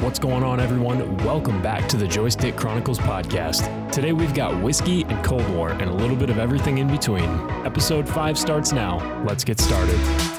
What's 0.00 0.20
going 0.20 0.44
on, 0.44 0.60
everyone? 0.60 1.16
Welcome 1.24 1.60
back 1.60 1.88
to 1.88 1.96
the 1.96 2.06
Joystick 2.06 2.54
Chronicles 2.54 3.00
podcast. 3.00 3.90
Today 3.90 4.12
we've 4.12 4.32
got 4.32 4.62
whiskey 4.62 5.02
and 5.02 5.24
Cold 5.24 5.46
War 5.50 5.72
and 5.72 5.90
a 5.90 5.92
little 5.92 6.14
bit 6.14 6.30
of 6.30 6.38
everything 6.38 6.78
in 6.78 6.86
between. 6.86 7.28
Episode 7.66 8.08
5 8.08 8.38
starts 8.38 8.70
now. 8.70 9.24
Let's 9.24 9.42
get 9.42 9.58
started. 9.58 10.37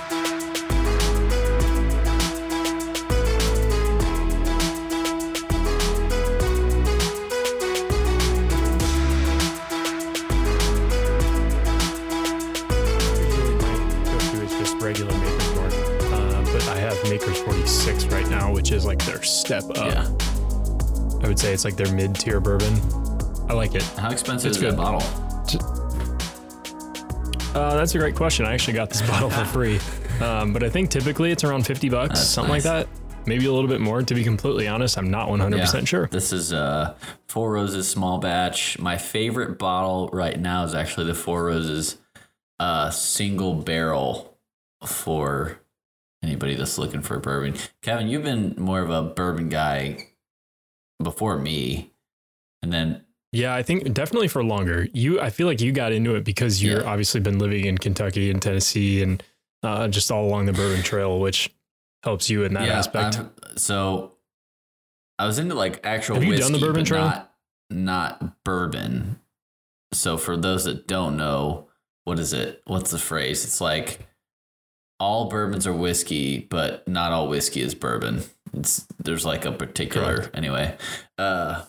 Step 19.50 19.63
up. 19.72 19.77
Yeah. 19.77 20.04
I 21.23 21.27
would 21.27 21.39
say 21.39 21.53
it's 21.53 21.66
like 21.66 21.76
their 21.76 21.91
mid-tier 21.91 22.40
bourbon. 22.40 22.71
I 23.49 23.53
like 23.53 23.73
it. 23.73 23.81
How 23.98 24.12
expensive 24.12 24.49
It's 24.49 24.57
is 24.57 24.63
good. 24.63 24.73
that 24.73 24.77
bottle? 24.77 25.02
Uh, 27.59 27.76
that's 27.76 27.95
a 27.95 27.98
great 27.98 28.16
question. 28.16 28.45
I 28.45 28.54
actually 28.54 28.76
got 28.76 28.91
this 28.91 29.02
bottle 29.09 29.31
for 29.31 29.43
free, 29.45 29.80
um, 30.21 30.54
but 30.54 30.62
I 30.62 30.70
think 30.70 30.91
typically 30.91 31.31
it's 31.31 31.43
around 31.43 31.66
50 31.66 31.90
bucks, 31.90 32.09
That's 32.09 32.21
something 32.21 32.52
like 32.52 32.62
that. 32.62 32.88
Maybe 33.26 33.48
a 33.48 33.52
little 33.52 33.67
bit 33.67 33.81
more. 33.81 34.04
To 34.04 34.13
be 34.13 34.23
completely 34.23 34.67
honest, 34.67 34.99
I'm 34.99 35.09
not 35.09 35.30
100% 35.30 35.88
sure. 35.88 36.07
This 36.12 36.31
is 36.31 36.54
uh, 36.54 36.93
Four 37.27 37.52
Roses 37.52 37.88
small 37.88 38.20
batch. 38.20 38.77
My 38.77 38.98
favorite 38.98 39.57
bottle 39.57 40.09
right 40.13 40.40
now 40.40 40.63
is 40.63 40.76
actually 40.76 41.07
the 41.07 41.16
Four 41.16 41.45
Roses 41.45 41.98
uh, 42.59 42.91
single 42.91 43.55
barrel 43.55 44.38
for 44.85 45.59
anybody 46.23 46.55
that's 46.55 46.77
looking 46.77 47.01
for 47.01 47.19
bourbon. 47.19 47.55
Kevin, 47.81 48.07
you've 48.07 48.23
been 48.23 48.55
more 48.57 48.81
of 48.81 48.89
a 48.89 49.01
bourbon 49.03 49.49
guy 49.49 50.07
before 51.01 51.37
me. 51.37 51.91
And 52.61 52.73
then, 52.73 53.05
Yeah, 53.31 53.53
I 53.55 53.63
think 53.63 53.93
definitely 53.93 54.27
for 54.27 54.43
longer. 54.43 54.87
You, 54.93 55.21
I 55.21 55.29
feel 55.29 55.48
like 55.48 55.61
you 55.61 55.71
got 55.71 55.91
into 55.91 56.15
it 56.15 56.23
because 56.26 56.61
you're 56.61 56.81
Yeah. 56.81 56.89
obviously 56.89 57.21
been 57.21 57.39
living 57.39 57.65
in 57.65 57.77
Kentucky 57.77 58.29
and 58.31 58.41
Tennessee 58.41 59.01
and 59.01 59.23
uh, 59.63 59.87
just 59.87 60.11
all 60.11 60.26
along 60.26 60.45
the 60.45 60.53
Bourbon 60.53 60.81
Trail, 60.84 61.20
which 61.20 61.53
helps 62.03 62.29
you 62.29 62.43
in 62.43 62.54
that 62.54 62.65
yeah, 62.67 62.77
aspect. 62.79 63.17
I'm- 63.17 63.31
so 63.57 64.14
I 65.17 65.26
was 65.26 65.38
into 65.39 65.54
like 65.56 65.86
actual 65.86 66.16
Have 66.16 66.23
you 66.23 66.30
whiskey, 66.31 66.44
done 66.44 66.54
the 66.54 66.66
Bourbon 66.66 66.86
Trail? 66.86 67.06
not 67.06 67.26
not 67.72 68.44
bourbon. 68.44 69.20
So 69.94 70.17
for 70.17 70.36
those 70.38 70.64
that 70.66 70.88
don't 70.88 71.17
know, 71.17 71.67
what 72.06 72.20
is 72.20 72.31
it? 72.33 72.61
What's 72.66 72.92
the 72.92 72.98
phrase? 73.00 73.44
It's 73.45 73.59
like 73.61 74.08
all 75.00 75.30
bourbons 75.30 75.66
are 75.66 75.73
whiskey, 75.73 76.39
but 76.39 76.88
not 76.88 77.11
all 77.11 77.28
whiskey 77.28 77.61
is 77.61 77.73
bourbon. 77.75 78.23
It's 78.53 78.86
there's 78.97 79.25
like 79.25 79.45
a 79.45 79.52
particular 79.52 80.30
anyway. 80.33 80.78
Uh 81.17 81.64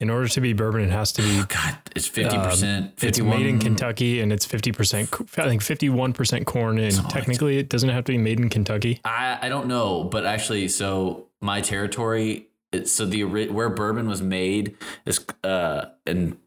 in 0.00 0.10
order 0.10 0.28
to 0.28 0.40
be 0.40 0.52
bourbon, 0.52 0.82
it 0.82 0.90
has 0.90 1.10
to 1.14 1.22
be. 1.22 1.40
oh 1.40 1.46
God, 1.48 1.76
it's 1.96 2.06
fifty 2.06 2.36
percent. 2.38 2.86
Um, 2.86 3.08
It's 3.08 3.18
made 3.18 3.46
in 3.46 3.58
Kentucky 3.58 4.20
and 4.20 4.32
it's 4.32 4.46
50%, 4.46 5.38
I 5.38 5.48
think 5.48 5.60
51% 5.60 6.46
corn. 6.46 6.78
And 6.78 6.92
Something 6.94 7.04
like 7.04 7.14
technically, 7.14 7.58
it 7.58 7.68
doesn't 7.68 7.88
have 7.88 8.04
to 8.04 8.12
be 8.12 8.18
made 8.18 8.38
in 8.38 8.48
Kentucky. 8.48 9.00
I, 9.04 9.38
I 9.42 9.48
don't 9.48 9.66
know, 9.66 10.04
but 10.04 10.24
actually, 10.24 10.68
so 10.68 11.26
my 11.40 11.60
territory, 11.60 12.46
so 12.84 13.06
the 13.06 13.24
where 13.24 13.68
bourbon 13.70 14.08
was 14.08 14.22
made 14.22 14.76
is 15.04 15.24
uh 15.42 15.86
and 16.06 16.38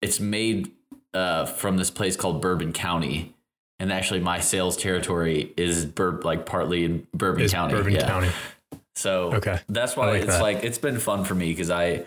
it's 0.00 0.20
made 0.20 0.70
uh 1.12 1.46
from 1.46 1.76
this 1.76 1.90
place 1.90 2.14
called 2.16 2.40
Bourbon 2.40 2.72
County, 2.72 3.33
and 3.84 3.92
actually 3.92 4.20
my 4.20 4.40
sales 4.40 4.76
territory 4.78 5.52
is 5.56 5.84
bur- 5.84 6.22
like 6.22 6.46
partly 6.46 6.84
in 6.84 7.06
Bourbon 7.12 7.42
Is 7.42 7.52
County. 7.52 7.74
Bourbon 7.74 7.92
yeah. 7.92 8.06
County. 8.08 8.30
So 8.96 9.32
Okay. 9.34 9.58
that's 9.68 9.96
why 9.96 10.06
like 10.10 10.22
it's 10.22 10.32
that. 10.34 10.42
like 10.42 10.64
it's 10.64 10.78
been 10.78 10.98
fun 10.98 11.24
for 11.24 11.34
me 11.34 11.50
because 11.50 11.68
I 11.70 12.04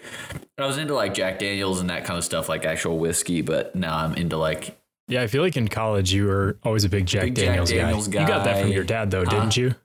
I 0.57 0.65
was 0.65 0.77
into 0.77 0.93
like 0.95 1.13
Jack 1.13 1.37
Daniels 1.39 1.79
and 1.81 1.89
that 1.89 2.05
kind 2.05 2.17
of 2.17 2.23
stuff, 2.25 2.49
like 2.49 2.65
actual 2.65 2.97
whiskey, 2.97 3.41
but 3.41 3.75
now 3.75 3.95
I'm 3.97 4.13
into 4.15 4.37
like 4.37 4.75
Yeah, 5.07 5.21
I 5.21 5.27
feel 5.27 5.41
like 5.43 5.55
in 5.57 5.67
college 5.67 6.11
you 6.11 6.25
were 6.25 6.57
always 6.63 6.83
a 6.83 6.89
big 6.89 7.05
Jack, 7.05 7.23
Big 7.25 7.35
Jack 7.35 7.45
Daniels, 7.45 7.69
Daniels 7.69 8.07
guy. 8.07 8.21
You 8.21 8.27
got 8.27 8.43
that 8.45 8.61
from 8.61 8.71
your 8.71 8.83
dad, 8.85 9.11
though, 9.11 9.23
Huh? 9.25 9.29
didn't 9.31 9.55
you? 9.57 9.75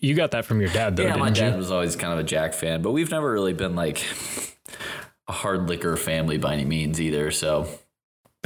You 0.00 0.14
got 0.14 0.30
that 0.32 0.44
from 0.44 0.60
your 0.60 0.70
dad, 0.70 0.96
though, 0.96 1.02
yeah, 1.04 1.10
didn't 1.10 1.20
my 1.20 1.30
dad 1.30 1.52
you? 1.52 1.58
was 1.58 1.70
always 1.70 1.94
kind 1.96 2.12
of 2.12 2.18
a 2.18 2.22
Jack 2.24 2.52
fan, 2.54 2.80
but 2.82 2.92
we've 2.92 3.10
never 3.10 3.30
really 3.32 3.52
been 3.52 3.74
like 3.76 4.04
a 5.28 5.32
hard 5.32 5.68
liquor 5.68 5.96
family 5.96 6.38
by 6.38 6.54
any 6.54 6.64
means 6.64 7.00
either. 7.00 7.30
So 7.30 7.68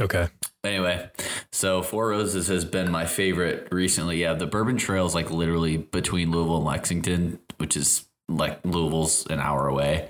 Okay. 0.01 0.27
Anyway, 0.65 1.09
so 1.51 1.81
Four 1.81 2.09
Roses 2.09 2.47
has 2.47 2.65
been 2.65 2.91
my 2.91 3.05
favorite 3.05 3.67
recently. 3.71 4.21
Yeah, 4.21 4.33
the 4.33 4.47
Bourbon 4.47 4.77
Trail 4.77 5.05
is 5.05 5.15
like 5.15 5.31
literally 5.31 5.77
between 5.77 6.31
Louisville 6.31 6.57
and 6.57 6.65
Lexington, 6.65 7.39
which 7.57 7.77
is 7.77 8.05
like 8.27 8.59
Louisville's 8.65 9.25
an 9.27 9.39
hour 9.39 9.67
away. 9.67 10.09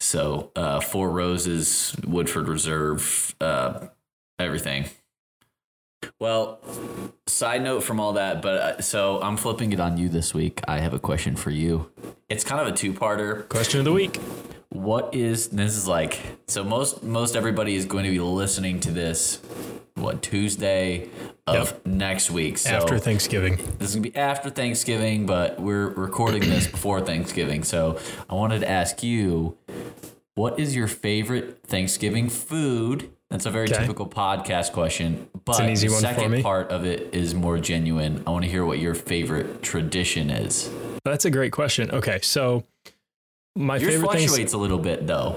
So 0.00 0.52
uh, 0.54 0.80
Four 0.80 1.10
Roses, 1.10 1.94
Woodford 2.06 2.48
Reserve, 2.48 3.34
uh, 3.40 3.88
everything. 4.38 4.86
Well, 6.20 6.60
side 7.26 7.62
note 7.62 7.82
from 7.82 7.98
all 7.98 8.12
that, 8.12 8.40
but 8.40 8.60
uh, 8.60 8.80
so 8.80 9.20
I'm 9.20 9.36
flipping 9.36 9.72
it 9.72 9.80
on 9.80 9.98
you 9.98 10.08
this 10.08 10.32
week. 10.32 10.60
I 10.68 10.78
have 10.78 10.94
a 10.94 10.98
question 10.98 11.34
for 11.34 11.50
you. 11.50 11.90
It's 12.28 12.44
kind 12.44 12.60
of 12.60 12.72
a 12.72 12.76
two-parter. 12.76 13.48
Question 13.48 13.80
of 13.80 13.84
the 13.84 13.92
week. 13.92 14.20
What 14.70 15.14
is 15.14 15.48
this 15.48 15.76
is 15.76 15.88
like 15.88 16.20
so 16.46 16.62
most 16.62 17.02
most 17.02 17.34
everybody 17.34 17.74
is 17.74 17.86
going 17.86 18.04
to 18.04 18.10
be 18.10 18.20
listening 18.20 18.80
to 18.80 18.90
this 18.90 19.40
what 19.98 20.22
Tuesday 20.22 21.08
of 21.46 21.54
Yep. 21.72 21.86
next 21.86 22.30
week. 22.30 22.58
So 22.58 22.70
After 22.70 22.98
Thanksgiving. 22.98 23.56
this 23.78 23.90
is 23.90 23.94
gonna 23.96 24.08
be 24.10 24.16
after 24.16 24.50
Thanksgiving, 24.50 25.26
but 25.26 25.60
we're 25.60 25.88
recording 25.88 26.40
this 26.42 26.66
before 26.66 27.00
Thanksgiving. 27.00 27.64
So 27.64 27.98
I 28.28 28.34
wanted 28.34 28.60
to 28.60 28.70
ask 28.70 29.02
you, 29.02 29.56
what 30.34 30.58
is 30.58 30.76
your 30.76 30.86
favorite 30.88 31.60
Thanksgiving 31.66 32.28
food? 32.28 33.10
That's 33.30 33.44
a 33.44 33.50
very 33.50 33.68
Okay. 33.68 33.80
typical 33.80 34.06
podcast 34.06 34.72
question, 34.72 35.28
but 35.44 35.58
the 35.58 35.76
second 35.76 36.42
part 36.42 36.70
of 36.70 36.86
it 36.86 37.10
is 37.12 37.34
more 37.34 37.58
genuine. 37.58 38.22
I 38.26 38.30
want 38.30 38.44
to 38.44 38.50
hear 38.50 38.64
what 38.64 38.78
your 38.78 38.94
favorite 38.94 39.62
tradition 39.62 40.30
is. 40.30 40.70
That's 41.04 41.24
a 41.26 41.30
great 41.30 41.52
question. 41.52 41.90
Okay. 41.90 42.20
So, 42.22 42.64
my 43.56 43.76
Yours 43.76 43.92
favorite 43.94 44.12
fluctuates 44.12 44.52
a 44.54 44.58
little 44.58 44.78
bit 44.78 45.06
though. 45.06 45.36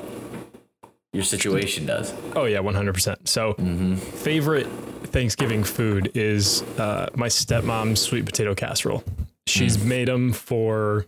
Your 1.13 1.23
situation 1.23 1.85
does. 1.85 2.13
Oh, 2.35 2.45
yeah, 2.45 2.59
100%. 2.59 3.27
So, 3.27 3.53
Mm-hmm. 3.55 3.95
favorite 3.95 4.67
Thanksgiving 5.07 5.63
food 5.63 6.11
is 6.15 6.61
uh, 6.79 7.09
my 7.15 7.27
stepmom's 7.27 7.99
sweet 7.99 8.25
potato 8.25 8.55
casserole. 8.55 9.03
She's 9.45 9.75
Mm. 9.77 9.85
made 9.85 10.07
them 10.07 10.31
for 10.31 11.05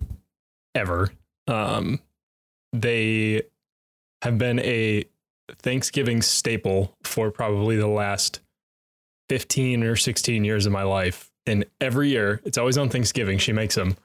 ever. 0.76 1.12
Um, 1.48 2.02
they 2.74 3.44
have 4.24 4.38
been 4.38 4.60
a 4.60 5.06
Thanksgiving 5.60 6.22
staple 6.22 6.98
for 7.04 7.32
probably 7.32 7.78
the 7.78 7.88
last 7.88 8.42
15 9.30 9.84
or 9.84 9.96
16 9.96 10.44
years 10.44 10.66
of 10.66 10.74
my 10.74 10.84
life. 10.84 11.32
And 11.46 11.66
every 11.80 12.10
year, 12.10 12.42
it's 12.44 12.58
always 12.58 12.78
on 12.78 12.90
Thanksgiving, 12.90 13.38
she 13.38 13.54
makes 13.54 13.76
them. 13.76 13.96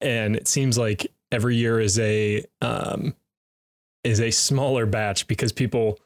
And 0.00 0.36
it 0.36 0.48
seems 0.48 0.78
like 0.78 1.06
every 1.32 1.56
year 1.56 1.80
is 1.80 1.98
a 1.98 2.44
um, 2.62 3.14
is 4.04 4.20
a 4.20 4.30
smaller 4.30 4.86
batch 4.86 5.26
because 5.26 5.52
people 5.52 5.98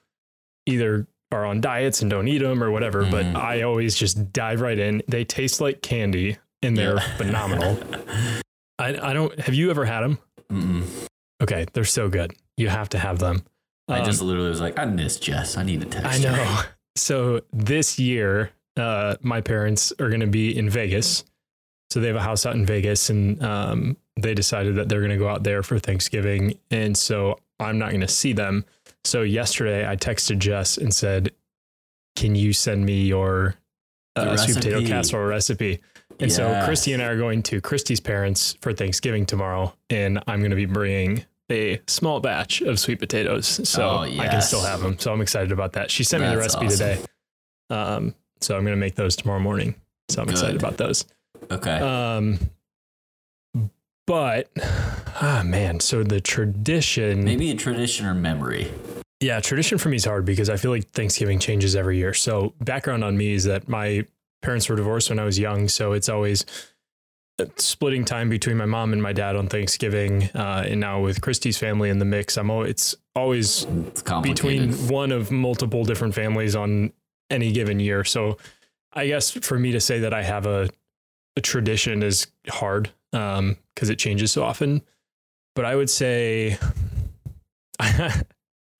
either 0.67 1.07
are 1.31 1.45
on 1.45 1.61
diets 1.61 2.01
and 2.01 2.11
don't 2.11 2.27
eat 2.29 2.39
them 2.39 2.63
or 2.63 2.71
whatever. 2.71 3.05
Mhm. 3.05 3.11
But 3.11 3.27
I 3.37 3.63
always 3.63 3.95
just 3.95 4.33
dive 4.33 4.61
right 4.61 4.79
in. 4.79 5.03
They 5.09 5.25
taste 5.25 5.61
like 5.61 5.83
candy 5.83 6.39
and 6.63 6.77
they're 6.77 6.95
Yeah. 6.97 7.17
phenomenal. 7.17 7.79
I, 8.79 9.11
I 9.11 9.13
don't. 9.13 9.39
Have 9.41 9.55
you 9.55 9.71
ever 9.71 9.85
had 9.85 10.01
them? 10.03 10.19
Mm-mm. 10.51 10.85
Okay, 11.43 11.67
they're 11.73 11.85
so 11.85 12.09
good. 12.09 12.33
You 12.57 12.69
have 12.69 12.89
to 12.91 12.99
have 12.99 13.19
them. 13.19 13.43
I 13.89 13.99
Um, 14.01 14.05
just 14.05 14.23
literally 14.23 14.49
was 14.51 14.61
like, 14.61 14.79
I 14.79 14.85
miss 14.85 15.19
Jess. 15.19 15.57
I 15.57 15.63
need 15.65 15.81
to 15.81 15.87
text. 15.87 16.07
I 16.07 16.23
know. 16.23 16.33
her." 16.33 16.69
So 16.97 17.41
this 17.53 17.99
year, 17.99 18.51
uh, 18.77 19.17
my 19.21 19.41
parents 19.41 19.93
are 20.01 20.09
going 20.09 20.21
to 20.21 20.27
be 20.27 20.57
in 20.57 20.69
Vegas. 20.71 21.25
So 21.91 22.01
they 22.01 22.07
have 22.09 22.17
a 22.17 22.23
house 22.23 22.45
out 22.45 22.55
in 22.55 22.67
Vegas, 22.67 23.09
and 23.11 23.43
um, 23.43 23.97
they 24.21 24.35
decided 24.35 24.77
that 24.77 24.89
they're 24.89 25.01
going 25.01 25.11
to 25.11 25.17
go 25.17 25.29
out 25.29 25.43
there 25.43 25.63
for 25.63 25.79
Thanksgiving. 25.79 26.59
And 26.71 26.97
so 26.97 27.39
I'm 27.61 27.79
not 27.79 27.91
going 27.91 28.01
to 28.03 28.09
see 28.09 28.33
them. 28.33 28.65
So 29.05 29.23
yesterday, 29.23 29.89
I 29.89 29.97
texted 29.97 30.39
Jess 30.39 30.77
and 30.77 30.93
said, 30.95 31.33
"Can 32.17 32.35
you 32.35 32.53
send 32.53 32.85
me 32.85 33.03
your 33.07 33.55
uh, 34.17 34.37
sweet 34.37 34.57
potato 34.57 34.85
casserole 34.87 35.27
recipe?" 35.27 35.81
And 36.21 36.33
so 36.33 36.63
Christy 36.65 36.93
and 36.93 37.03
I 37.03 37.07
are 37.07 37.17
going 37.19 37.43
to 37.45 37.61
Christy's 37.61 38.01
parents 38.01 38.57
for 38.61 38.73
Thanksgiving 38.73 39.25
tomorrow, 39.25 39.75
and 39.89 40.19
I'm 40.27 40.41
going 40.41 40.51
to 40.51 40.57
be 40.57 40.67
bringing 40.67 41.25
a 41.51 41.81
small 41.87 42.21
batch 42.21 42.61
of 42.61 42.79
sweet 42.79 42.99
potatoes, 42.99 43.47
so 43.69 43.83
Oh, 43.89 43.99
I 44.01 44.29
can 44.29 44.43
still 44.43 44.63
have 44.63 44.81
them. 44.81 44.99
So 44.99 45.13
I'm 45.13 45.21
excited 45.21 45.53
about 45.53 45.75
that. 45.75 45.91
She 45.91 46.05
sent 46.05 46.23
me 46.23 46.29
the 46.29 46.37
recipe 46.37 46.67
awesome. 46.67 46.79
today, 46.79 47.05
um, 47.71 48.15
so 48.41 48.57
I'm 48.57 48.63
going 48.65 48.77
to 48.77 48.81
make 48.81 48.97
those 48.97 49.17
tomorrow 49.17 49.41
morning. 49.41 49.75
So 50.11 50.21
I'm 50.23 50.29
excited 50.29 50.57
about 50.57 50.77
those. 50.77 51.05
Okay. 51.51 51.79
Um, 51.79 52.39
but 54.09 54.49
ah 55.21 55.43
man, 55.45 55.79
so 55.79 56.03
the 56.03 56.21
tradition, 56.21 57.25
Maybe 57.25 57.51
a 57.53 57.55
tradition 57.55 58.07
or 58.07 58.15
memory. 58.15 58.73
yeah, 59.21 59.39
tradition 59.41 59.77
for 59.79 59.91
me 59.91 59.97
is 59.97 60.05
hard 60.07 60.25
because 60.25 60.49
I 60.49 60.57
feel 60.57 60.71
like 60.73 60.89
Thanksgiving 60.91 61.39
changes 61.39 61.77
every 61.77 61.99
year. 61.99 62.15
So 62.15 62.55
background 62.61 63.05
on 63.05 63.17
me 63.17 63.35
is 63.35 63.45
that 63.45 63.69
my 63.69 64.07
parents 64.43 64.69
were 64.69 64.77
divorced 64.77 65.11
when 65.11 65.19
I 65.19 65.25
was 65.25 65.39
young, 65.39 65.69
so 65.69 65.93
it's 65.93 66.09
always 66.09 66.47
splitting 67.57 68.05
time 68.05 68.29
between 68.29 68.57
my 68.57 68.65
mom 68.65 68.93
and 68.93 69.03
my 69.03 69.13
dad 69.13 69.37
on 69.37 69.47
Thanksgiving, 69.47 70.25
uh, 70.35 70.65
and 70.67 70.81
now 70.81 71.01
with 71.01 71.21
Christy's 71.21 71.59
family 71.59 71.91
in 71.91 71.99
the 71.99 72.05
mix, 72.05 72.37
I'm 72.37 72.51
always, 72.51 72.71
it's 72.71 72.97
always 73.15 73.65
It's 73.89 74.03
between 74.23 74.73
one 74.89 75.13
of 75.13 75.31
multiple 75.31 75.85
different 75.85 76.15
families 76.15 76.57
on 76.57 76.93
any 77.31 77.53
given 77.53 77.79
year. 77.79 78.05
So 78.05 78.39
I 78.93 79.07
guess 79.07 79.31
for 79.31 79.59
me 79.59 79.73
to 79.73 79.81
say 79.81 80.01
that 80.01 80.15
I 80.15 80.23
have 80.23 80.47
a, 80.47 80.71
a 81.37 81.41
tradition 81.41 82.03
is 82.03 82.27
hard 82.49 82.91
um 83.13 83.57
because 83.75 83.91
it 83.91 83.99
changes 83.99 84.33
so 84.33 84.43
often. 84.43 84.83
But 85.55 85.65
I 85.65 85.75
would 85.77 85.91
say 85.91 86.59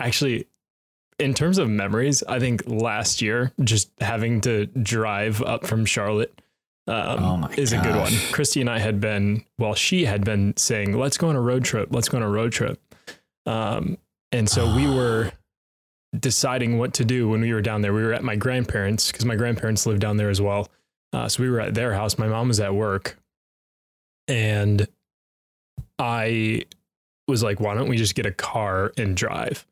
actually 0.01 0.47
in 1.19 1.35
terms 1.35 1.59
of 1.59 1.69
memories, 1.69 2.23
I 2.29 2.39
think 2.39 2.63
last 2.67 3.21
year 3.21 3.53
just 3.63 3.91
having 4.01 4.41
to 4.43 4.67
drive 4.67 5.43
up 5.43 5.67
from 5.67 5.85
Charlotte 5.85 6.41
um, 6.89 7.45
Oh 7.45 7.49
is 7.57 7.73
a 7.73 7.79
good 7.79 7.97
one. 7.97 8.13
Christy 8.33 8.61
and 8.61 8.71
I 8.71 8.79
had 8.79 9.01
been, 9.01 9.45
well, 9.59 9.75
she 9.75 10.07
had 10.07 10.25
been 10.25 10.57
saying, 10.57 10.97
let's 10.97 11.19
go 11.19 11.29
on 11.29 11.37
a 11.37 11.41
road 11.41 11.65
trip. 11.65 11.89
Let's 11.91 12.09
go 12.09 12.17
on 12.17 12.23
a 12.23 12.29
road 12.29 12.51
trip. 12.51 12.81
Um, 13.45 13.99
and 14.33 14.49
so 14.49 14.75
we 14.75 14.87
were 14.87 15.33
deciding 16.19 16.79
what 16.79 16.95
to 16.95 17.05
do 17.05 17.29
when 17.29 17.43
we 17.43 17.53
were 17.53 17.61
down 17.61 17.83
there. 17.83 17.93
We 17.93 18.03
were 18.03 18.15
at 18.15 18.25
my 18.25 18.37
grandparents 18.37 19.13
because 19.13 19.27
my 19.27 19.37
grandparents 19.37 19.85
lived 19.85 20.01
down 20.01 20.17
there 20.17 20.31
as 20.31 20.41
well. 20.41 20.69
Uh, 21.13 21.29
so 21.29 21.43
we 21.43 21.51
were 21.51 21.61
at 21.61 21.75
their 21.75 21.93
house. 21.93 22.17
My 22.17 22.29
mom 22.29 22.49
was 22.49 22.61
at 22.61 22.75
work. 22.75 23.19
And 24.29 24.87
I 25.99 26.65
was 27.27 27.43
like, 27.43 27.61
why 27.61 27.75
don't 27.75 27.89
we 27.89 27.97
just 27.97 28.15
get 28.15 28.27
a 28.27 28.31
car 28.33 28.93
and 28.97 29.17
drive? 29.17 29.67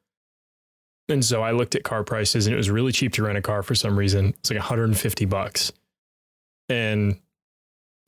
And 1.08 1.25
so 1.25 1.43
I 1.43 1.53
looked 1.53 1.75
at 1.76 1.85
car 1.85 2.03
prices 2.03 2.47
and 2.47 2.55
it 2.55 2.56
was 2.56 2.69
really 2.70 2.91
cheap 2.91 3.12
to 3.12 3.23
rent 3.23 3.38
a 3.38 3.43
car 3.43 3.62
for 3.62 3.75
some 3.75 3.97
reason. 3.99 4.31
It's 4.41 4.50
like 4.50 4.58
150 4.58 5.25
bucks. 5.26 5.73
And 6.69 7.20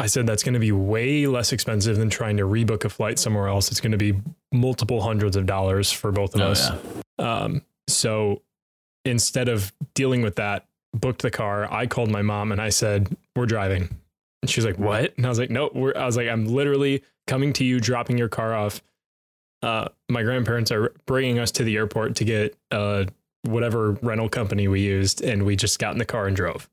I 0.01 0.07
said 0.07 0.27
that's 0.27 0.43
going 0.43 0.55
to 0.55 0.61
be 0.61 0.73
way 0.73 1.27
less 1.27 1.53
expensive 1.53 1.97
than 1.97 2.11
trying 2.11 2.39
to 2.39 2.45
rebook 2.45 2.85
a 2.85 2.89
flight 2.89 3.19
somewhere 3.19 3.47
else. 3.49 3.71
It's 3.71 3.81
going 3.81 3.93
to 3.93 3.99
be 3.99 4.15
multiple 4.53 5.01
hundreds 5.01 5.37
of 5.37 5.47
dollars 5.47 5.93
for 5.93 6.11
both 6.11 6.35
of 6.35 6.41
Oh, 6.41 6.47
us. 6.49 6.71
yeah. 7.19 7.39
Um, 7.43 7.63
so 7.89 8.43
instead 9.05 9.49
of 9.49 9.73
dealing 9.95 10.23
with 10.23 10.37
that, 10.37 10.67
booked 10.93 11.23
the 11.23 11.31
car. 11.31 11.73
I 11.73 11.87
called 11.87 12.11
my 12.11 12.23
mom 12.23 12.51
and 12.53 12.61
I 12.61 12.71
said, 12.71 13.17
"We're 13.37 13.47
driving." 13.47 13.91
And 14.43 14.51
she's 14.51 14.65
like, 14.65 14.79
"What?" 14.79 15.17
And 15.17 15.27
I 15.27 15.29
was 15.29 15.39
like, 15.39 15.51
"No, 15.51 15.71
we're." 15.75 15.97
I 15.97 16.07
was 16.07 16.17
like, 16.17 16.29
"I'm 16.29 16.47
literally 16.47 17.03
coming 17.27 17.53
to 17.55 17.65
you, 17.65 17.81
dropping 17.81 18.19
your 18.19 18.29
car 18.29 18.55
off." 18.55 18.83
Uh, 19.63 19.89
my 20.09 20.23
grandparents 20.23 20.71
are 20.71 20.95
bringing 21.07 21.39
us 21.39 21.51
to 21.53 21.65
the 21.65 21.77
airport 21.77 22.15
to 22.17 22.25
get 22.25 22.57
uh, 22.71 23.05
whatever 23.43 23.93
rental 24.03 24.29
company 24.29 24.69
we 24.69 24.81
used, 24.81 25.23
and 25.23 25.45
we 25.45 25.57
just 25.57 25.79
got 25.79 25.93
in 25.93 25.99
the 25.99 26.05
car 26.05 26.27
and 26.27 26.37
drove. 26.37 26.69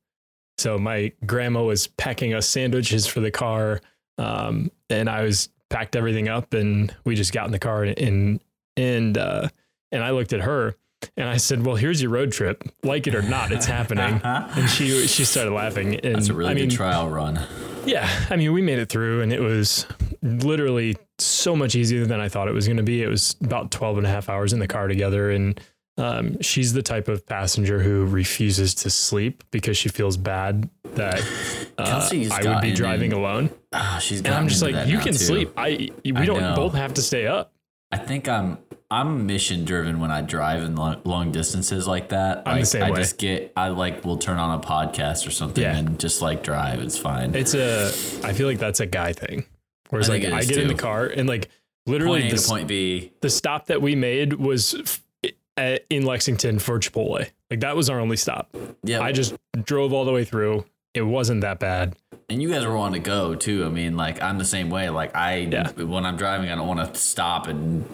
So 0.58 0.78
my 0.78 1.12
grandma 1.26 1.64
was 1.64 1.88
packing 1.88 2.34
us 2.34 2.48
sandwiches 2.48 3.08
for 3.08 3.20
the 3.20 3.32
car, 3.32 3.82
um, 4.18 4.72
and 4.90 5.10
I 5.10 5.24
was 5.24 5.50
packed 5.70 5.96
everything 5.96 6.28
up, 6.28 6.54
and 6.54 6.96
we 7.04 7.16
just 7.16 7.34
got 7.34 7.46
in 7.46 7.52
the 7.52 7.60
car 7.60 7.84
and 7.84 8.40
and 8.78 9.18
uh, 9.18 9.50
and 9.92 10.04
I 10.04 10.12
looked 10.12 10.34
at 10.34 10.42
her 10.42 10.76
and 11.18 11.28
I 11.30 11.38
said, 11.38 11.66
"Well, 11.66 11.76
here's 11.76 12.02
your 12.02 12.12
road 12.12 12.32
trip. 12.32 12.64
Like 12.84 13.08
it 13.08 13.16
or 13.16 13.22
not, 13.22 13.52
it's 13.52 13.66
happening." 13.66 14.22
and 14.24 14.70
she 14.70 15.08
she 15.08 15.26
started 15.26 15.52
laughing. 15.54 15.96
And 16.00 16.16
That's 16.16 16.30
a 16.30 16.34
really 16.34 16.52
I 16.52 16.54
mean, 16.54 16.70
good 16.70 16.76
trial 16.76 17.10
run. 17.10 17.40
yeah, 17.86 18.10
I 18.30 18.36
mean, 18.36 18.52
we 18.54 18.62
made 18.62 18.80
it 18.80 18.90
through, 18.90 19.22
and 19.22 19.32
it 19.34 19.42
was 19.42 19.86
literally 20.22 20.98
so 21.20 21.56
much 21.56 21.76
easier 21.76 22.06
than 22.06 22.20
I 22.20 22.30
thought 22.30 22.48
it 22.48 22.54
was 22.54 22.68
going 22.68 22.78
to 22.78 22.84
be. 22.84 23.02
It 23.02 23.08
was 23.08 23.36
about 23.44 23.72
12 23.72 23.98
and 24.00 24.08
a 24.08 24.10
half 24.10 24.28
hours 24.30 24.54
in 24.54 24.60
the 24.60 24.68
car 24.68 24.88
together, 24.88 25.32
and 25.32 25.60
um, 25.98 26.42
she's 26.42 26.74
the 26.74 26.82
type 26.82 27.08
of 27.08 27.26
passenger 27.26 27.80
who 27.82 28.06
refuses 28.06 28.76
to 28.76 28.90
sleep 28.90 29.44
because 29.52 29.78
she 29.78 29.88
feels 29.90 30.18
bad 30.18 30.70
that 30.96 31.22
uh, 31.78 32.10
I 32.12 32.42
would 32.54 32.62
be 32.62 32.74
driving 32.74 33.12
in- 33.12 33.18
alone. 33.18 33.50
Ah, 33.72 34.00
she's 34.02 34.20
And 34.20 34.34
I'm 34.34 34.48
just 34.48 34.62
like, 34.62 34.88
you 34.88 34.98
can 34.98 35.14
too. 35.14 35.20
sleep. 35.20 35.52
I 35.58 35.90
we 36.04 36.14
I 36.16 36.26
don't 36.26 36.42
know. 36.42 36.56
both 36.56 36.74
have 36.74 36.94
to 36.96 37.02
stay 37.02 37.28
up. 37.28 37.54
I 37.92 37.98
think 37.98 38.28
I'm 38.28 38.58
I'm 38.96 39.26
mission 39.26 39.66
driven 39.66 40.00
when 40.00 40.10
I 40.10 40.22
drive 40.22 40.64
in 40.64 40.76
long, 40.76 41.02
long 41.04 41.32
distances 41.34 41.86
like 41.88 42.10
that. 42.10 42.44
I'm 42.46 42.62
the 42.62 42.66
same 42.66 42.84
I 42.84 42.92
way. 42.92 42.98
just 42.98 43.18
get 43.18 43.52
I 43.58 43.68
like 43.70 44.06
will 44.06 44.18
turn 44.18 44.38
on 44.38 44.58
a 44.58 44.64
podcast 44.64 45.28
or 45.28 45.32
something 45.32 45.62
Yeah. 45.64 45.76
and 45.76 46.00
just 46.00 46.22
like 46.22 46.44
drive. 46.44 46.80
It's 46.80 46.98
fine. 46.98 47.36
It's 47.36 47.54
a. 47.54 47.88
I 48.24 48.32
feel 48.34 48.48
like 48.48 48.60
that's 48.60 48.80
a 48.80 48.86
guy 48.86 49.12
thing. 49.12 49.46
Whereas 49.90 50.10
I 50.10 50.14
like 50.14 50.26
I 50.26 50.44
get 50.44 50.58
in 50.58 50.68
the 50.70 50.74
car 50.76 51.06
and 51.08 51.28
like 51.28 51.50
point 51.50 51.52
literally 51.88 52.28
A 52.30 52.36
the, 52.36 52.46
point 52.48 52.68
B. 52.70 53.12
the 53.22 53.30
stop 53.30 53.66
that 53.68 53.82
we 53.82 53.96
made 53.96 54.34
was 54.34 54.74
f- 54.76 55.34
at, 55.58 55.86
in 55.90 56.06
Lexington 56.06 56.60
for 56.60 56.80
Chipotle. 56.80 57.30
Like 57.52 57.60
that 57.60 57.76
was 57.76 57.90
our 57.90 58.00
only 58.00 58.18
stop. 58.18 58.56
Yeah, 58.84 59.02
I 59.02 59.12
just 59.12 59.36
drove 59.64 59.92
all 59.94 60.06
the 60.06 60.12
way 60.14 60.24
through. 60.24 60.66
It 60.96 61.02
wasn't 61.04 61.42
that 61.42 61.60
bad. 61.60 61.96
and 62.30 62.42
you 62.42 62.50
guys 62.50 62.66
were 62.66 62.76
wanting 62.76 63.04
to 63.04 63.06
go 63.08 63.36
too. 63.36 63.66
I 63.66 63.70
mean, 63.70 63.96
like 63.98 64.22
I'm 64.24 64.38
the 64.40 64.46
same 64.46 64.70
way. 64.72 64.90
Like 64.90 65.16
I 65.16 65.38
Yeah. 65.52 65.72
when 65.74 66.06
I'm 66.06 66.18
driving, 66.18 66.50
I 66.50 66.56
don't 66.56 66.68
want 66.68 66.94
to 66.94 67.00
stop 67.00 67.48
and 67.48 67.86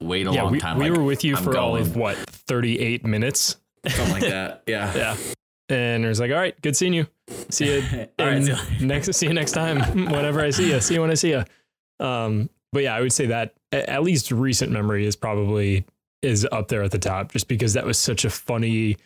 wait 0.00 0.26
a 0.26 0.32
yeah, 0.32 0.42
long 0.42 0.52
we, 0.52 0.60
time. 0.60 0.78
we 0.78 0.88
like, 0.90 0.98
were 0.98 1.04
with 1.04 1.24
you 1.24 1.36
I'm 1.36 1.42
for 1.42 1.56
all 1.58 1.74
of 1.76 1.96
what 1.96 2.16
38 2.16 3.04
minutes. 3.04 3.56
something 3.88 4.12
like 4.12 4.22
that. 4.22 4.62
Yeah. 4.68 4.94
Yeah. 4.94 5.16
And 5.70 6.04
it 6.04 6.08
was 6.08 6.20
like, 6.20 6.30
all 6.30 6.36
right, 6.36 6.60
good 6.60 6.76
seeing 6.76 6.92
you. 6.92 7.06
See 7.48 7.66
you 7.74 8.06
right, 8.18 8.44
see 8.44 8.54
next. 8.86 9.12
See 9.14 9.26
you 9.26 9.32
next 9.32 9.52
time. 9.52 9.80
Whenever 10.10 10.40
I 10.42 10.50
see 10.50 10.70
you. 10.70 10.80
See 10.80 10.94
you 10.94 11.00
when 11.00 11.10
I 11.10 11.14
see 11.14 11.30
you. 11.30 11.44
Um, 11.98 12.50
but 12.72 12.82
yeah, 12.82 12.94
I 12.94 13.00
would 13.00 13.12
say 13.14 13.26
that 13.26 13.54
at 13.72 14.02
least 14.02 14.30
recent 14.30 14.70
memory 14.72 15.06
is 15.06 15.16
probably 15.16 15.84
is 16.20 16.46
up 16.52 16.68
there 16.68 16.82
at 16.82 16.90
the 16.90 16.98
top, 16.98 17.32
just 17.32 17.48
because 17.48 17.72
that 17.74 17.84
was 17.86 17.98
such 17.98 18.24
a 18.26 18.30
funny. 18.30 18.96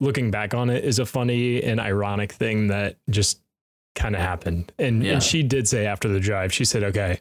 Looking 0.00 0.30
back 0.30 0.54
on 0.54 0.70
it 0.70 0.84
is 0.84 0.98
a 0.98 1.06
funny 1.06 1.62
and 1.62 1.80
ironic 1.80 2.32
thing 2.32 2.68
that 2.68 2.96
just 3.08 3.40
kind 3.94 4.14
of 4.14 4.20
happened. 4.20 4.72
And 4.78 5.02
Yeah. 5.04 5.12
and 5.14 5.22
she 5.22 5.42
did 5.42 5.68
say 5.68 5.86
after 5.86 6.08
the 6.08 6.20
drive, 6.20 6.52
she 6.52 6.64
said, 6.64 6.82
"Okay, 6.82 7.20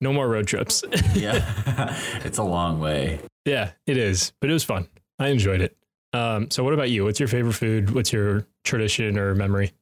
no 0.00 0.12
more 0.12 0.28
road 0.28 0.46
trips." 0.46 0.82
yeah. 1.14 1.94
it's 2.24 2.38
a 2.38 2.42
long 2.42 2.80
way. 2.80 3.20
Yeah, 3.44 3.72
it 3.86 3.96
is, 3.96 4.32
but 4.40 4.50
it 4.50 4.52
was 4.54 4.64
fun. 4.64 4.88
I 5.18 5.28
enjoyed 5.28 5.60
it. 5.60 5.76
Um, 6.12 6.50
so 6.50 6.64
what 6.64 6.72
about 6.74 6.90
you? 6.90 7.04
What's 7.04 7.20
your 7.20 7.28
favorite 7.28 7.52
food? 7.52 7.90
What's 7.94 8.12
your 8.12 8.46
tradition 8.64 9.18
or 9.18 9.34
memory? 9.34 9.72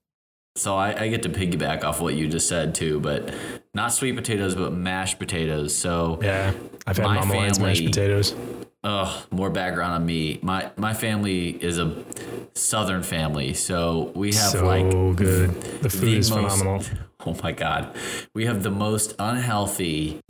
So 0.56 0.76
I, 0.76 1.02
I 1.04 1.08
get 1.08 1.22
to 1.24 1.28
piggyback 1.28 1.82
off 1.82 2.00
what 2.00 2.14
you 2.14 2.28
just 2.28 2.48
said 2.48 2.74
too, 2.76 3.00
but 3.00 3.34
not 3.74 3.92
sweet 3.92 4.14
potatoes, 4.14 4.54
but 4.54 4.72
mashed 4.72 5.18
potatoes. 5.18 5.76
So 5.76 6.20
Yeah, 6.22 6.52
I've 6.86 6.96
had 6.96 7.04
My 7.06 7.16
Mama 7.20 7.34
Line's 7.34 7.58
mashed 7.58 7.84
potatoes. 7.84 8.34
Ugh, 8.84 9.26
more 9.32 9.50
background 9.50 9.94
on 9.94 10.06
me. 10.06 10.38
My 10.42 10.70
my 10.76 10.94
family 10.94 11.48
is 11.50 11.78
a 11.78 12.04
southern 12.54 13.02
family, 13.02 13.54
so 13.54 14.12
we 14.14 14.28
have 14.28 14.50
So 14.50 14.64
like 14.66 14.88
good. 15.16 15.50
The 15.82 15.90
food 15.90 16.00
the 16.02 16.16
is 16.18 16.30
most- 16.30 16.58
phenomenal. 16.58 16.84
Oh 17.26 17.34
my 17.42 17.52
god, 17.52 17.96
we 18.34 18.44
have 18.44 18.62
the 18.62 18.70
most 18.70 19.14
unhealthy 19.18 20.20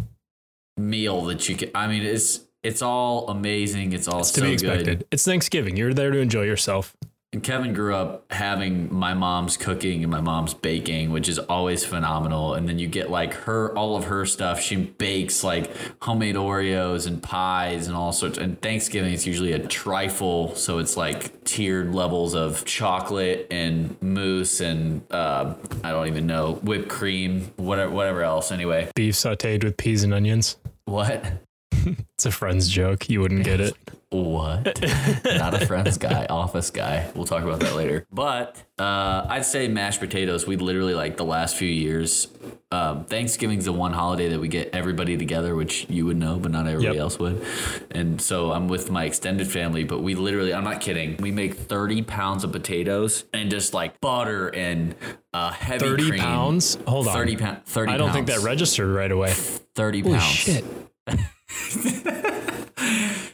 meal 0.76 1.22
that 1.24 1.48
you 1.48 1.56
can. 1.56 1.70
I 1.74 1.88
mean, 1.88 2.04
it's 2.04 2.40
it's 2.62 2.82
all 2.82 3.28
amazing. 3.28 3.92
It's 3.92 4.06
all 4.06 4.20
It's 4.20 4.30
to 4.32 4.42
be 4.42 4.52
expected. 4.52 4.98
good. 5.00 5.06
It's 5.10 5.24
Thanksgiving. 5.24 5.76
You're 5.76 5.92
there 5.92 6.12
to 6.12 6.18
enjoy 6.18 6.42
yourself. 6.44 6.96
And 7.34 7.42
Kevin 7.42 7.74
grew 7.74 7.96
up 7.96 8.30
having 8.30 8.94
my 8.94 9.12
mom's 9.12 9.56
cooking 9.56 10.04
and 10.04 10.10
my 10.10 10.20
mom's 10.20 10.54
baking, 10.54 11.10
which 11.10 11.28
is 11.28 11.40
always 11.40 11.84
phenomenal. 11.84 12.54
And 12.54 12.68
then 12.68 12.78
you 12.78 12.86
get 12.86 13.10
like 13.10 13.34
her, 13.34 13.76
all 13.76 13.96
of 13.96 14.04
her 14.04 14.24
stuff. 14.24 14.60
She 14.60 14.76
bakes 14.76 15.42
like 15.42 15.72
homemade 16.00 16.36
Oreos 16.36 17.08
and 17.08 17.20
pies 17.20 17.88
and 17.88 17.96
all 17.96 18.12
sorts. 18.12 18.38
And 18.38 18.62
Thanksgiving 18.62 19.12
is 19.12 19.26
usually 19.26 19.50
a 19.50 19.58
trifle, 19.58 20.54
so 20.54 20.78
it's 20.78 20.96
like 20.96 21.42
tiered 21.42 21.92
levels 21.92 22.36
of 22.36 22.64
chocolate 22.66 23.48
and 23.50 24.00
mousse 24.00 24.60
and 24.60 25.02
uh, 25.10 25.54
I 25.82 25.90
don't 25.90 26.06
even 26.06 26.28
know 26.28 26.60
whipped 26.62 26.88
cream, 26.88 27.50
whatever, 27.56 27.90
whatever 27.90 28.22
else. 28.22 28.52
Anyway, 28.52 28.92
Beef 28.94 29.16
sauteed 29.16 29.64
with 29.64 29.76
peas 29.76 30.04
and 30.04 30.14
onions. 30.14 30.56
what? 30.84 31.24
It's 32.16 32.24
a 32.24 32.30
friend's 32.30 32.68
joke. 32.68 33.10
You 33.10 33.20
wouldn't 33.20 33.44
get 33.44 33.60
it. 33.60 33.74
What? 34.22 34.80
Not 35.24 35.60
a 35.60 35.66
friends 35.66 35.98
guy, 35.98 36.26
office 36.30 36.70
guy. 36.70 37.10
We'll 37.16 37.24
talk 37.24 37.42
about 37.42 37.58
that 37.60 37.74
later. 37.74 38.06
But 38.12 38.62
uh, 38.78 39.26
I'd 39.28 39.44
say 39.44 39.66
mashed 39.66 39.98
potatoes. 39.98 40.46
We 40.46 40.54
literally 40.56 40.94
like 40.94 41.16
the 41.16 41.24
last 41.24 41.56
few 41.56 41.68
years. 41.68 42.28
Um, 42.70 43.04
Thanksgiving's 43.06 43.64
the 43.64 43.72
one 43.72 43.92
holiday 43.92 44.28
that 44.28 44.38
we 44.40 44.46
get 44.46 44.70
everybody 44.72 45.16
together, 45.16 45.56
which 45.56 45.86
you 45.90 46.06
would 46.06 46.16
know, 46.16 46.38
but 46.38 46.52
not 46.52 46.66
everybody 46.68 46.94
Yep. 46.96 47.02
else 47.02 47.18
would. 47.18 47.44
And 47.90 48.20
so 48.22 48.52
I'm 48.52 48.68
with 48.68 48.88
my 48.90 49.04
extended 49.04 49.48
family, 49.48 49.82
but 49.82 50.00
we 50.00 50.14
literally, 50.14 50.54
I'm 50.54 50.64
not 50.64 50.80
kidding, 50.80 51.16
we 51.18 51.32
make 51.32 51.54
30 51.54 52.02
pounds 52.02 52.44
of 52.44 52.52
potatoes 52.52 53.24
and 53.32 53.50
just 53.50 53.74
like 53.74 54.00
butter 54.00 54.48
and 54.48 54.94
uh, 55.32 55.50
heavy 55.50 55.86
30 55.86 56.08
cream. 56.10 56.20
pounds? 56.20 56.78
Hold 56.86 57.08
on. 57.08 57.14
30 57.14 57.36
pounds. 57.36 57.58
30 57.66 57.92
I 57.92 57.96
don't 57.96 58.12
think 58.12 58.28
that 58.28 58.40
registered 58.40 58.88
right 58.94 59.10
away. 59.10 59.32
30 59.32 60.00
Holy 60.02 60.18
pounds. 60.18 60.30
shit. 60.34 60.64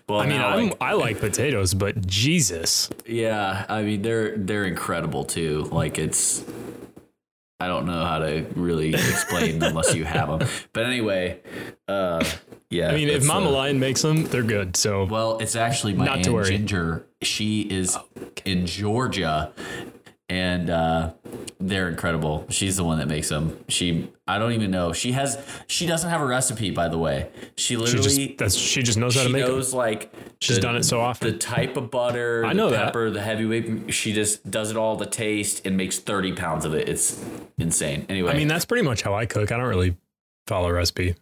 Well, 0.09 0.21
I 0.21 0.27
mean, 0.27 0.41
I'm, 0.41 0.73
I 0.81 0.95
like 0.95 1.21
potatoes, 1.21 1.73
but 1.73 2.07
Jesus. 2.07 2.91
Yeah, 3.07 3.65
I 3.69 3.83
mean 3.83 4.03
they're 4.03 4.37
they're 4.37 4.65
incredible 4.65 5.25
too. 5.25 5.69
Like 5.71 5.99
it's 5.99 6.45
I 7.61 7.69
don't 7.69 7.87
know 7.87 8.05
how 8.05 8.19
to 8.19 8.47
really 8.57 8.95
explain 8.95 9.63
unless 9.63 9.95
you 9.95 10.05
have 10.05 10.39
them. 10.39 10.49
But 10.73 10.87
anyway, 10.87 11.41
uh 11.87 12.25
yeah. 12.71 12.91
I 12.91 12.95
mean, 12.95 13.09
if 13.09 13.25
Mama 13.25 13.49
uh, 13.49 13.53
Lion 13.53 13.81
makes 13.81 14.03
them, 14.03 14.25
they're 14.25 14.43
good. 14.43 14.77
So 14.77 15.05
well, 15.05 15.39
it's 15.39 15.57
actually 15.57 15.95
my 15.95 16.07
Not 16.07 16.27
aunt. 16.27 16.47
Ginger. 16.47 17.07
She 17.23 17.63
is 17.63 17.99
in 18.45 18.67
Georgia 18.67 19.53
and 20.31 20.71
uh, 20.71 21.13
they're 21.59 21.89
incredible. 21.89 22.47
She's 22.49 22.77
the 22.77 22.85
one 22.85 22.99
that 23.01 23.09
makes 23.09 23.29
them. 23.29 23.59
She, 23.69 24.09
I 24.29 24.39
don't 24.39 24.53
even 24.53 24.71
know. 24.71 24.93
She 24.93 25.11
has, 25.13 25.37
she 25.67 25.87
doesn't 25.87 26.09
have 26.09 26.21
a 26.21 26.25
recipe, 26.25 26.71
by 26.71 26.89
the 26.89 26.97
way. 26.99 27.29
She 27.57 27.75
She 27.75 27.77
literally, 27.77 28.27
just 28.29 28.39
that's 28.39 28.55
she 28.55 28.83
just 28.85 28.97
knows 28.97 29.17
how 29.17 29.23
to 29.23 29.27
she 29.27 29.33
make 29.33 29.45
them. 29.45 29.57
knows 29.57 29.75
like 29.75 30.13
She's 30.41 30.57
the- 30.57 30.63
done 30.63 30.77
it 30.77 30.85
so 30.85 31.01
often. 31.01 31.33
The 31.33 31.37
type 31.39 31.77
of 31.77 31.91
butter, 31.91 32.45
I 32.47 32.51
the 32.51 32.55
know 32.55 32.71
that. 32.71 32.85
pepper, 32.87 33.11
the 33.11 33.21
heavyweight. 33.21 33.93
She 33.93 34.13
just 34.13 34.49
does 34.49 34.71
it 34.71 34.77
all, 34.77 34.95
the 34.97 35.05
taste, 35.07 35.67
and 35.67 35.77
makes 35.77 35.99
thirty 35.99 36.33
pounds 36.33 36.65
of 36.65 36.75
it. 36.75 36.89
It's 36.89 37.23
insane. 37.59 38.07
Anyway, 38.09 38.31
I 38.33 38.37
mean, 38.37 38.47
that's 38.49 38.65
pretty 38.65 38.85
much 38.87 39.03
how 39.03 39.13
I 39.15 39.27
cook. 39.27 39.51
I 39.51 39.57
don't 39.57 39.67
really 39.69 39.97
follow 40.47 40.69
a 40.69 40.73
recipe. 40.73 41.17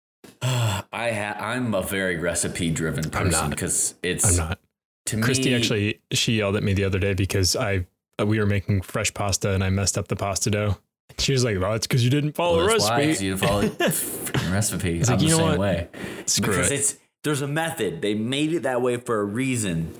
I 0.42 0.82
ha- 0.92 1.36
I'm 1.40 1.74
a 1.74 1.82
very 1.82 2.16
recipe 2.16 2.70
driven 2.70 3.10
person 3.10 3.50
because 3.50 3.94
it's 4.04 4.38
I'm 4.38 4.48
not. 4.48 4.58
to 5.06 5.16
me. 5.16 5.22
Christy 5.24 5.52
actually 5.54 6.00
she 6.12 6.34
yelled 6.38 6.54
at 6.56 6.62
me 6.62 6.74
the 6.74 6.84
other 6.84 7.00
day 7.00 7.14
because 7.14 7.56
I 7.56 7.86
we 8.24 8.38
were 8.38 8.46
making 8.46 8.82
fresh 8.82 9.12
pasta 9.12 9.50
and 9.52 9.62
I 9.64 9.70
messed 9.70 9.96
up 9.98 10.08
the 10.08 10.16
pasta 10.16 10.50
dough. 10.50 10.78
She 11.18 11.32
was 11.32 11.44
like, 11.44 11.58
"Well, 11.60 11.74
it's 11.74 11.86
because 11.86 12.02
you 12.04 12.10
didn't 12.10 12.32
follow 12.32 12.58
well, 12.58 12.66
a 12.66 12.70
that's 12.70 12.84
why, 12.88 12.88
'cause 13.06 13.06
recipe." 13.06 13.24
you 13.26 13.30
didn't 13.36 13.48
follow 13.48 13.62
the 13.68 14.50
recipe. 14.50 14.98
It's 15.00 15.10
like, 15.10 15.20
you 15.20 15.26
the 15.28 15.32
know 15.32 15.38
same 15.38 15.46
what? 15.48 15.58
way 15.58 15.88
Screw 16.26 16.52
because 16.52 16.70
it. 16.70 16.74
it's 16.74 16.98
there's 17.24 17.42
a 17.42 17.48
method. 17.48 18.00
They 18.02 18.14
made 18.14 18.52
it 18.54 18.60
that 18.64 18.80
way 18.82 18.96
for 18.96 19.20
a 19.20 19.24
reason. 19.24 19.94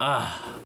Ah, 0.00 0.60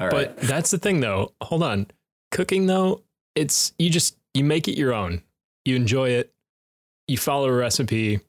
all 0.00 0.08
right. 0.08 0.10
But 0.10 0.38
that's 0.38 0.70
the 0.70 0.78
thing, 0.78 1.00
though. 1.00 1.32
Hold 1.42 1.62
on, 1.62 1.86
cooking 2.30 2.66
though, 2.66 3.02
it's 3.34 3.72
you 3.78 3.90
just 3.90 4.16
you 4.34 4.42
make 4.44 4.68
it 4.68 4.78
your 4.78 4.94
own. 4.94 5.22
You 5.64 5.76
enjoy 5.76 6.10
it. 6.10 6.32
You 7.08 7.18
follow 7.18 7.48
a 7.48 7.52
recipe. 7.52 8.20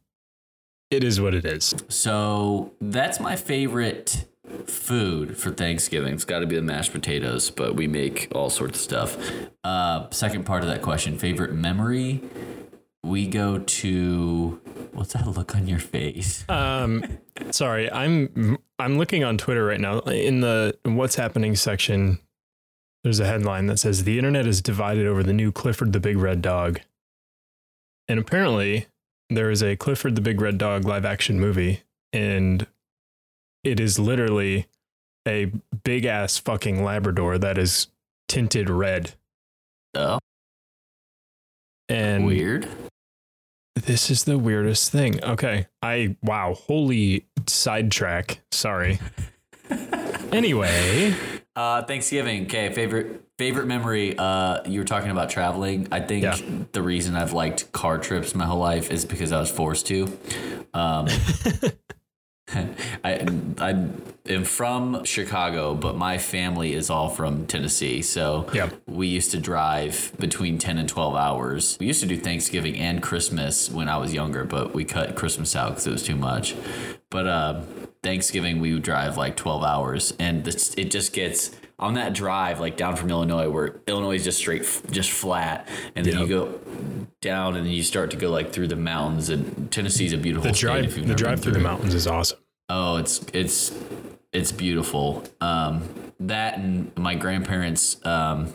It 0.91 1.03
is 1.03 1.19
what 1.21 1.33
it 1.33 1.45
is. 1.45 1.73
So 1.89 2.73
that's 2.81 3.19
my 3.19 3.35
favorite 3.35 4.25
food 4.65 5.37
for 5.37 5.51
Thanksgiving. 5.51 6.13
It's 6.13 6.25
got 6.25 6.39
to 6.39 6.47
be 6.47 6.55
the 6.55 6.61
mashed 6.61 6.91
potatoes, 6.91 7.49
but 7.49 7.75
we 7.75 7.87
make 7.87 8.27
all 8.33 8.49
sorts 8.49 8.77
of 8.79 8.83
stuff. 8.83 9.17
Uh, 9.63 10.09
second 10.11 10.45
part 10.45 10.63
of 10.63 10.69
that 10.69 10.81
question 10.81 11.17
favorite 11.17 11.53
memory? 11.53 12.21
We 13.03 13.27
go 13.27 13.59
to. 13.59 14.61
What's 14.93 15.13
that 15.13 15.27
look 15.27 15.55
on 15.55 15.67
your 15.67 15.79
face? 15.79 16.43
Um, 16.49 17.19
sorry, 17.51 17.91
I'm 17.91 18.57
I'm 18.79 18.97
looking 18.97 19.23
on 19.23 19.37
Twitter 19.37 19.65
right 19.65 19.79
now. 19.79 19.99
In 19.99 20.41
the 20.41 20.77
what's 20.83 21.15
happening 21.15 21.55
section, 21.55 22.19
there's 23.03 23.19
a 23.19 23.25
headline 23.25 23.67
that 23.67 23.77
says 23.77 24.03
the 24.03 24.17
internet 24.17 24.47
is 24.47 24.61
divided 24.61 25.07
over 25.07 25.23
the 25.23 25.33
new 25.33 25.51
Clifford 25.51 25.93
the 25.93 25.99
Big 25.99 26.17
Red 26.17 26.41
Dog, 26.41 26.81
and 28.07 28.19
apparently 28.19 28.87
there 29.29 29.51
is 29.51 29.61
a 29.61 29.75
Clifford 29.75 30.15
the 30.15 30.21
Big 30.21 30.41
Red 30.41 30.57
Dog 30.57 30.85
live 30.85 31.05
action 31.05 31.39
movie, 31.39 31.83
and 32.11 32.65
it 33.71 33.79
is 33.79 33.99
literally 33.99 34.67
a 35.27 35.51
big 35.83 36.05
ass 36.05 36.37
fucking 36.37 36.83
Labrador 36.83 37.37
that 37.37 37.57
is 37.57 37.87
tinted 38.27 38.69
red. 38.69 39.11
Oh, 39.93 40.19
And 41.89 42.25
weird. 42.25 42.67
This 43.75 44.09
is 44.09 44.23
the 44.23 44.37
weirdest 44.37 44.91
thing. 44.91 45.23
Okay. 45.23 45.67
I 45.81 46.15
wow, 46.23 46.53
holy 46.55 47.25
sidetrack. 47.45 48.39
Sorry. 48.51 48.99
anyway, 50.31 51.13
Uh, 51.55 51.83
Thanksgiving. 51.83 52.43
Okay, 52.45 52.71
favorite 52.73 53.23
favorite 53.37 53.65
memory. 53.67 54.15
Uh, 54.17 54.59
you 54.67 54.79
were 54.79 54.85
talking 54.85 55.09
about 55.11 55.29
traveling. 55.29 55.87
I 55.91 55.99
think 55.99 56.23
Yeah. 56.23 56.37
the 56.71 56.81
reason 56.81 57.15
I've 57.15 57.33
liked 57.33 57.71
car 57.71 57.97
trips 57.97 58.33
my 58.35 58.45
whole 58.45 58.59
life 58.59 58.91
is 58.91 59.05
because 59.05 59.31
I 59.31 59.39
was 59.39 59.51
forced 59.51 59.87
to. 59.87 60.05
Um, 60.73 61.07
I 63.03 63.27
I 63.59 63.87
am 64.29 64.43
from 64.45 65.03
Chicago, 65.03 65.73
but 65.75 65.97
my 65.97 66.17
family 66.17 66.73
is 66.73 66.89
all 66.89 67.09
from 67.09 67.45
Tennessee. 67.45 68.01
So 68.01 68.47
Yeah. 68.53 68.69
we 68.85 69.07
used 69.07 69.31
to 69.31 69.39
drive 69.39 70.13
between 70.17 70.57
ten 70.57 70.77
and 70.77 70.87
twelve 70.87 71.15
hours. 71.15 71.77
We 71.79 71.87
used 71.87 71.99
to 72.01 72.07
do 72.07 72.17
Thanksgiving 72.17 72.77
and 72.77 73.01
Christmas 73.03 73.69
when 73.69 73.89
I 73.89 73.97
was 73.97 74.13
younger, 74.13 74.45
but 74.45 74.73
we 74.73 74.85
cut 74.85 75.15
Christmas 75.15 75.55
out 75.55 75.69
because 75.71 75.87
it 75.87 75.91
was 75.91 76.03
too 76.03 76.15
much. 76.15 76.55
But 77.09 77.27
uh, 77.27 77.61
Thanksgiving 78.01 78.59
we 78.61 78.73
would 78.73 78.83
drive 78.83 79.17
like 79.17 79.35
twelve 79.35 79.63
hours, 79.63 80.13
and 80.17 80.47
it 80.47 80.89
just 80.89 81.11
gets 81.13 81.51
on 81.79 81.93
that 81.93 82.13
drive 82.13 82.59
like 82.59 82.77
down 82.77 82.95
from 82.95 83.09
Illinois, 83.09 83.49
where 83.49 83.81
Illinois 83.87 84.15
is 84.15 84.23
just 84.23 84.39
straight, 84.39 84.63
just 84.91 85.11
flat, 85.11 85.67
and 85.95 86.05
then 86.05 86.19
you 86.19 86.27
go 86.27 86.59
down 87.21 87.55
and 87.55 87.65
then 87.65 87.73
you 87.73 87.83
start 87.83 88.11
to 88.11 88.17
go 88.17 88.31
like 88.31 88.51
through 88.51 88.67
the 88.67 88.75
mountains. 88.75 89.29
And 89.29 89.71
Tennessee's 89.71 90.13
a 90.13 90.17
beautiful 90.17 90.51
the 90.51 90.57
drive 90.57 90.85
if 90.85 90.97
you've 90.97 91.07
the 91.07 91.15
drive 91.15 91.41
through 91.41 91.53
the 91.53 91.59
mountains 91.59 91.93
is 91.93 92.07
awesome. 92.07 92.39
Oh, 92.69 92.97
it's 92.97 93.23
it's 93.33 93.77
it's 94.33 94.51
beautiful. 94.51 95.23
Um, 95.39 95.83
that 96.19 96.57
and 96.57 96.95
my 96.97 97.15
grandparents 97.15 98.03
um, 98.05 98.53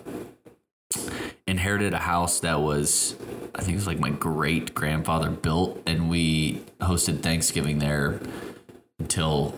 inherited 1.47 1.95
a 1.95 1.99
house 1.99 2.41
that 2.41 2.61
was, 2.61 3.15
I 3.55 3.61
think 3.61 3.75
it 3.75 3.77
was 3.77 3.87
like 3.87 4.01
my 4.01 4.11
great 4.11 4.75
grandfather 4.75 5.31
built, 5.31 5.81
and 5.87 6.11
we 6.11 6.63
hosted 6.81 7.21
Thanksgiving 7.21 7.79
there 7.79 8.21
until 8.99 9.55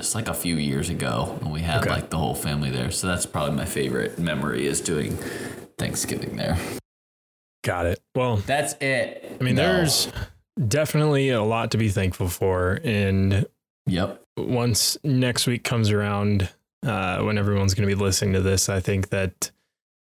just 0.00 0.14
like 0.14 0.28
a 0.28 0.34
few 0.34 0.56
years 0.56 0.88
ago, 0.88 1.36
when 1.40 1.52
we 1.52 1.60
had 1.60 1.82
Okay. 1.82 1.90
like 1.90 2.08
the 2.08 2.16
whole 2.16 2.34
family 2.34 2.70
there. 2.70 2.90
So 2.90 3.06
that's 3.06 3.26
probably 3.26 3.54
my 3.54 3.66
favorite 3.66 4.18
memory 4.18 4.66
is 4.66 4.80
doing 4.80 5.14
Thanksgiving 5.78 6.36
there. 6.36 6.58
Got 7.64 7.84
it. 7.86 8.00
Well, 8.14 8.36
That's 8.38 8.72
it. 8.80 9.36
I 9.38 9.44
mean, 9.44 9.56
No. 9.56 9.62
there's 9.62 10.08
definitely 10.66 11.28
a 11.28 11.42
lot 11.42 11.70
to 11.72 11.78
be 11.78 11.90
thankful 11.90 12.28
for. 12.28 12.80
And 12.82 13.44
yep. 13.86 14.22
once 14.38 14.96
next 15.04 15.46
week 15.46 15.64
comes 15.64 15.90
around, 15.90 16.48
uh, 16.86 17.20
when 17.22 17.36
everyone's 17.36 17.74
going 17.74 17.86
to 17.86 17.94
be 17.94 18.02
listening 18.02 18.32
to 18.32 18.40
this, 18.40 18.70
I 18.70 18.80
think 18.80 19.10
that 19.10 19.50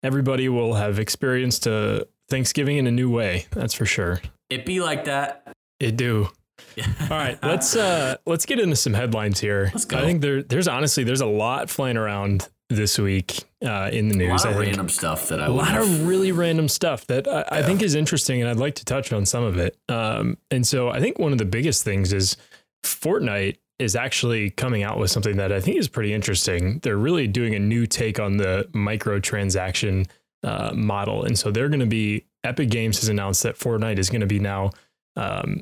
everybody 0.03 0.47
will 0.47 0.75
have 0.75 0.99
experienced 0.99 1.67
a 1.67 2.07
Thanksgiving 2.29 2.77
in 2.77 2.87
a 2.87 2.91
new 2.91 3.09
way. 3.09 3.47
That's 3.51 3.73
for 3.73 3.85
sure. 3.85 4.21
It 4.49 4.65
be 4.65 4.79
like 4.79 5.03
that. 5.03 5.51
It 5.81 5.97
do. 5.97 6.29
All 7.01 7.07
right, 7.09 7.37
let's 7.43 7.75
uh 7.75 8.17
let's 8.25 8.45
get 8.45 8.59
into 8.59 8.75
some 8.75 8.93
headlines 8.93 9.39
here. 9.39 9.71
Let's 9.73 9.85
go. 9.85 9.97
I 9.97 10.01
think 10.01 10.21
there 10.21 10.41
there's 10.41 10.67
honestly 10.67 11.03
there's 11.03 11.21
a 11.21 11.25
lot 11.25 11.69
flying 11.69 11.97
around 11.97 12.47
this 12.69 12.97
week 12.97 13.43
uh, 13.63 13.89
in 13.91 14.07
the 14.07 14.15
news. 14.15 14.43
A 14.43 14.47
lot 14.47 14.53
of 14.55 14.61
random 14.61 14.89
stuff 14.89 15.27
that 15.27 15.41
I 15.41 15.45
a 15.45 15.51
lot 15.51 15.67
have. 15.67 15.83
of 15.83 16.07
really 16.07 16.31
random 16.31 16.67
stuff 16.67 17.05
that 17.07 17.27
I, 17.27 17.59
I 17.59 17.63
think 17.63 17.81
is 17.81 17.95
interesting, 17.95 18.41
and 18.41 18.49
I'd 18.49 18.57
like 18.57 18.75
to 18.75 18.85
touch 18.85 19.11
on 19.13 19.25
some 19.25 19.43
of 19.43 19.57
it. 19.57 19.77
Um, 19.89 20.37
and 20.49 20.65
so 20.65 20.89
I 20.89 20.99
think 20.99 21.19
one 21.19 21.31
of 21.31 21.37
the 21.37 21.45
biggest 21.45 21.83
things 21.83 22.13
is 22.13 22.37
Fortnite 22.83 23.57
is 23.77 23.95
actually 23.95 24.51
coming 24.51 24.83
out 24.83 24.97
with 24.97 25.11
something 25.11 25.37
that 25.37 25.51
I 25.51 25.59
think 25.59 25.77
is 25.77 25.87
pretty 25.87 26.13
interesting. 26.13 26.79
They're 26.79 26.97
really 26.97 27.27
doing 27.27 27.55
a 27.55 27.59
new 27.59 27.85
take 27.85 28.19
on 28.19 28.37
the 28.37 28.69
microtransaction 28.73 30.07
uh, 30.43 30.71
model, 30.73 31.23
and 31.23 31.37
so 31.37 31.51
they're 31.51 31.69
going 31.69 31.81
to 31.81 31.85
be. 31.85 32.25
Epic 32.43 32.71
Games 32.71 32.99
has 32.99 33.07
announced 33.07 33.43
that 33.43 33.55
Fortnite 33.55 33.99
is 33.99 34.09
going 34.09 34.21
to 34.21 34.27
be 34.27 34.39
now 34.39 34.71
um, 35.15 35.61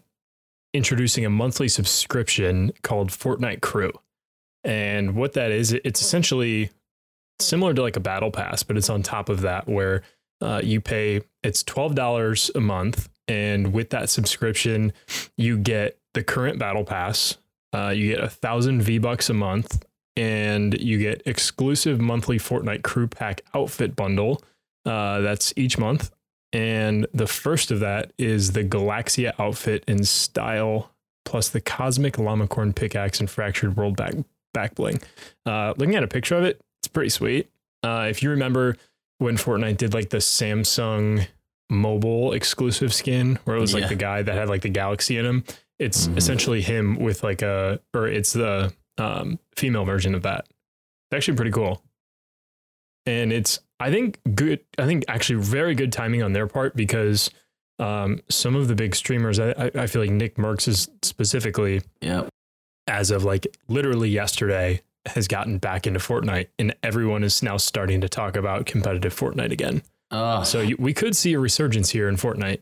introducing 0.73 1.25
a 1.25 1.29
monthly 1.29 1.67
subscription 1.67 2.71
called 2.83 3.09
Fortnite 3.09 3.61
Crew. 3.61 3.91
And 4.63 5.15
what 5.15 5.33
that 5.33 5.51
is, 5.51 5.73
it's 5.73 6.01
essentially 6.01 6.69
similar 7.39 7.73
to 7.73 7.81
like 7.81 7.95
a 7.95 8.01
battle 8.01 8.31
pass, 8.31 8.63
but 8.63 8.77
it's 8.77 8.89
on 8.89 9.01
top 9.01 9.29
of 9.29 9.41
that 9.41 9.67
where 9.67 10.03
uh, 10.41 10.61
you 10.63 10.81
pay 10.81 11.21
it's 11.43 11.63
twelve 11.63 11.95
dollars 11.95 12.51
a 12.55 12.59
month, 12.59 13.09
and 13.27 13.73
with 13.73 13.89
that 13.89 14.09
subscription, 14.09 14.93
you 15.37 15.57
get 15.57 15.97
the 16.13 16.23
current 16.23 16.59
battle 16.59 16.83
pass. 16.83 17.37
Uh, 17.73 17.89
you 17.89 18.09
get 18.13 18.23
a 18.23 18.29
thousand 18.29 18.81
V 18.81 18.97
bucks 18.97 19.29
a 19.29 19.33
month, 19.33 19.85
and 20.15 20.79
you 20.79 20.97
get 20.97 21.21
exclusive 21.25 21.99
monthly 21.99 22.37
Fortnite 22.37 22.83
Crew 22.83 23.07
Pack 23.07 23.41
outfit 23.53 23.95
bundle. 23.95 24.41
Uh, 24.85 25.19
that's 25.19 25.53
each 25.55 25.77
month, 25.77 26.11
and 26.53 27.05
the 27.13 27.27
first 27.27 27.71
of 27.71 27.79
that 27.81 28.11
is 28.17 28.51
the 28.53 28.63
Galaxia 28.63 29.33
outfit 29.39 29.83
in 29.87 30.03
style, 30.03 30.91
plus 31.25 31.49
the 31.49 31.61
Cosmic 31.61 32.15
Llamacorn 32.15 32.73
pickaxe 32.75 33.19
and 33.19 33.29
Fractured 33.29 33.75
World 33.77 33.95
back 33.95 34.13
back 34.53 34.75
bling. 34.75 34.99
Uh, 35.45 35.73
looking 35.77 35.95
at 35.95 36.03
a 36.03 36.07
picture 36.07 36.35
of 36.35 36.43
it, 36.43 36.59
it's 36.81 36.87
pretty 36.87 37.09
sweet. 37.09 37.49
Uh, 37.83 38.07
if 38.09 38.23
you 38.23 38.29
remember 38.31 38.75
when 39.19 39.37
Fortnite 39.37 39.77
did 39.77 39.93
like 39.93 40.09
the 40.09 40.17
Samsung 40.17 41.27
mobile 41.69 42.33
exclusive 42.33 42.93
skin, 42.93 43.37
where 43.45 43.55
it 43.55 43.59
was 43.59 43.73
like 43.75 43.87
the 43.89 43.95
guy 43.95 44.21
that 44.23 44.33
had 44.35 44.49
like 44.49 44.61
the 44.63 44.69
galaxy 44.69 45.17
in 45.17 45.25
him, 45.25 45.43
it's 45.77 46.07
Mhm. 46.07 46.17
essentially 46.17 46.61
him 46.61 46.95
with 46.97 47.23
like 47.23 47.41
a, 47.43 47.79
or 47.93 48.07
it's 48.07 48.33
the 48.33 48.73
um, 48.97 49.37
female 49.55 49.85
version 49.85 50.15
of 50.15 50.23
that. 50.23 50.45
It's 50.49 51.15
actually 51.17 51.35
pretty 51.37 51.51
cool. 51.51 51.83
And 53.05 53.31
it's, 53.31 53.59
I 53.79 53.91
think, 53.91 54.19
good, 54.35 54.59
I 54.77 54.85
think 54.85 55.05
actually 55.07 55.41
very 55.41 55.73
good 55.75 55.91
timing 55.91 56.21
on 56.23 56.33
their 56.33 56.47
part 56.47 56.75
because 56.75 57.29
um, 57.79 58.19
some 58.29 58.55
of 58.55 58.67
the 58.67 58.75
big 58.75 58.95
streamers, 58.95 59.39
I, 59.39 59.71
I- 59.75 59.87
feel 59.87 60.01
like 60.01 60.11
Nick 60.11 60.35
Mercs 60.35 60.67
is 60.67 60.89
specifically, 61.01 61.81
Yep. 62.01 62.27
as 62.87 63.09
of 63.11 63.23
like 63.23 63.47
literally 63.67 64.09
yesterday, 64.09 64.81
has 65.05 65.27
gotten 65.29 65.57
back 65.59 65.87
into 65.87 65.99
Fortnite, 65.99 66.47
and 66.59 66.75
everyone 66.83 67.23
is 67.23 67.41
now 67.41 67.55
starting 67.57 68.01
to 68.01 68.09
talk 68.09 68.35
about 68.35 68.65
competitive 68.65 69.15
Fortnite 69.15 69.51
again. 69.51 69.81
Oh, 70.11 70.43
So 70.43 70.59
you, 70.61 70.75
we 70.77 70.93
could 70.93 71.15
see 71.15 71.33
a 71.33 71.39
resurgence 71.39 71.89
here 71.89 72.09
in 72.09 72.15
Fortnite. 72.17 72.59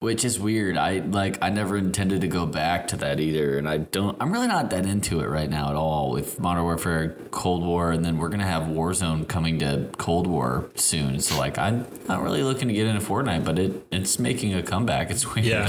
Which 0.00 0.24
is 0.24 0.38
weird. 0.38 0.76
I 0.76 0.98
like 0.98 1.38
I 1.42 1.50
never 1.50 1.76
intended 1.76 2.20
to 2.20 2.28
go 2.28 2.46
back 2.46 2.88
to 2.88 2.96
that 2.98 3.18
either, 3.20 3.58
and 3.58 3.68
I 3.68 3.78
don't. 3.78 4.16
I'm 4.20 4.32
really 4.32 4.46
not 4.46 4.70
that 4.70 4.86
into 4.86 5.20
it 5.20 5.26
right 5.26 5.50
now 5.50 5.70
at 5.70 5.76
all 5.76 6.10
with 6.10 6.38
Modern 6.38 6.62
Warfare, 6.64 7.16
Cold 7.30 7.64
War, 7.64 7.90
and 7.90 8.04
then 8.04 8.18
we're 8.18 8.28
gonna 8.28 8.46
have 8.46 8.64
Warzone 8.64 9.26
coming 9.26 9.58
to 9.58 9.88
Cold 9.98 10.26
War 10.26 10.70
soon. 10.76 11.20
So 11.20 11.36
like 11.38 11.58
I'm 11.58 11.86
not 12.08 12.22
really 12.22 12.42
looking 12.42 12.68
to 12.68 12.74
get 12.74 12.86
into 12.86 13.04
Fortnite, 13.04 13.44
but 13.44 13.58
it 13.58 13.86
it's 13.90 14.18
making 14.18 14.54
a 14.54 14.62
comeback. 14.62 15.10
It's 15.10 15.34
weird. 15.34 15.46
Yeah. 15.46 15.68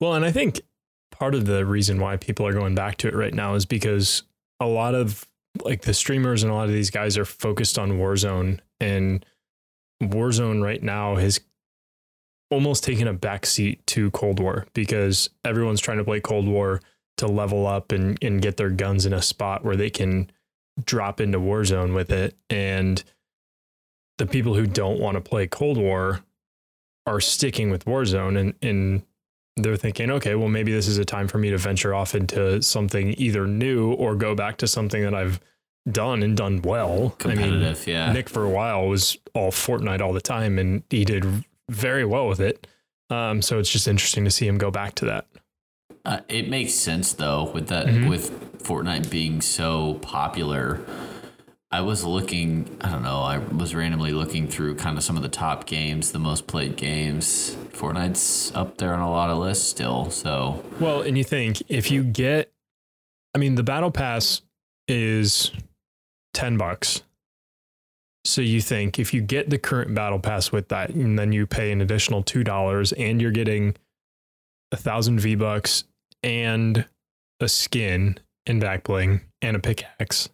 Well, 0.00 0.14
and 0.14 0.24
I 0.24 0.32
think 0.32 0.60
part 1.12 1.34
of 1.34 1.46
the 1.46 1.64
reason 1.64 2.00
why 2.00 2.16
people 2.16 2.46
are 2.46 2.52
going 2.52 2.74
back 2.74 2.96
to 2.98 3.08
it 3.08 3.14
right 3.14 3.34
now 3.34 3.54
is 3.54 3.66
because 3.66 4.24
a 4.58 4.66
lot 4.66 4.94
of 4.94 5.26
like 5.64 5.82
the 5.82 5.94
streamers 5.94 6.42
and 6.42 6.50
a 6.50 6.54
lot 6.54 6.66
of 6.66 6.72
these 6.72 6.90
guys 6.90 7.18
are 7.18 7.24
focused 7.24 7.78
on 7.78 7.92
Warzone 7.92 8.60
and 8.80 9.24
Warzone 10.02 10.62
right 10.62 10.82
now 10.82 11.16
has 11.16 11.40
almost 12.50 12.84
taken 12.84 13.06
a 13.08 13.14
backseat 13.14 13.78
to 13.86 14.10
Cold 14.10 14.40
War 14.40 14.66
because 14.74 15.30
everyone's 15.44 15.80
trying 15.80 15.98
to 15.98 16.04
play 16.04 16.20
Cold 16.20 16.46
War 16.46 16.80
to 17.18 17.26
level 17.26 17.66
up 17.66 17.92
and, 17.92 18.18
and 18.22 18.42
get 18.42 18.56
their 18.56 18.70
guns 18.70 19.06
in 19.06 19.12
a 19.12 19.22
spot 19.22 19.64
where 19.64 19.76
they 19.76 19.90
can 19.90 20.30
drop 20.84 21.20
into 21.20 21.38
Warzone 21.38 21.94
with 21.94 22.10
it. 22.10 22.36
And 22.48 23.02
the 24.18 24.26
people 24.26 24.54
who 24.54 24.66
don't 24.66 25.00
want 25.00 25.16
to 25.16 25.20
play 25.20 25.46
Cold 25.46 25.76
War 25.76 26.20
are 27.06 27.20
sticking 27.20 27.70
with 27.70 27.84
Warzone 27.84 28.38
and, 28.38 28.54
and 28.62 29.02
they're 29.56 29.76
thinking, 29.76 30.10
okay, 30.10 30.34
well, 30.34 30.48
maybe 30.48 30.72
this 30.72 30.88
is 30.88 30.98
a 30.98 31.04
time 31.04 31.28
for 31.28 31.38
me 31.38 31.50
to 31.50 31.58
venture 31.58 31.94
off 31.94 32.14
into 32.14 32.62
something 32.62 33.14
either 33.18 33.46
new 33.46 33.92
or 33.92 34.14
go 34.14 34.34
back 34.34 34.56
to 34.58 34.66
something 34.66 35.02
that 35.02 35.14
I've 35.14 35.40
done 35.90 36.22
and 36.22 36.36
done 36.36 36.62
well. 36.62 37.14
Competitive, 37.18 37.62
I 37.62 37.86
mean, 37.86 37.96
yeah. 37.96 38.12
Nick 38.12 38.28
for 38.28 38.44
a 38.44 38.50
while 38.50 38.86
was 38.86 39.18
all 39.34 39.50
Fortnite 39.50 40.00
all 40.00 40.12
the 40.12 40.20
time 40.20 40.58
and 40.58 40.82
he 40.90 41.04
did 41.04 41.44
very 41.70 42.04
well 42.04 42.28
with 42.28 42.40
it. 42.40 42.66
Um, 43.08 43.42
so 43.42 43.58
it's 43.58 43.70
just 43.70 43.88
interesting 43.88 44.24
to 44.24 44.30
see 44.30 44.46
him 44.46 44.58
go 44.58 44.70
back 44.70 44.94
to 44.96 45.06
that. 45.06 45.26
Uh, 46.04 46.20
it 46.28 46.48
makes 46.48 46.72
sense 46.72 47.12
though 47.12 47.50
with 47.52 47.68
that 47.68 47.86
mm-hmm. 47.86 48.08
with 48.08 48.62
Fortnite 48.62 49.10
being 49.10 49.40
so 49.40 49.94
popular. 50.02 50.80
I 51.72 51.82
was 51.82 52.04
looking, 52.04 52.76
I 52.80 52.90
don't 52.90 53.04
know, 53.04 53.20
I 53.20 53.38
was 53.38 53.76
randomly 53.76 54.10
looking 54.10 54.48
through 54.48 54.74
kind 54.74 54.98
of 54.98 55.04
some 55.04 55.16
of 55.16 55.22
the 55.22 55.28
top 55.28 55.66
games, 55.66 56.10
the 56.10 56.18
most 56.18 56.48
played 56.48 56.76
games. 56.76 57.56
Fortnite's 57.72 58.52
up 58.56 58.78
there 58.78 58.92
on 58.92 59.00
a 59.00 59.10
lot 59.10 59.30
of 59.30 59.38
lists 59.38 59.68
still. 59.68 60.10
So, 60.10 60.64
well, 60.80 61.02
and 61.02 61.16
you 61.16 61.22
think 61.22 61.62
if 61.68 61.92
you 61.92 62.02
get, 62.02 62.52
I 63.36 63.38
mean, 63.38 63.54
the 63.54 63.62
battle 63.62 63.92
pass 63.92 64.42
is 64.88 65.52
10 66.34 66.56
bucks. 66.56 67.02
So 68.24 68.42
you 68.42 68.60
think 68.60 68.98
if 68.98 69.14
you 69.14 69.22
get 69.22 69.48
the 69.50 69.58
current 69.58 69.94
battle 69.94 70.18
pass 70.18 70.52
with 70.52 70.68
that, 70.68 70.90
and 70.90 71.18
then 71.18 71.32
you 71.32 71.46
pay 71.46 71.72
an 71.72 71.80
additional 71.80 72.22
two 72.22 72.44
dollars, 72.44 72.92
and 72.92 73.20
you're 73.20 73.30
getting 73.30 73.76
a 74.72 74.76
thousand 74.76 75.20
V 75.20 75.34
bucks 75.34 75.84
and 76.22 76.84
a 77.40 77.48
skin 77.48 78.18
and 78.46 78.60
back 78.60 78.84
bling 78.84 79.22
and 79.40 79.56
a 79.56 79.58
pickaxe. 79.58 80.28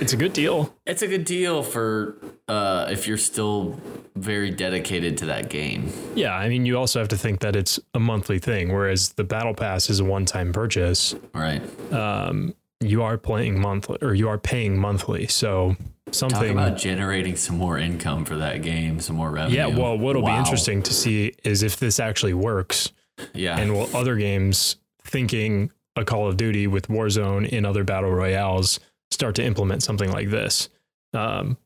It's 0.00 0.14
a 0.14 0.16
good 0.16 0.32
deal. 0.32 0.74
It's 0.86 1.02
a 1.02 1.06
good 1.06 1.26
deal 1.26 1.62
for 1.62 2.16
uh, 2.48 2.88
if 2.90 3.06
you're 3.06 3.18
still 3.18 3.78
very 4.16 4.50
dedicated 4.50 5.18
to 5.18 5.26
that 5.26 5.50
game. 5.50 5.92
Yeah, 6.14 6.34
I 6.34 6.48
mean, 6.48 6.64
you 6.64 6.78
also 6.78 6.98
have 6.98 7.08
to 7.08 7.18
think 7.18 7.40
that 7.40 7.54
it's 7.54 7.78
a 7.92 8.00
monthly 8.00 8.38
thing, 8.38 8.72
whereas 8.72 9.10
the 9.10 9.24
battle 9.24 9.52
pass 9.52 9.90
is 9.90 10.00
a 10.00 10.04
one-time 10.04 10.54
purchase. 10.54 11.14
Right. 11.34 11.62
Um, 11.92 12.54
you 12.80 13.02
are 13.02 13.18
playing 13.18 13.60
monthly, 13.60 13.98
or 14.02 14.14
you 14.14 14.28
are 14.28 14.38
paying 14.38 14.78
monthly. 14.78 15.26
So 15.26 15.76
something 16.10 16.40
Talk 16.40 16.50
about 16.50 16.78
generating 16.78 17.36
some 17.36 17.56
more 17.56 17.78
income 17.78 18.24
for 18.24 18.36
that 18.36 18.62
game, 18.62 19.00
some 19.00 19.16
more 19.16 19.30
revenue. 19.30 19.56
Yeah, 19.56 19.66
well, 19.66 19.96
what'll 19.98 20.22
wow. 20.22 20.36
be 20.36 20.38
interesting 20.38 20.82
to 20.84 20.92
see 20.92 21.34
is 21.44 21.62
if 21.62 21.76
this 21.76 22.00
actually 22.00 22.34
works. 22.34 22.92
Yeah, 23.34 23.58
and 23.58 23.74
will 23.74 23.94
other 23.94 24.16
games 24.16 24.76
thinking 25.04 25.70
a 25.94 26.04
Call 26.04 26.26
of 26.26 26.36
Duty 26.38 26.66
with 26.66 26.88
Warzone 26.88 27.52
and 27.52 27.66
other 27.66 27.84
battle 27.84 28.10
royales 28.10 28.80
start 29.10 29.34
to 29.34 29.44
implement 29.44 29.82
something 29.82 30.10
like 30.10 30.30
this? 30.30 30.70
Um, 31.12 31.58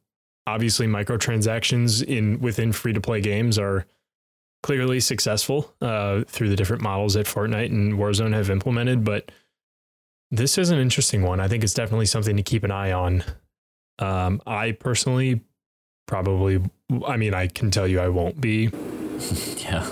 obviously, 0.49 0.89
microtransactions 0.89 2.03
in 2.03 2.41
within 2.41 2.73
free 2.73 2.93
to 2.93 3.01
play 3.01 3.21
games 3.21 3.57
are 3.57 3.87
clearly 4.65 4.99
successful 4.99 5.73
uh, 5.81 6.25
through 6.27 6.49
the 6.49 6.57
different 6.57 6.83
models 6.83 7.15
that 7.15 7.27
Fortnite 7.27 7.67
and 7.67 7.95
Warzone 7.95 8.33
have 8.33 8.51
implemented, 8.51 9.05
but 9.05 9.31
this 10.31 10.59
is 10.59 10.71
an 10.71 10.79
interesting 10.79 11.23
one. 11.23 11.41
I 11.41 11.49
think 11.49 11.65
it's 11.65 11.75
definitely 11.75 12.07
something 12.07 12.37
to 12.37 12.43
keep 12.43 12.65
an 12.65 12.71
eye 12.71 12.93
on 12.93 13.25
um, 13.99 14.41
I 14.47 14.73
personally 14.73 15.43
probably, 16.07 16.61
I 17.07 17.17
mean, 17.17 17.35
I 17.35 17.47
can 17.47 17.71
tell 17.71 17.87
you 17.87 18.01
I 18.01 18.09
won't 18.09 18.41
be 18.41 18.65
yeah. 19.59 19.89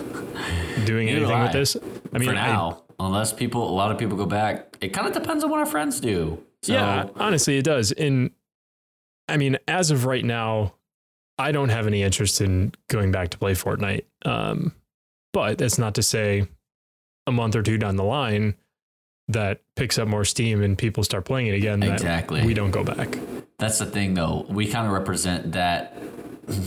doing 0.85 1.07
Neither 1.07 1.19
anything 1.19 1.43
with 1.43 1.53
this. 1.53 1.77
I 2.13 2.19
mean, 2.19 2.29
for 2.29 2.35
now, 2.35 2.83
I, 2.99 3.07
unless 3.07 3.33
people, 3.33 3.69
a 3.69 3.73
lot 3.73 3.91
of 3.91 3.99
people 3.99 4.17
go 4.17 4.27
back, 4.27 4.77
it 4.81 4.89
kind 4.89 5.07
of 5.07 5.15
depends 5.15 5.45
on 5.45 5.51
what 5.51 5.61
our 5.61 5.67
friends 5.67 6.01
do. 6.01 6.43
So. 6.63 6.75
Yeah, 6.75 7.09
honestly, 7.17 7.59
it 7.59 7.65
does. 7.65 7.93
And 7.93 8.31
I 9.29 9.37
mean, 9.37 9.59
as 9.69 9.91
of 9.91 10.05
right 10.05 10.25
now, 10.25 10.75
I 11.39 11.51
don't 11.51 11.71
have 11.71 11.87
any 11.87 12.03
interest 12.03 12.41
in 12.41 12.73
going 12.89 13.11
back 13.11 13.31
to 13.31 13.39
play 13.39 13.53
Fortnite. 13.53 14.05
Um, 14.25 14.75
but 15.33 15.59
that's 15.59 15.79
not 15.79 15.95
to 15.95 16.03
say 16.03 16.47
a 17.27 17.33
month 17.33 17.57
or 17.57 17.63
two 17.63 17.79
down 17.79 17.97
the 17.97 18.05
line 18.05 18.55
that 19.29 19.61
picks 19.77 19.99
up 19.99 20.09
more 20.09 20.25
steam 20.25 20.63
and 20.63 20.77
people 20.77 21.05
start 21.05 21.25
playing 21.25 21.47
it 21.47 21.55
again. 21.55 21.83
Exactly. 21.83 22.45
we 22.45 22.55
don't 22.55 22.71
go 22.71 22.85
back. 22.85 23.19
That's 23.59 23.79
the 23.79 23.87
thing, 23.87 24.15
though. 24.15 24.45
We 24.49 24.67
kind 24.69 24.87
of 24.87 24.93
represent 24.93 25.53
that. 25.53 25.97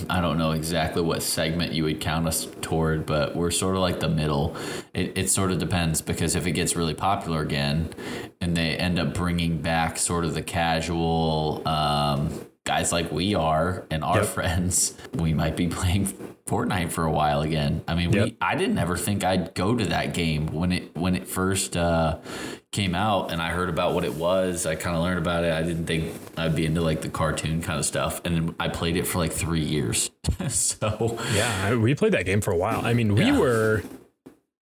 I 0.10 0.22
don't 0.22 0.38
know 0.38 0.52
exactly 0.52 1.02
what 1.02 1.22
segment 1.22 1.74
you 1.74 1.84
would 1.84 2.00
count 2.00 2.28
us 2.28 2.48
toward, 2.62 3.06
but 3.06 3.36
we're 3.36 3.52
sort 3.52 3.76
of 3.76 3.82
like 3.82 4.00
the 4.00 4.08
middle. 4.08 4.56
It, 4.94 5.18
it 5.18 5.30
sort 5.30 5.52
of 5.52 5.60
depends 5.60 6.02
because 6.02 6.36
if 6.36 6.48
it 6.48 6.54
gets 6.54 6.78
really 6.78 6.94
popular 6.94 7.42
again 7.42 7.94
and 8.40 8.56
they 8.56 8.78
end 8.78 8.98
up 9.00 9.14
bringing 9.14 9.62
back 9.62 9.98
sort 9.98 10.24
of 10.24 10.34
the 10.34 10.42
casual, 10.42 11.62
um, 11.68 12.46
guys 12.66 12.92
like 12.92 13.12
we 13.12 13.36
are 13.36 13.86
and 13.92 14.04
our 14.04 14.18
yep. 14.18 14.26
friends, 14.26 14.98
we 15.14 15.34
might 15.34 15.56
be 15.56 15.68
playing 15.68 16.08
Fortnite 16.48 16.92
for 16.92 17.06
a 17.06 17.12
while 17.12 17.42
again. 17.42 17.84
I 17.88 17.96
mean, 17.96 18.12
yep. 18.12 18.26
we 18.26 18.38
I 18.42 18.56
didn't 18.56 18.78
ever 18.78 18.98
think 18.98 19.24
I'd 19.24 19.54
go 19.54 19.76
to 19.76 19.86
that 19.86 20.14
game 20.14 20.48
when 20.48 20.72
it 20.72 20.96
when 20.98 21.16
it 21.16 21.28
first 21.28 21.78
uh, 21.78 22.18
came 22.72 22.96
out 22.96 23.32
and 23.32 23.42
I 23.42 23.50
heard 23.50 23.70
about 23.70 23.94
what 23.94 24.04
it 24.04 24.16
was. 24.16 24.66
I 24.66 24.76
kind 24.76 24.96
of 24.96 25.04
learned 25.04 25.20
about 25.20 25.44
it. 25.44 25.54
I 25.54 25.62
didn't 25.62 25.86
think 25.86 26.14
I'd 26.38 26.56
be 26.56 26.66
into 26.66 26.82
like 26.82 27.02
the 27.02 27.10
cartoon 27.10 27.62
kind 27.62 27.80
of 27.80 27.86
stuff, 27.86 28.20
and 28.26 28.56
I 28.60 28.68
played 28.68 28.98
it 28.98 29.06
for 29.06 29.20
like 29.20 29.32
three 29.32 29.64
years. 29.64 30.10
so 30.50 31.18
yeah, 31.34 31.76
we 31.76 31.94
played 31.96 32.14
that 32.14 32.26
game 32.26 32.42
for 32.42 32.52
a 32.52 32.58
while. 32.58 32.84
I 32.84 32.94
mean, 32.94 33.16
we 33.16 33.26
yeah. 33.26 33.40
were. 33.40 33.84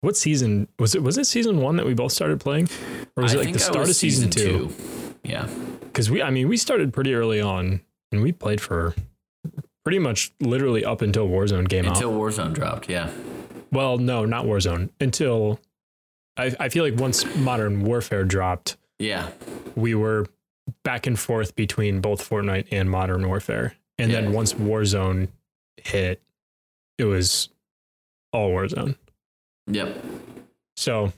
What 0.02 0.16
season 0.16 0.66
was 0.78 0.94
it? 0.94 1.02
Was 1.02 1.18
it 1.18 1.26
season 1.26 1.60
one 1.60 1.76
that 1.76 1.84
we 1.84 1.92
both 1.92 2.12
started 2.12 2.40
playing, 2.40 2.70
or 3.16 3.22
was 3.22 3.34
I 3.34 3.40
it 3.40 3.44
like 3.44 3.52
the 3.52 3.58
start 3.58 3.86
of 3.86 3.94
season, 3.94 4.32
season 4.32 4.50
two? 4.50 4.68
two? 4.68 5.14
Yeah, 5.24 5.46
because 5.80 6.10
we, 6.10 6.22
I 6.22 6.30
mean, 6.30 6.48
we 6.48 6.56
started 6.56 6.94
pretty 6.94 7.12
early 7.12 7.38
on 7.38 7.82
and 8.12 8.22
we 8.22 8.32
played 8.32 8.60
for 8.60 8.94
pretty 9.84 9.98
much 9.98 10.32
literally 10.40 10.84
up 10.84 11.02
until 11.02 11.28
Warzone 11.28 11.68
came 11.68 11.86
until 11.86 11.90
out. 11.90 11.96
Until 11.96 12.12
Warzone 12.12 12.52
dropped, 12.54 12.88
yeah. 12.88 13.10
Well, 13.72 13.98
no, 13.98 14.24
not 14.24 14.44
Warzone. 14.44 14.90
Until 15.00 15.60
I, 16.36 16.54
I 16.58 16.68
feel 16.68 16.84
like 16.84 16.98
once 16.98 17.24
Modern 17.36 17.84
Warfare 17.84 18.24
dropped, 18.24 18.76
yeah, 18.98 19.30
we 19.74 19.94
were 19.94 20.26
back 20.84 21.06
and 21.06 21.18
forth 21.18 21.54
between 21.54 22.00
both 22.00 22.28
Fortnite 22.28 22.68
and 22.70 22.90
Modern 22.90 23.26
Warfare. 23.26 23.74
And 23.98 24.10
yeah. 24.10 24.20
then 24.20 24.32
once 24.32 24.54
Warzone 24.54 25.28
hit, 25.76 26.22
it 26.98 27.04
was 27.04 27.48
all 28.32 28.50
Warzone. 28.50 28.96
Yep. 29.66 30.04
So 30.76 31.12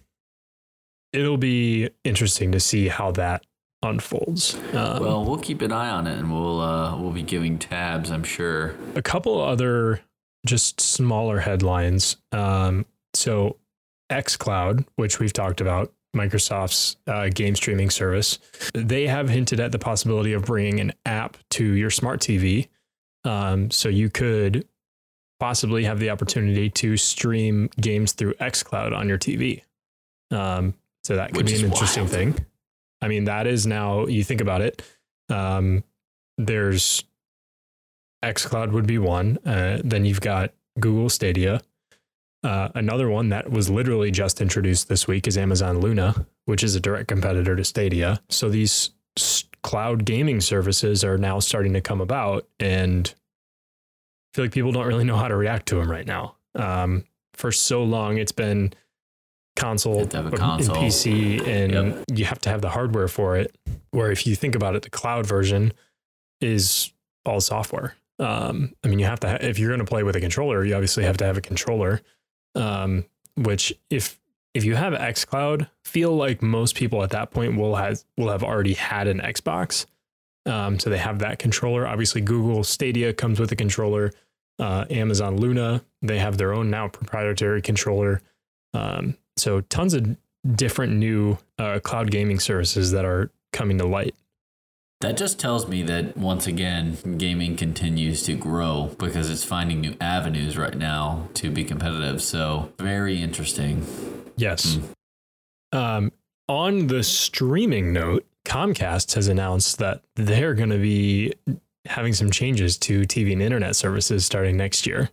it'll 1.12 1.36
be 1.36 1.90
interesting 2.04 2.52
to 2.52 2.60
see 2.60 2.88
how 2.88 3.12
that 3.12 3.44
unfolds. 3.82 4.54
Um, 4.74 5.00
well, 5.02 5.24
we'll 5.24 5.38
keep 5.38 5.60
an 5.62 5.72
eye 5.72 5.90
on 5.90 6.06
it, 6.06 6.18
and 6.18 6.32
we'll 6.32 6.60
uh, 6.60 6.96
we'll 6.96 7.12
be 7.12 7.22
giving 7.22 7.58
tabs. 7.58 8.10
I'm 8.10 8.24
sure. 8.24 8.74
A 8.94 9.02
couple 9.02 9.40
other 9.40 10.00
just 10.46 10.80
smaller 10.80 11.40
headlines. 11.40 12.16
Um, 12.32 12.86
so, 13.14 13.56
XCloud, 14.10 14.86
which 14.96 15.18
we've 15.20 15.32
talked 15.32 15.60
about, 15.60 15.92
Microsoft's 16.16 16.96
uh, 17.06 17.28
game 17.28 17.54
streaming 17.54 17.90
service, 17.90 18.38
they 18.74 19.06
have 19.06 19.28
hinted 19.28 19.60
at 19.60 19.72
the 19.72 19.78
possibility 19.78 20.32
of 20.32 20.44
bringing 20.44 20.80
an 20.80 20.92
app 21.06 21.36
to 21.50 21.64
your 21.64 21.90
smart 21.90 22.20
TV. 22.20 22.68
Um, 23.24 23.70
so 23.70 23.88
you 23.88 24.10
could 24.10 24.66
possibly 25.38 25.84
have 25.84 25.98
the 26.00 26.10
opportunity 26.10 26.68
to 26.70 26.96
stream 26.96 27.70
games 27.80 28.12
through 28.12 28.34
XCloud 28.34 28.96
on 28.96 29.08
your 29.08 29.18
TV. 29.18 29.62
Um, 30.30 30.74
so 31.04 31.16
that 31.16 31.28
could 31.32 31.44
Which 31.44 31.46
be 31.54 31.60
an 31.60 31.70
interesting 31.72 32.04
wild. 32.04 32.12
thing. 32.14 32.46
I 33.02 33.08
mean, 33.08 33.24
that 33.24 33.46
is 33.46 33.66
now, 33.66 34.06
you 34.06 34.24
think 34.24 34.40
about 34.40 34.62
it, 34.62 34.80
um, 35.28 35.84
there's 36.38 37.04
xCloud 38.24 38.70
would 38.70 38.86
be 38.86 38.98
one. 38.98 39.38
Uh, 39.44 39.80
then 39.84 40.04
you've 40.04 40.20
got 40.20 40.52
Google 40.78 41.08
Stadia. 41.08 41.60
Uh, 42.44 42.68
another 42.74 43.08
one 43.08 43.28
that 43.28 43.50
was 43.50 43.68
literally 43.68 44.10
just 44.10 44.40
introduced 44.40 44.88
this 44.88 45.06
week 45.06 45.26
is 45.26 45.36
Amazon 45.36 45.80
Luna, 45.80 46.26
which 46.44 46.62
is 46.62 46.74
a 46.74 46.80
direct 46.80 47.08
competitor 47.08 47.54
to 47.56 47.64
Stadia. 47.64 48.20
So 48.30 48.48
these 48.48 48.90
cloud 49.62 50.04
gaming 50.04 50.40
services 50.40 51.04
are 51.04 51.18
now 51.18 51.38
starting 51.38 51.72
to 51.74 51.80
come 51.80 52.00
about, 52.00 52.48
and 52.58 53.14
I 53.14 54.36
feel 54.36 54.44
like 54.46 54.52
people 54.52 54.72
don't 54.72 54.86
really 54.86 55.04
know 55.04 55.16
how 55.16 55.28
to 55.28 55.36
react 55.36 55.66
to 55.66 55.76
them 55.76 55.90
right 55.90 56.06
now. 56.06 56.36
Um, 56.54 57.04
for 57.34 57.52
so 57.52 57.82
long 57.82 58.18
it's 58.18 58.32
been 58.32 58.72
console, 59.56 60.00
have 60.00 60.12
have 60.12 60.26
and 60.26 60.36
console. 60.36 60.76
PC, 60.76 61.40
and 61.46 61.72
Yep. 61.72 62.04
you 62.14 62.24
have 62.24 62.38
to 62.40 62.48
have 62.50 62.60
the 62.62 62.70
hardware 62.70 63.08
for 63.08 63.36
it. 63.36 63.54
Where 63.90 64.10
if 64.10 64.26
you 64.26 64.34
think 64.34 64.54
about 64.54 64.74
it, 64.76 64.82
the 64.82 64.90
cloud 64.90 65.26
version 65.26 65.72
is 66.40 66.92
all 67.24 67.40
software. 67.40 67.94
Um, 68.18 68.74
I 68.84 68.88
mean, 68.88 68.98
you 68.98 69.06
have 69.06 69.20
to 69.20 69.28
ha- 69.30 69.38
if 69.40 69.58
you're 69.58 69.68
going 69.70 69.80
to 69.80 69.84
play 69.86 70.02
with 70.02 70.16
a 70.16 70.20
controller, 70.20 70.64
you 70.64 70.74
obviously 70.74 71.04
have 71.04 71.16
to 71.18 71.24
have 71.24 71.36
a 71.36 71.40
controller. 71.40 72.00
Um, 72.54 73.04
which 73.36 73.72
if 73.90 74.18
if 74.54 74.64
you 74.64 74.74
have 74.76 74.92
XCloud, 74.92 75.68
feel 75.84 76.14
like 76.14 76.42
most 76.42 76.74
people 76.76 77.02
at 77.02 77.10
that 77.10 77.30
point 77.30 77.56
will 77.56 77.76
has 77.76 78.04
will 78.18 78.28
have 78.30 78.42
already 78.44 78.74
had 78.74 79.06
an 79.08 79.20
Xbox. 79.20 79.86
Um, 80.44 80.78
so 80.78 80.90
they 80.90 80.98
have 80.98 81.20
that 81.20 81.38
controller. 81.38 81.86
Obviously, 81.86 82.20
Google 82.20 82.62
Stadia 82.64 83.12
comes 83.14 83.38
with 83.40 83.50
a 83.52 83.56
controller. 83.56 84.12
Uh, 84.58 84.84
Amazon 84.90 85.36
Luna, 85.38 85.82
they 86.02 86.18
have 86.18 86.36
their 86.36 86.52
own 86.52 86.68
now 86.68 86.88
proprietary 86.88 87.62
controller. 87.62 88.20
Um, 88.74 89.16
so 89.36 89.60
tons 89.62 89.94
of 89.94 90.16
different 90.54 90.94
new 90.94 91.38
uh, 91.58 91.78
cloud 91.80 92.10
gaming 92.10 92.40
services 92.40 92.92
that 92.92 93.04
are 93.04 93.30
coming 93.52 93.78
to 93.78 93.86
light. 93.86 94.14
That 95.00 95.16
just 95.16 95.40
tells 95.40 95.66
me 95.66 95.82
that 95.82 96.16
once 96.16 96.46
again, 96.46 96.96
gaming 97.18 97.56
continues 97.56 98.22
to 98.24 98.34
grow 98.34 98.94
because 98.98 99.30
it's 99.30 99.42
finding 99.42 99.80
new 99.80 99.96
avenues 100.00 100.56
right 100.56 100.76
now 100.76 101.28
to 101.34 101.50
be 101.50 101.64
competitive. 101.64 102.22
So, 102.22 102.72
very 102.78 103.20
interesting. 103.20 103.84
Yes. 104.36 104.78
Um, 105.72 106.12
on 106.48 106.86
the 106.86 107.02
streaming 107.02 107.92
note, 107.92 108.24
Comcast 108.44 109.14
has 109.14 109.26
announced 109.26 109.78
that 109.78 110.02
they're 110.14 110.54
going 110.54 110.70
to 110.70 110.78
be 110.78 111.32
having 111.86 112.12
some 112.12 112.30
changes 112.30 112.76
to 112.78 113.00
TV 113.02 113.32
and 113.32 113.42
internet 113.42 113.74
services 113.74 114.24
starting 114.24 114.56
next 114.56 114.86
year. 114.86 115.10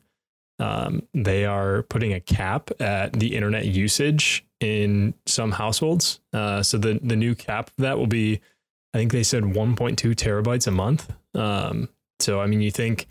Um, 0.59 1.03
they 1.13 1.45
are 1.45 1.83
putting 1.83 2.13
a 2.13 2.19
cap 2.19 2.69
at 2.79 3.13
the 3.13 3.35
internet 3.35 3.65
usage 3.65 4.45
in 4.59 5.13
some 5.25 5.51
households. 5.51 6.19
Uh, 6.33 6.61
so 6.61 6.77
the 6.77 6.99
the 7.01 7.15
new 7.15 7.33
cap 7.35 7.71
that 7.77 7.97
will 7.97 8.07
be, 8.07 8.41
I 8.93 8.97
think 8.97 9.11
they 9.11 9.23
said 9.23 9.43
1.2 9.43 9.95
terabytes 10.15 10.67
a 10.67 10.71
month. 10.71 11.11
Um, 11.33 11.89
so 12.19 12.41
I 12.41 12.47
mean, 12.47 12.61
you 12.61 12.71
think 12.71 13.07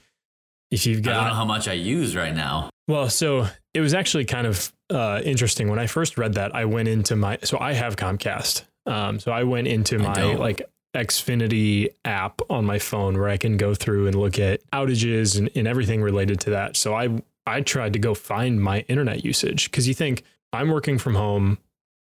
if 0.70 0.86
you've 0.86 1.02
got, 1.02 1.14
I 1.14 1.20
don't 1.20 1.28
know 1.28 1.34
how 1.34 1.44
much 1.44 1.68
I 1.68 1.72
use 1.72 2.14
right 2.14 2.34
now. 2.34 2.68
well, 2.86 3.08
so 3.08 3.46
it 3.72 3.80
was 3.80 3.94
actually 3.94 4.26
kind 4.26 4.46
of 4.46 4.72
uh, 4.90 5.22
interesting 5.24 5.68
when 5.68 5.78
I 5.78 5.86
first 5.86 6.18
read 6.18 6.34
that. 6.34 6.54
I 6.54 6.66
went 6.66 6.88
into 6.88 7.16
my 7.16 7.38
so 7.44 7.58
I 7.58 7.72
have 7.72 7.96
Comcast. 7.96 8.64
Um, 8.86 9.20
so 9.20 9.32
I 9.32 9.44
went 9.44 9.68
into 9.68 9.98
my 9.98 10.34
like 10.34 10.62
Xfinity 10.94 11.88
app 12.04 12.40
on 12.50 12.64
my 12.64 12.78
phone 12.78 13.18
where 13.18 13.28
I 13.28 13.36
can 13.36 13.56
go 13.56 13.74
through 13.74 14.06
and 14.06 14.16
look 14.16 14.38
at 14.38 14.60
outages 14.70 15.38
and, 15.38 15.50
and 15.54 15.68
everything 15.68 16.02
related 16.02 16.40
to 16.40 16.50
that. 16.50 16.76
So 16.76 16.94
I 16.94 17.22
I 17.48 17.62
tried 17.62 17.94
to 17.94 17.98
go 17.98 18.14
find 18.14 18.62
my 18.62 18.80
internet 18.80 19.24
usage 19.24 19.70
because 19.70 19.88
you 19.88 19.94
think 19.94 20.22
I'm 20.52 20.68
working 20.68 20.98
from 20.98 21.14
home 21.14 21.58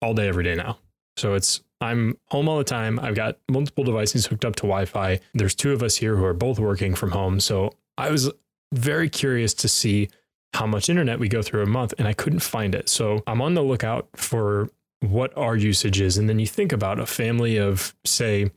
all 0.01 0.15
day 0.15 0.29
every 0.29 0.45
day 0.45 0.55
now. 0.55 0.79
So 1.17 1.35
it's 1.35 1.61
I'm 1.81 2.17
home 2.27 2.49
all 2.49 2.59
the 2.59 2.65
time. 2.65 2.99
I've 3.01 3.15
got 3.15 3.39
multiple 3.51 3.85
devices 3.85 4.27
hooked 4.27 4.45
up 4.45 4.57
to 4.57 4.63
Wi-Fi. 4.63 5.21
There's 5.35 5.55
two 5.55 5.73
of 5.73 5.83
us 5.83 5.97
here 5.97 6.17
who 6.17 6.25
are 6.25 6.33
both 6.33 6.59
working 6.59 6.95
from 6.95 7.11
home. 7.11 7.41
So 7.41 7.73
I 7.99 8.11
was 8.11 8.31
very 8.73 9.09
curious 9.09 9.55
to 9.55 9.69
see 9.69 10.09
how 10.55 10.67
much 10.67 10.89
internet 10.89 11.19
we 11.19 11.29
go 11.29 11.43
through 11.43 11.63
a 11.63 11.67
month 11.67 11.95
and 11.99 12.07
I 12.09 12.13
couldn't 12.13 12.41
find 12.41 12.75
it. 12.75 12.89
So 12.89 13.23
I'm 13.27 13.43
on 13.43 13.55
the 13.55 13.63
lookout 13.63 14.09
for 14.15 14.69
what 15.01 15.37
our 15.37 15.57
usage 15.57 16.01
is. 16.01 16.17
And 16.17 16.29
then 16.29 16.39
you 16.39 16.47
think 16.47 16.73
about 16.73 16.99
a 16.99 17.07
family 17.07 17.59
of, 17.59 17.95
say, 18.05 18.51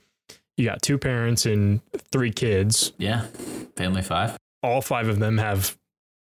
you 0.55 0.65
got 0.65 0.81
two 0.81 0.97
parents 0.97 1.45
and 1.45 1.81
three 2.11 2.31
kids. 2.31 2.93
Yeah. 2.97 3.25
Family 3.75 4.01
five. 4.01 4.37
All 4.63 4.81
five 4.81 5.07
of 5.07 5.19
them 5.19 5.37
have, 5.37 5.77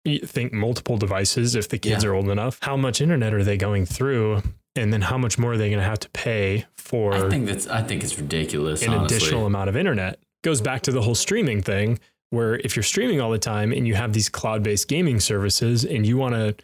think, 0.04 0.52
multiple 0.52 0.96
devices 0.98 1.54
if 1.54 1.68
the 1.68 1.78
kids 1.78 2.04
Yeah. 2.04 2.10
are 2.10 2.14
old 2.14 2.28
enough. 2.28 2.58
How 2.62 2.76
much 2.76 3.00
internet 3.00 3.32
are 3.34 3.42
they 3.44 3.56
going 3.56 3.86
through? 3.86 4.42
And 4.76 4.92
then 4.92 5.02
how 5.02 5.16
much 5.18 5.38
more 5.38 5.52
are 5.52 5.56
they 5.56 5.68
going 5.70 5.78
to 5.80 5.84
have 5.88 6.00
to 6.00 6.10
pay 6.10 6.66
for 6.76 7.14
I 7.14 7.28
think 7.30 7.46
that's 7.46 7.66
I 7.68 7.82
think 7.82 8.02
it's 8.04 8.18
ridiculous. 8.18 8.82
an 8.82 8.90
honestly. 8.90 9.16
additional 9.16 9.46
amount 9.46 9.68
of 9.68 9.76
internet. 9.76 10.18
Goes 10.42 10.60
back 10.60 10.82
to 10.82 10.92
the 10.92 11.00
whole 11.02 11.14
streaming 11.14 11.62
thing, 11.62 11.98
where 12.30 12.56
if 12.56 12.74
you're 12.76 12.82
streaming 12.82 13.20
all 13.20 13.30
the 13.30 13.38
time 13.38 13.72
and 13.72 13.86
you 13.86 13.94
have 13.94 14.12
these 14.12 14.28
cloud 14.28 14.62
based 14.62 14.88
gaming 14.88 15.20
services 15.20 15.84
and 15.84 16.04
you 16.06 16.16
want 16.16 16.34
to 16.34 16.54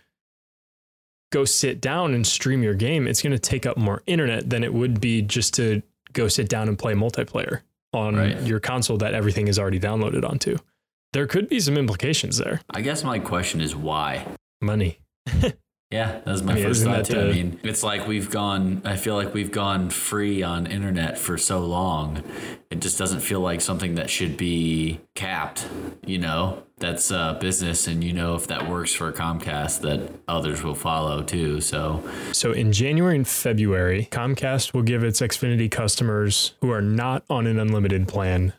go 1.33 1.45
sit 1.45 1.81
down 1.81 2.13
and 2.13 2.27
stream 2.27 2.63
your 2.63 2.75
game, 2.75 3.07
it's 3.07 3.23
going 3.23 3.33
to 3.33 3.39
take 3.39 3.65
up 3.65 3.77
more 3.77 4.03
internet 4.07 4.51
than 4.51 4.65
it 4.65 4.75
would 4.75 5.01
be 5.01 5.23
just 5.23 5.55
to 5.55 5.81
go 6.13 6.27
sit 6.27 6.49
down 6.49 6.67
and 6.69 6.77
play 6.79 6.93
multiplayer 6.93 7.61
on 7.93 8.17
Right. 8.17 8.43
your 8.43 8.59
console 8.61 8.97
that 8.99 9.15
everything 9.15 9.47
is 9.49 9.59
already 9.59 9.79
downloaded 9.79 10.29
onto. 10.29 10.57
There 11.13 11.27
could 11.27 11.49
be 11.49 11.59
some 11.59 11.77
implications 11.77 12.39
there. 12.39 12.61
I 12.71 12.83
guess 12.83 13.03
my 13.03 13.19
question 13.19 13.61
is 13.61 13.75
why. 13.75 14.27
Money. 14.61 15.01
Yeah, 15.91 16.21
that's 16.25 16.43
my 16.43 16.53
I 16.53 16.55
mean, 16.55 16.65
first 16.65 16.85
thought 16.85 17.05
that 17.05 17.13
too. 17.13 17.21
I 17.21 17.33
mean, 17.33 17.59
it's 17.65 17.83
like 17.83 18.07
we've 18.07 18.31
gone. 18.31 18.81
I 18.85 18.95
feel 18.95 19.17
like 19.17 19.35
we've 19.35 19.51
gone 19.51 19.91
free 19.91 20.41
on 20.41 20.69
internet 20.69 21.19
for 21.19 21.37
so 21.37 21.67
long. 21.67 22.23
It 22.71 22.81
just 22.81 22.97
doesn't 22.97 23.21
feel 23.21 23.41
like 23.41 23.61
something 23.61 23.97
that 23.97 24.09
should 24.09 24.37
be 24.37 25.01
capped. 25.17 25.69
You 26.07 26.19
know, 26.19 26.63
that's 26.77 27.11
uh, 27.11 27.35
business, 27.35 27.89
and 27.89 28.05
you 28.05 28.13
know 28.13 28.37
if 28.37 28.47
that 28.47 28.69
works 28.69 28.95
for 28.95 29.11
Comcast, 29.11 29.81
that 29.81 30.13
others 30.29 30.63
will 30.63 30.77
follow 30.77 31.25
too. 31.25 31.61
So 31.61 32.09
So 32.31 32.53
in 32.53 32.71
January 32.71 33.17
and 33.17 33.27
February, 33.27 34.07
Comcast 34.13 34.73
will 34.73 34.83
give 34.83 35.03
its 35.03 35.21
Xfinity 35.21 35.69
customers 35.69 36.55
who 36.61 36.71
are 36.71 36.83
not 36.83 37.25
on 37.29 37.49
an 37.49 37.59
unlimited 37.59 38.07
plan 38.07 38.53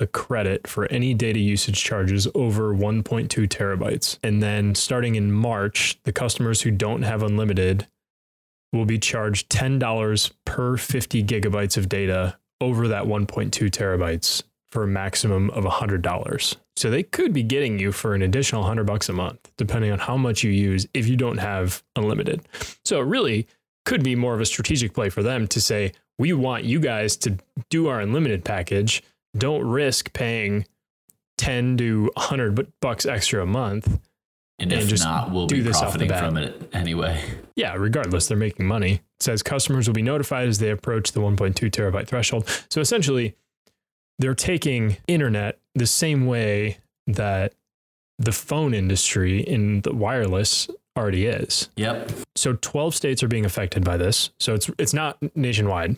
a 0.00 0.06
credit 0.06 0.66
for 0.66 0.86
any 0.86 1.14
data 1.14 1.38
usage 1.38 1.82
charges 1.82 2.26
over 2.34 2.74
1.2 2.74 3.28
terabytes. 3.48 4.18
And 4.22 4.42
then 4.42 4.74
starting 4.74 5.14
in 5.14 5.32
March, 5.32 5.98
the 6.04 6.12
customers 6.12 6.62
who 6.62 6.70
don't 6.70 7.02
have 7.02 7.22
unlimited 7.22 7.86
will 8.72 8.84
be 8.84 8.98
charged 8.98 9.50
$10 9.50 10.32
per 10.44 10.76
50 10.76 11.22
gigabytes 11.24 11.76
of 11.76 11.88
data 11.88 12.36
over 12.60 12.88
that 12.88 13.04
1.2 13.04 13.50
terabytes 13.70 14.42
for 14.70 14.82
a 14.82 14.88
maximum 14.88 15.50
of 15.50 15.64
$100. 15.64 16.56
So 16.76 16.90
they 16.90 17.04
could 17.04 17.32
be 17.32 17.44
getting 17.44 17.78
you 17.78 17.92
for 17.92 18.14
an 18.14 18.22
additional 18.22 18.62
100 18.62 18.84
bucks 18.84 19.08
a 19.08 19.12
month 19.12 19.52
depending 19.56 19.92
on 19.92 20.00
how 20.00 20.16
much 20.16 20.42
you 20.42 20.50
use 20.50 20.86
if 20.92 21.06
you 21.06 21.16
don't 21.16 21.38
have 21.38 21.84
unlimited. 21.94 22.42
So 22.84 23.00
it 23.00 23.04
really 23.04 23.46
could 23.84 24.02
be 24.02 24.16
more 24.16 24.34
of 24.34 24.40
a 24.40 24.46
strategic 24.46 24.92
play 24.92 25.10
for 25.10 25.22
them 25.22 25.46
to 25.48 25.60
say, 25.60 25.92
we 26.18 26.32
want 26.32 26.64
you 26.64 26.80
guys 26.80 27.16
to 27.18 27.36
do 27.70 27.88
our 27.88 28.00
unlimited 28.00 28.44
package. 28.44 29.02
Don't 29.36 29.62
risk 29.64 30.12
paying 30.12 30.66
10 31.38 31.76
to 31.78 32.10
100 32.14 32.72
bucks 32.80 33.06
extra 33.06 33.42
a 33.42 33.46
month. 33.46 34.00
and 34.58 34.72
And 34.72 34.82
if 34.82 34.88
just 34.88 35.04
not, 35.04 35.30
we'll 35.32 35.46
do 35.46 35.56
be 35.56 35.60
this 35.62 35.76
off 35.76 35.92
the 35.98 36.06
profiting 36.06 36.08
bat. 36.08 36.24
from 36.24 36.36
it 36.36 36.70
anyway. 36.72 37.22
Yeah, 37.56 37.74
regardless, 37.74 38.28
they're 38.28 38.36
making 38.36 38.66
money. 38.66 38.94
It 38.94 39.22
says 39.22 39.42
customers 39.42 39.88
will 39.88 39.94
be 39.94 40.02
notified 40.02 40.48
as 40.48 40.58
they 40.58 40.70
approach 40.70 41.12
the 41.12 41.20
1.2 41.20 41.54
terabyte 41.70 42.06
threshold. 42.06 42.48
So 42.70 42.80
essentially, 42.80 43.34
they're 44.18 44.34
taking 44.34 44.98
internet 45.08 45.58
the 45.74 45.86
same 45.86 46.26
way 46.26 46.78
that 47.08 47.54
the 48.18 48.32
phone 48.32 48.74
industry 48.74 49.40
in 49.40 49.80
the 49.80 49.92
wireless 49.92 50.68
already 50.96 51.26
is. 51.26 51.68
Yep. 51.76 52.12
So 52.36 52.52
12 52.60 52.94
states 52.94 53.22
are 53.24 53.28
being 53.28 53.44
affected 53.44 53.82
by 53.82 53.96
this. 53.96 54.30
So 54.38 54.54
it's 54.54 54.70
it's 54.78 54.94
not 54.94 55.18
nationwide. 55.36 55.96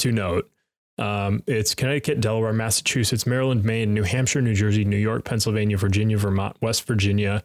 To 0.00 0.12
note, 0.12 0.50
um, 0.98 1.42
it's 1.46 1.74
Connecticut, 1.74 2.20
Delaware, 2.20 2.52
Massachusetts, 2.52 3.26
Maryland, 3.26 3.64
Maine, 3.64 3.92
New 3.92 4.02
Hampshire, 4.02 4.40
New 4.40 4.54
Jersey, 4.54 4.84
New 4.84 4.96
York, 4.96 5.24
Pennsylvania, 5.24 5.76
Virginia, 5.76 6.16
Vermont, 6.16 6.56
West 6.60 6.86
Virginia, 6.86 7.42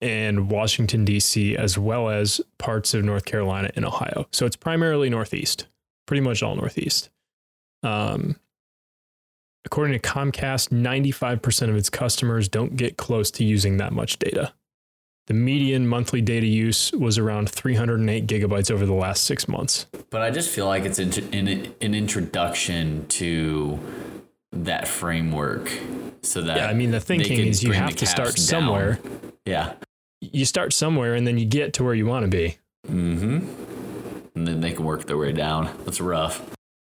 and 0.00 0.50
Washington 0.50 1.04
D.C., 1.04 1.56
as 1.56 1.78
well 1.78 2.08
as 2.08 2.40
parts 2.58 2.94
of 2.94 3.04
North 3.04 3.24
Carolina 3.24 3.70
and 3.76 3.84
Ohio. 3.84 4.26
So 4.32 4.46
it's 4.46 4.56
primarily 4.56 5.10
Northeast, 5.10 5.66
pretty 6.06 6.22
much 6.22 6.42
all 6.42 6.56
Northeast. 6.56 7.10
Um, 7.82 8.36
according 9.64 9.98
to 9.98 10.08
Comcast, 10.08 10.70
95% 10.70 11.68
of 11.68 11.76
its 11.76 11.90
customers 11.90 12.48
don't 12.48 12.76
get 12.76 12.96
close 12.96 13.30
to 13.32 13.44
using 13.44 13.76
that 13.76 13.92
much 13.92 14.18
data. 14.18 14.52
The 15.30 15.34
median 15.34 15.86
monthly 15.86 16.20
data 16.20 16.48
use 16.48 16.90
was 16.90 17.16
around 17.16 17.48
308 17.48 18.26
gigabytes 18.26 18.68
over 18.68 18.84
the 18.84 18.92
last 18.94 19.26
six 19.26 19.46
months. 19.46 19.86
But 20.10 20.22
I 20.22 20.32
just 20.32 20.50
feel 20.50 20.66
like 20.66 20.84
it's 20.84 20.98
an, 20.98 21.72
an 21.80 21.94
introduction 21.94 23.06
to 23.10 23.78
that 24.50 24.88
framework, 24.88 25.70
so 26.22 26.42
that 26.42 26.56
Yeah, 26.56 26.66
I 26.66 26.74
mean, 26.74 26.90
the 26.90 26.98
thinking 26.98 27.46
is 27.46 27.62
you 27.62 27.70
have 27.70 27.94
to 27.94 28.06
start 28.06 28.40
somewhere. 28.40 28.94
down. 28.94 29.32
Yeah. 29.44 29.74
You 30.20 30.44
start 30.44 30.72
somewhere 30.72 31.14
and 31.14 31.24
then 31.24 31.38
you 31.38 31.46
get 31.46 31.74
to 31.74 31.84
where 31.84 31.94
you 31.94 32.06
want 32.06 32.24
to 32.24 32.28
be. 32.28 32.58
Mm-hmm. 32.88 34.34
And 34.34 34.48
then 34.48 34.60
they 34.60 34.72
can 34.72 34.84
work 34.84 35.06
their 35.06 35.16
way 35.16 35.30
down. 35.30 35.70
That's 35.84 36.00
rough. 36.00 36.44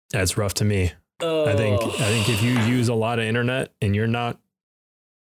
That's 0.09 0.37
rough 0.37 0.55
to 0.55 0.65
me. 0.65 0.91
I 1.21 1.53
think 1.55 1.81
I 1.81 2.09
think 2.09 2.27
if 2.27 2.43
you 2.43 2.59
use 2.59 2.89
a 2.89 2.93
lot 2.93 3.19
of 3.19 3.25
internet 3.25 3.71
and 3.81 3.95
you're 3.95 4.05
not 4.05 4.37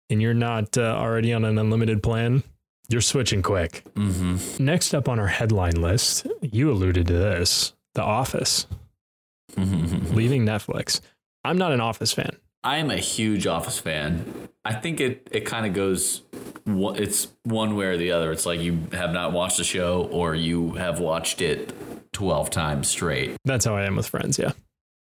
and 0.09 0.21
you're 0.21 0.33
not 0.33 0.77
uh, 0.77 0.95
already 0.95 1.33
on 1.33 1.43
an 1.43 1.57
unlimited 1.57 2.01
plan, 2.01 2.43
you're 2.89 3.01
switching 3.01 3.41
quick. 3.41 3.83
Mm-hmm. 3.95 4.63
Next 4.63 4.93
up 4.93 5.07
on 5.09 5.19
our 5.19 5.27
headline 5.27 5.81
list, 5.81 6.27
you 6.41 6.69
alluded 6.71 7.07
to 7.07 7.13
this, 7.13 7.73
The 7.95 8.03
Office 8.03 8.67
Mm-hmm. 9.55 10.13
leaving 10.15 10.45
Netflix. 10.45 11.01
I'm 11.43 11.57
not 11.57 11.73
an 11.73 11.81
Office 11.81 12.13
fan. 12.13 12.37
I 12.63 12.77
am 12.77 12.89
a 12.89 12.95
huge 12.97 13.47
Office 13.47 13.79
fan. 13.79 14.47
I 14.63 14.73
think 14.73 15.01
it, 15.01 15.27
it 15.31 15.41
kind 15.41 15.65
of 15.65 15.73
goes 15.73 16.21
it's 16.65 17.27
one 17.43 17.75
way 17.75 17.87
or 17.87 17.97
the 17.97 18.11
other. 18.13 18.31
It's 18.31 18.45
like 18.45 18.61
you 18.61 18.87
have 18.93 19.11
not 19.11 19.33
watched 19.33 19.57
the 19.57 19.63
show 19.65 20.07
or 20.11 20.35
you 20.35 20.73
have 20.75 20.99
watched 20.99 21.41
it 21.41 21.73
12 22.13 22.49
times 22.49 22.87
straight. 22.87 23.35
That's 23.43 23.65
how 23.65 23.75
I 23.75 23.83
am 23.83 23.95
with 23.97 24.07
friends. 24.07 24.37
Yeah. 24.39 24.51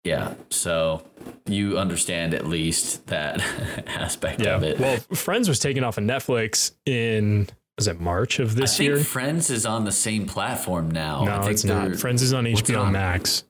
Yeah. 0.05 0.35
So 0.51 1.03
you 1.47 1.77
understand 1.79 2.35
at 2.35 2.47
least 2.47 3.07
that 3.09 3.41
aspect 3.89 4.43
Yeah. 4.43 4.55
of 4.57 4.63
it. 4.63 4.79
Well, 4.79 4.99
Friends 5.15 5.49
was 5.49 5.59
taken 5.59 5.83
off 5.83 5.99
of 5.99 6.05
Netflix 6.05 6.73
in 6.85 7.49
was 7.79 7.87
it 7.89 8.01
March 8.01 8.39
of 8.39 8.53
I 8.53 8.61
this 8.61 8.77
think 8.77 8.89
year? 8.89 8.99
Friends 9.05 9.51
is 9.51 9.67
on 9.67 9.85
the 9.85 9.93
same 9.93 10.27
platform 10.27 10.91
now. 10.91 11.23
I 11.23 11.25
no, 11.37 11.41
think 11.43 11.53
it's 11.53 11.65
not. 11.65 11.97
Friends 11.97 12.23
is 12.23 12.33
on 12.33 12.45
HBO 12.45 12.85
on? 12.87 12.93
Max. 12.93 13.45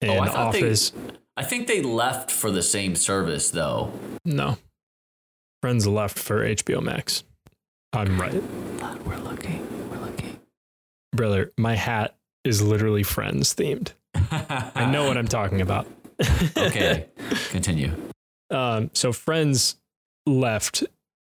And 0.00 0.10
Oh, 0.12 0.20
I 0.20 0.28
thought 0.28 0.52
they- 0.52 0.58
Office. 0.62 0.92
I 1.36 1.42
think 1.44 1.66
they 1.66 1.80
left 1.82 2.30
for 2.30 2.50
the 2.50 2.62
same 2.62 2.94
service 2.96 3.50
though. 3.50 3.92
No. 4.24 4.58
Friends 5.62 5.86
left 5.86 6.18
for 6.18 6.44
HBO 6.44 6.82
Max. 6.82 7.24
I'm 7.92 8.20
right. 8.20 8.42
We're 9.04 9.16
looking. 9.18 9.66
We're 9.90 9.98
looking. 9.98 10.38
Brother, 11.14 11.52
my 11.58 11.74
hat 11.76 12.14
is 12.44 12.62
literally 12.62 13.02
Friends 13.02 13.54
themed. 13.54 13.92
I 14.14 14.88
know 14.90 15.06
what 15.06 15.16
I'm 15.16 15.28
talking 15.38 15.60
about. 15.60 15.86
okay. 16.56 17.06
Continue. 17.50 17.92
Um, 18.50 18.90
so 18.94 19.12
Friends 19.12 19.76
left 20.26 20.84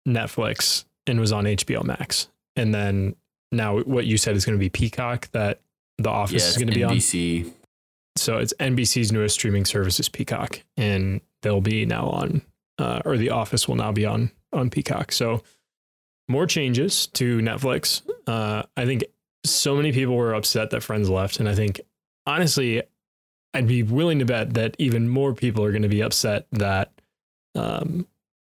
Netflix 0.08 0.86
and 1.08 1.20
was 1.20 1.32
on 1.32 1.46
HBO 1.46 1.84
Max. 1.84 2.28
And 2.56 2.74
then 2.74 3.16
now 3.52 3.80
what 3.80 4.06
you 4.06 4.18
said 4.18 4.36
is 4.36 4.46
going 4.46 4.58
to 4.58 4.60
be 4.60 4.70
Peacock 4.70 5.30
that 5.32 5.62
The 5.98 6.10
Office 6.10 6.44
Yeah, 6.44 6.50
is 6.50 6.58
going 6.58 6.68
to 6.68 6.74
be 6.74 6.84
on. 6.84 6.96
NBC. 6.96 7.54
So 8.18 8.38
it's 8.38 8.54
NBC's 8.60 9.12
newest 9.12 9.36
streaming 9.36 9.66
service 9.66 10.00
is 10.00 10.10
Peacock, 10.10 10.62
and 10.76 11.22
they'll 11.42 11.62
be 11.62 11.86
now 11.86 12.08
on, 12.08 12.42
uh, 12.78 13.02
or 13.06 13.18
The 13.18 13.30
Office 13.30 13.68
will 13.68 13.76
now 13.76 13.92
be 13.92 14.06
on 14.06 14.32
on 14.52 14.70
Peacock. 14.70 15.12
So 15.12 15.44
more 16.28 16.46
changes 16.46 17.08
to 17.08 17.40
Netflix. 17.40 18.02
Uh, 18.28 18.64
I 18.76 18.86
think 18.86 19.04
so 19.46 19.76
many 19.76 19.92
people 19.92 20.16
were 20.16 20.34
upset 20.34 20.70
that 20.72 20.84
Friends 20.84 21.10
left, 21.10 21.40
and 21.40 21.48
I 21.48 21.56
think 21.56 21.80
honestly, 22.28 22.84
I'd 23.54 23.68
be 23.68 23.84
willing 23.84 24.20
to 24.20 24.26
bet 24.26 24.54
that 24.56 24.76
even 24.80 25.08
more 25.08 25.34
people 25.34 25.64
are 25.64 25.72
going 25.72 25.84
to 25.84 25.88
be 25.88 26.02
upset 26.04 26.46
that 26.52 26.92
um, 27.56 28.06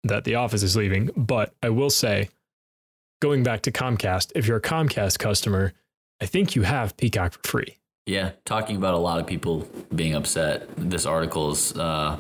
that 0.02 0.24
The 0.24 0.34
Office 0.34 0.62
is 0.62 0.76
leaving. 0.76 1.10
But 1.16 1.54
I 1.62 1.70
will 1.70 1.90
say, 1.90 2.28
going 3.22 3.44
back 3.44 3.62
to 3.62 3.70
Comcast, 3.70 4.32
if 4.34 4.48
you're 4.48 4.56
a 4.56 4.60
Comcast 4.60 5.20
customer, 5.20 5.72
I 6.20 6.26
think 6.26 6.56
you 6.56 6.62
have 6.62 6.96
Peacock 6.96 7.34
for 7.34 7.48
free. 7.48 7.78
Yeah, 8.04 8.32
talking 8.44 8.76
about 8.76 8.94
a 8.94 8.98
lot 8.98 9.20
of 9.20 9.28
people 9.28 9.68
being 9.94 10.14
upset. 10.14 10.68
This 10.76 11.06
article 11.06 11.52
is 11.52 11.72
uh, 11.76 12.16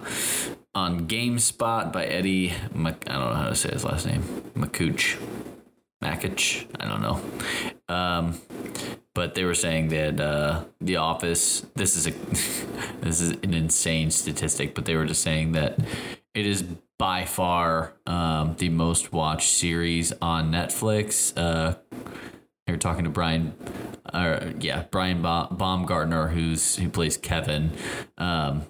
on 0.76 1.08
GameSpot 1.08 1.92
by 1.92 2.04
Eddie. 2.04 2.54
Mc, 2.72 2.94
I 3.08 3.14
don't 3.14 3.30
know 3.30 3.34
how 3.34 3.48
to 3.48 3.56
say 3.56 3.70
his 3.70 3.84
last 3.84 4.06
name. 4.06 4.22
Makuch, 4.54 5.20
Makich. 6.00 6.66
I 6.78 6.86
don't 6.86 7.02
know. 7.02 7.20
Um, 7.92 8.40
but 9.12 9.34
they 9.34 9.44
were 9.44 9.56
saying 9.56 9.88
that 9.88 10.20
uh, 10.20 10.64
The 10.80 10.96
Office. 10.98 11.66
This 11.74 11.96
is 11.96 12.06
a 12.06 12.10
this 13.00 13.20
is 13.20 13.32
an 13.32 13.54
insane 13.54 14.12
statistic, 14.12 14.76
but 14.76 14.84
they 14.84 14.94
were 14.94 15.06
just 15.06 15.22
saying 15.22 15.50
that 15.52 15.80
it 16.32 16.46
is 16.46 16.64
by 16.98 17.24
far 17.24 17.94
um, 18.06 18.56
the 18.58 18.68
most 18.68 19.12
watched 19.12 19.48
series 19.48 20.12
on 20.22 20.52
Netflix. 20.52 21.32
Uh, 21.36 21.76
they 22.66 22.72
were 22.72 22.78
talking 22.78 23.04
to 23.04 23.10
Brian, 23.10 23.54
uh, 24.12 24.52
yeah, 24.60 24.84
Brian 24.90 25.20
ba- 25.20 25.48
Baumgartner, 25.50 26.28
who's 26.28 26.76
who 26.76 26.88
plays 26.88 27.16
Kevin. 27.16 27.72
Um, 28.18 28.66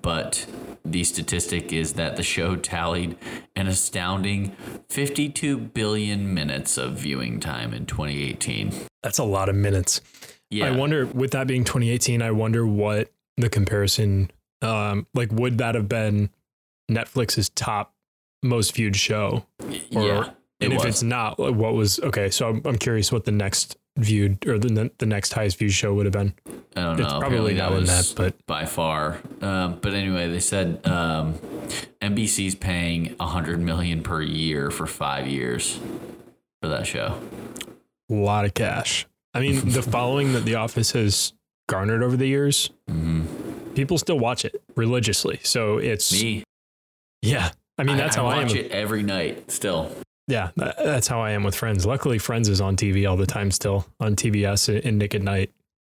but 0.00 0.46
the 0.84 1.04
statistic 1.04 1.72
is 1.72 1.94
that 1.94 2.16
the 2.16 2.22
show 2.22 2.56
tallied 2.56 3.16
an 3.54 3.66
astounding 3.66 4.56
52 4.88 5.58
billion 5.58 6.34
minutes 6.34 6.76
of 6.76 6.94
viewing 6.94 7.40
time 7.40 7.72
in 7.72 7.86
2018. 7.86 8.72
That's 9.02 9.18
a 9.18 9.24
lot 9.24 9.48
of 9.48 9.54
minutes. 9.54 10.00
Yeah, 10.50 10.66
I 10.66 10.70
wonder, 10.72 11.06
with 11.06 11.30
that 11.30 11.46
being 11.46 11.64
2018, 11.64 12.20
I 12.20 12.30
wonder 12.30 12.66
what 12.66 13.10
the 13.38 13.48
comparison, 13.48 14.30
um, 14.60 15.06
like, 15.14 15.32
would 15.32 15.58
that 15.58 15.74
have 15.74 15.88
been 15.88 16.30
Netflix's 16.90 17.48
top 17.50 17.94
most 18.42 18.74
viewed 18.74 18.96
show? 18.96 19.46
Or, 19.60 19.66
yeah, 20.06 20.20
it 20.24 20.32
and 20.60 20.72
if 20.72 20.78
was. 20.78 20.86
it's 20.86 21.02
not, 21.02 21.38
what 21.38 21.74
was 21.74 22.00
okay? 22.00 22.30
So 22.30 22.48
I'm, 22.48 22.62
I'm 22.64 22.78
curious 22.78 23.12
what 23.12 23.24
the 23.24 23.32
next 23.32 23.76
viewed 23.98 24.46
or 24.46 24.58
the 24.58 24.90
the 24.98 25.06
next 25.06 25.34
highest 25.34 25.58
viewed 25.58 25.72
show 25.72 25.92
would 25.94 26.06
have 26.06 26.12
been. 26.14 26.32
I 26.74 26.80
don't 26.80 26.96
know. 26.96 27.04
It's 27.04 27.12
Apparently 27.12 27.20
probably 27.20 27.54
that 27.54 27.70
not 27.70 27.78
in 27.78 27.84
that, 27.84 28.12
but 28.16 28.46
by 28.46 28.64
far. 28.64 29.18
Um, 29.42 29.78
but 29.82 29.92
anyway, 29.92 30.28
they 30.28 30.40
said 30.40 30.86
um, 30.86 31.34
NBC's 32.00 32.54
paying 32.54 33.14
100 33.18 33.60
million 33.60 34.02
per 34.02 34.22
year 34.22 34.70
for 34.70 34.86
five 34.86 35.26
years 35.26 35.78
for 36.62 36.68
that 36.68 36.86
show. 36.86 37.20
a 38.10 38.14
lot 38.14 38.44
of 38.44 38.54
cash. 38.54 39.06
I 39.34 39.40
mean, 39.40 39.60
the 39.70 39.82
following 39.82 40.32
that 40.32 40.44
The 40.44 40.54
Office 40.54 40.92
has 40.92 41.32
garnered 41.68 42.02
over 42.02 42.16
the 42.16 42.26
years, 42.26 42.70
hmm 42.88 43.24
people 43.74 43.96
still 43.96 44.18
watch 44.18 44.44
it 44.44 44.62
religiously. 44.76 45.40
So 45.42 45.78
it's 45.78 46.12
Me, 46.12 46.44
yeah. 47.22 47.50
I 47.78 47.84
mean, 47.84 47.96
that's 47.96 48.14
how 48.16 48.26
I, 48.26 48.36
am. 48.36 48.42
watch 48.48 48.54
it 48.54 48.70
every 48.70 49.02
night. 49.02 49.50
Still, 49.50 49.90
Yeah, 50.28 50.50
tha- 50.56 50.74
that's 50.78 51.08
how 51.08 51.20
I 51.20 51.30
am 51.32 51.42
with 51.42 51.54
Friends. 51.54 51.86
Luckily, 51.86 52.18
Friends 52.18 52.48
is 52.48 52.60
on 52.60 52.76
TV 52.76 53.08
all 53.08 53.16
the 53.16 53.26
time 53.26 53.50
still 53.50 53.86
on 53.98 54.14
TBS 54.14 54.68
and- 54.84 54.98
Nick 54.98 55.14
at 55.14 55.22
Night. 55.22 55.50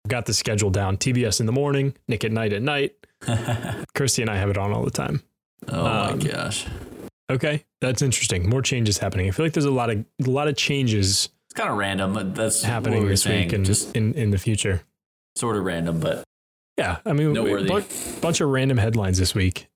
Got 0.08 0.26
the 0.26 0.34
schedule 0.34 0.70
down. 0.70 0.98
TBS 0.98 1.40
in 1.40 1.46
the 1.46 1.52
morning, 1.52 1.94
Nick 2.08 2.24
at 2.26 2.32
Night 2.32 2.54
at 2.54 2.62
night. 2.62 2.96
Christy 3.96 4.22
and 4.22 4.30
I 4.32 4.38
have 4.38 4.50
it 4.50 4.58
on 4.58 4.72
all 4.72 4.84
the 4.84 4.92
time. 4.92 5.22
oh 5.68 5.86
Um, 5.86 6.20
my 6.20 6.26
gosh, 6.26 6.66
Okay, 7.32 7.64
that's 7.82 8.02
interesting. 8.02 8.50
More 8.50 8.62
changes 8.62 8.98
happening. 8.98 9.28
I 9.28 9.32
feel 9.32 9.46
like 9.46 9.54
there's 9.54 9.66
a 9.66 9.72
lot 9.72 9.90
of 9.90 10.04
a 10.26 10.30
lot 10.30 10.48
of 10.48 10.56
changes 10.56 11.30
it's 11.46 11.54
kind 11.56 11.70
of 11.70 11.78
random. 11.78 12.14
but 12.14 12.34
That's 12.36 12.64
happening 12.64 13.00
what 13.00 13.04
we 13.06 13.10
this 13.12 13.22
saying. 13.24 13.46
week 13.48 13.54
and 13.54 13.66
just 13.66 13.96
in 13.96 14.14
in 14.16 14.32
the 14.32 14.38
future. 14.38 14.82
sort 15.36 15.56
of 15.58 15.64
random, 15.64 16.00
but 16.00 16.24
Yeah, 16.78 16.98
I 17.06 17.14
mean, 17.14 17.34
Noteworthy. 17.34 17.68
bunch, 17.68 18.22
bunch 18.22 18.42
of 18.42 18.50
random 18.50 18.78
headlines 18.78 19.18
this 19.20 19.34
week. 19.36 19.68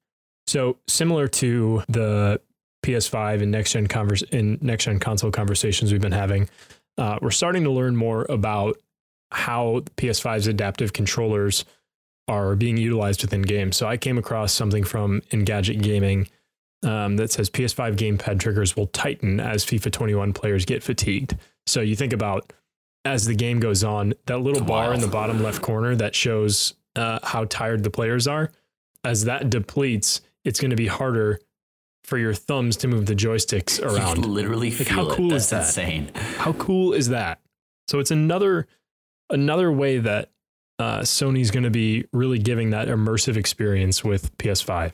So 0.48 0.78
similar 0.88 1.28
to 1.28 1.84
the 1.88 2.42
PS5 2.84 3.42
and 3.42 3.52
next 3.52 3.72
gen 3.72 3.88
converse 3.88 4.24
in 4.24 4.58
next 4.62 4.86
gen 4.86 5.00
console 5.00 5.32
conversations 5.32 5.92
we've 5.92 6.02
been 6.02 6.12
having, 6.12 6.50
uh, 6.98 7.18
we're 7.22 7.32
starting 7.32 7.64
to 7.64 7.72
learn 7.72 7.96
more 7.96 8.26
about 8.30 8.78
how 9.32 9.82
PS5's 9.98 10.48
adaptive 10.48 10.94
controllers 10.94 11.66
are 12.28 12.56
being 12.56 12.78
utilized 12.78 13.22
within 13.22 13.42
games. 13.42 13.78
So 13.78 13.88
I 13.88 13.98
came 13.98 14.18
across 14.18 14.54
something 14.54 14.84
from 14.84 15.22
Engadget 15.32 15.82
Gaming 15.82 16.28
um, 16.84 17.18
that 17.18 17.32
says 17.32 17.50
PS5 17.50 17.96
gamepad 17.96 18.40
triggers 18.40 18.76
will 18.76 18.88
tighten 18.88 19.40
as 19.40 19.66
FIFA 19.66 19.92
21 19.92 20.34
players 20.34 20.66
get 20.66 20.84
fatigued. 20.84 21.36
So 21.66 21.82
you 21.82 21.96
think 21.96 22.14
about 22.14 22.52
as 23.06 23.26
the 23.26 23.36
game 23.36 23.60
goes 23.60 23.84
on, 23.84 24.14
that 24.28 24.40
little 24.40 24.64
bar 24.64 24.94
in 24.94 25.02
the 25.02 25.08
bottom 25.08 25.44
left 25.44 25.62
corner 25.62 25.96
that 25.96 26.16
shows 26.16 26.74
uh, 26.96 27.20
how 27.24 27.46
tired 27.46 27.84
the 27.84 27.90
players 27.90 28.28
are, 28.28 28.52
as 29.04 29.26
that 29.26 29.50
depletes, 29.50 30.22
it's 30.44 30.60
going 30.60 30.72
to 30.72 30.76
be 30.78 30.88
harder 30.88 31.40
for 32.04 32.18
your 32.18 32.34
thumbs 32.34 32.76
to 32.78 32.88
move 32.88 33.06
the 33.06 33.16
joysticks 33.16 33.82
around. 33.82 34.22
can 34.22 34.34
literally 34.34 34.72
Like, 34.72 34.88
how 34.88 35.10
cool 35.14 35.34
is 35.34 35.50
that? 35.52 35.62
insane. 35.66 36.12
How 36.38 36.54
cool 36.54 36.94
is 36.94 37.10
that? 37.10 37.40
So 37.88 38.00
it's 38.00 38.12
another 38.12 38.68
another 39.30 39.72
way 39.72 40.00
that 40.00 40.30
uh, 40.80 41.00
Sony's 41.00 41.50
going 41.52 41.64
to 41.64 41.70
be 41.70 42.06
really 42.12 42.40
giving 42.40 42.72
that 42.72 42.88
immersive 42.88 43.38
experience 43.38 44.04
with 44.04 44.36
PS5. 44.38 44.92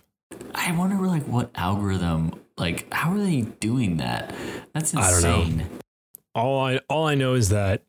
I 0.53 0.71
wonder, 0.73 0.95
like, 1.07 1.23
what 1.23 1.49
algorithm? 1.55 2.33
Like, 2.57 2.91
how 2.93 3.11
are 3.13 3.17
they 3.17 3.41
doing 3.41 3.97
that? 3.97 4.35
That's 4.73 4.93
insane. 4.93 5.03
I 5.03 5.11
don't 5.11 5.21
know. 5.23 5.41
insane. 5.41 5.69
All 6.35 6.59
I 6.59 6.79
all 6.89 7.07
I 7.07 7.15
know 7.15 7.33
is 7.33 7.49
that 7.49 7.83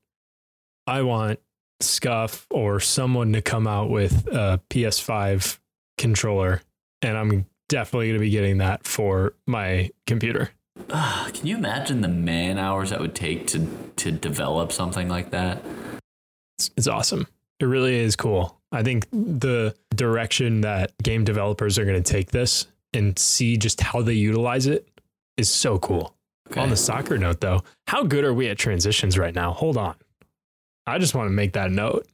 I 0.87 1.03
want 1.03 1.41
Scuff 1.81 2.47
or 2.51 2.81
someone 2.81 3.33
to 3.35 3.43
come 3.43 3.67
out 3.67 3.91
with 3.91 4.27
a 4.29 4.61
PS5 4.71 5.59
controller, 5.99 6.63
and 7.03 7.17
I'm 7.17 7.47
definitely 7.69 8.09
going 8.09 8.19
to 8.19 8.25
be 8.25 8.31
getting 8.31 8.59
that 8.59 8.87
for 8.87 9.35
my 9.47 9.91
computer. 10.07 10.51
Ugh, 10.91 11.35
can 11.35 11.47
you 11.47 11.57
imagine 11.57 12.01
the 12.01 12.09
man 12.09 12.59
hours 12.59 12.91
that 12.91 13.01
would 13.01 13.15
take 13.15 13.47
to 13.49 13.67
to 13.97 14.13
develop 14.13 14.73
something 14.73 15.09
like 15.09 15.31
that? 15.31 15.65
It's, 16.59 16.71
it's 16.77 16.89
awesome. 16.89 17.27
It 17.59 17.67
really 17.67 17.97
is 17.97 18.17
cool. 18.17 18.59
I 18.73 18.83
think 18.83 19.07
the 19.11 19.75
direction 19.95 20.61
that 20.63 20.93
game 21.03 21.25
developers 21.25 21.79
are 21.79 21.85
going 21.85 22.03
to 22.03 22.13
take 22.13 22.31
this 22.31 22.67
and 22.95 23.19
see 23.19 23.57
just 23.57 23.81
how 23.81 24.03
they 24.03 24.15
utilize 24.15 24.67
it 24.67 24.89
is 25.37 25.49
so 25.49 25.79
cool. 25.79 26.15
Okay. 26.51 26.61
On 26.61 26.71
the 26.71 26.77
soccer 26.77 27.19
note, 27.19 27.41
though, 27.41 27.63
how 27.87 28.03
good 28.03 28.25
are 28.25 28.35
we 28.35 28.49
at 28.49 28.59
transitions 28.59 29.19
right 29.19 29.35
now? 29.35 29.53
Hold 29.53 29.77
on. 29.77 29.95
I 30.87 30.99
just 30.99 31.15
want 31.15 31.29
to 31.29 31.33
make 31.33 31.53
that 31.53 31.71
note. 31.71 32.07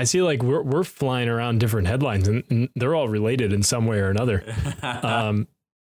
I 0.00 0.04
see 0.04 0.22
like 0.22 0.42
we're, 0.42 0.62
we're 0.62 0.82
flying 0.82 1.28
around 1.28 1.60
different 1.60 1.86
headlines 1.86 2.26
and, 2.26 2.42
and 2.48 2.70
they're 2.74 2.94
all 2.94 3.06
related 3.06 3.52
in 3.52 3.62
some 3.62 3.84
way 3.86 3.98
or 3.98 4.08
another. 4.08 4.42
Um, 4.82 5.46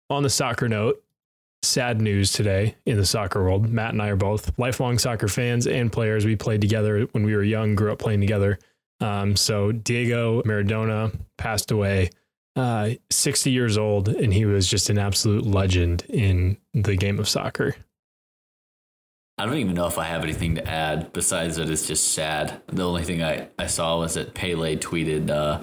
on 0.10 0.22
the 0.22 0.30
soccer 0.30 0.70
note, 0.70 1.04
sad 1.64 2.00
news 2.00 2.32
today 2.32 2.76
in 2.86 2.98
the 2.98 3.06
soccer 3.06 3.44
world. 3.44 3.68
Matt 3.68 3.94
and 3.94 4.02
I 4.02 4.10
are 4.10 4.16
both 4.16 4.58
lifelong 4.60 5.00
soccer 5.00 5.28
fans 5.28 5.66
and 5.66 5.92
players. 5.92 6.26
We 6.26 6.36
played 6.36 6.62
together 6.62 7.08
when 7.12 7.24
we 7.24 7.36
were 7.36 7.44
young, 7.44 7.74
grew 7.74 7.92
up 7.92 8.00
playing 8.00 8.22
together. 8.22 8.60
Um, 9.00 9.36
so 9.36 9.72
Diego 9.72 10.44
Maradona 10.44 11.18
passed 11.38 11.72
away, 11.72 12.12
uh, 12.56 12.92
60 13.10 13.50
years 13.50 13.78
old, 13.78 14.10
and 14.10 14.32
he 14.32 14.46
was 14.46 14.68
just 14.68 14.92
an 14.92 15.00
absolute 15.00 15.46
legend 15.46 16.06
in 16.10 16.58
the 16.74 16.96
game 16.96 17.20
of 17.20 17.28
soccer. 17.28 17.76
I 19.38 19.46
don't 19.46 19.58
even 19.58 19.74
know 19.74 19.88
if 19.88 19.98
I 19.98 20.04
have 20.04 20.24
anything 20.24 20.56
to 20.56 20.68
add 20.68 21.12
besides 21.12 21.56
that 21.56 21.70
it's 21.70 21.88
just 21.88 22.14
sad. 22.14 22.62
The 22.68 22.88
only 22.88 23.04
thing 23.04 23.24
I, 23.24 23.50
I 23.58 23.66
saw 23.66 24.00
was 24.00 24.14
that 24.14 24.36
Pele 24.36 24.76
tweeted 24.76 25.32
uh, 25.32 25.60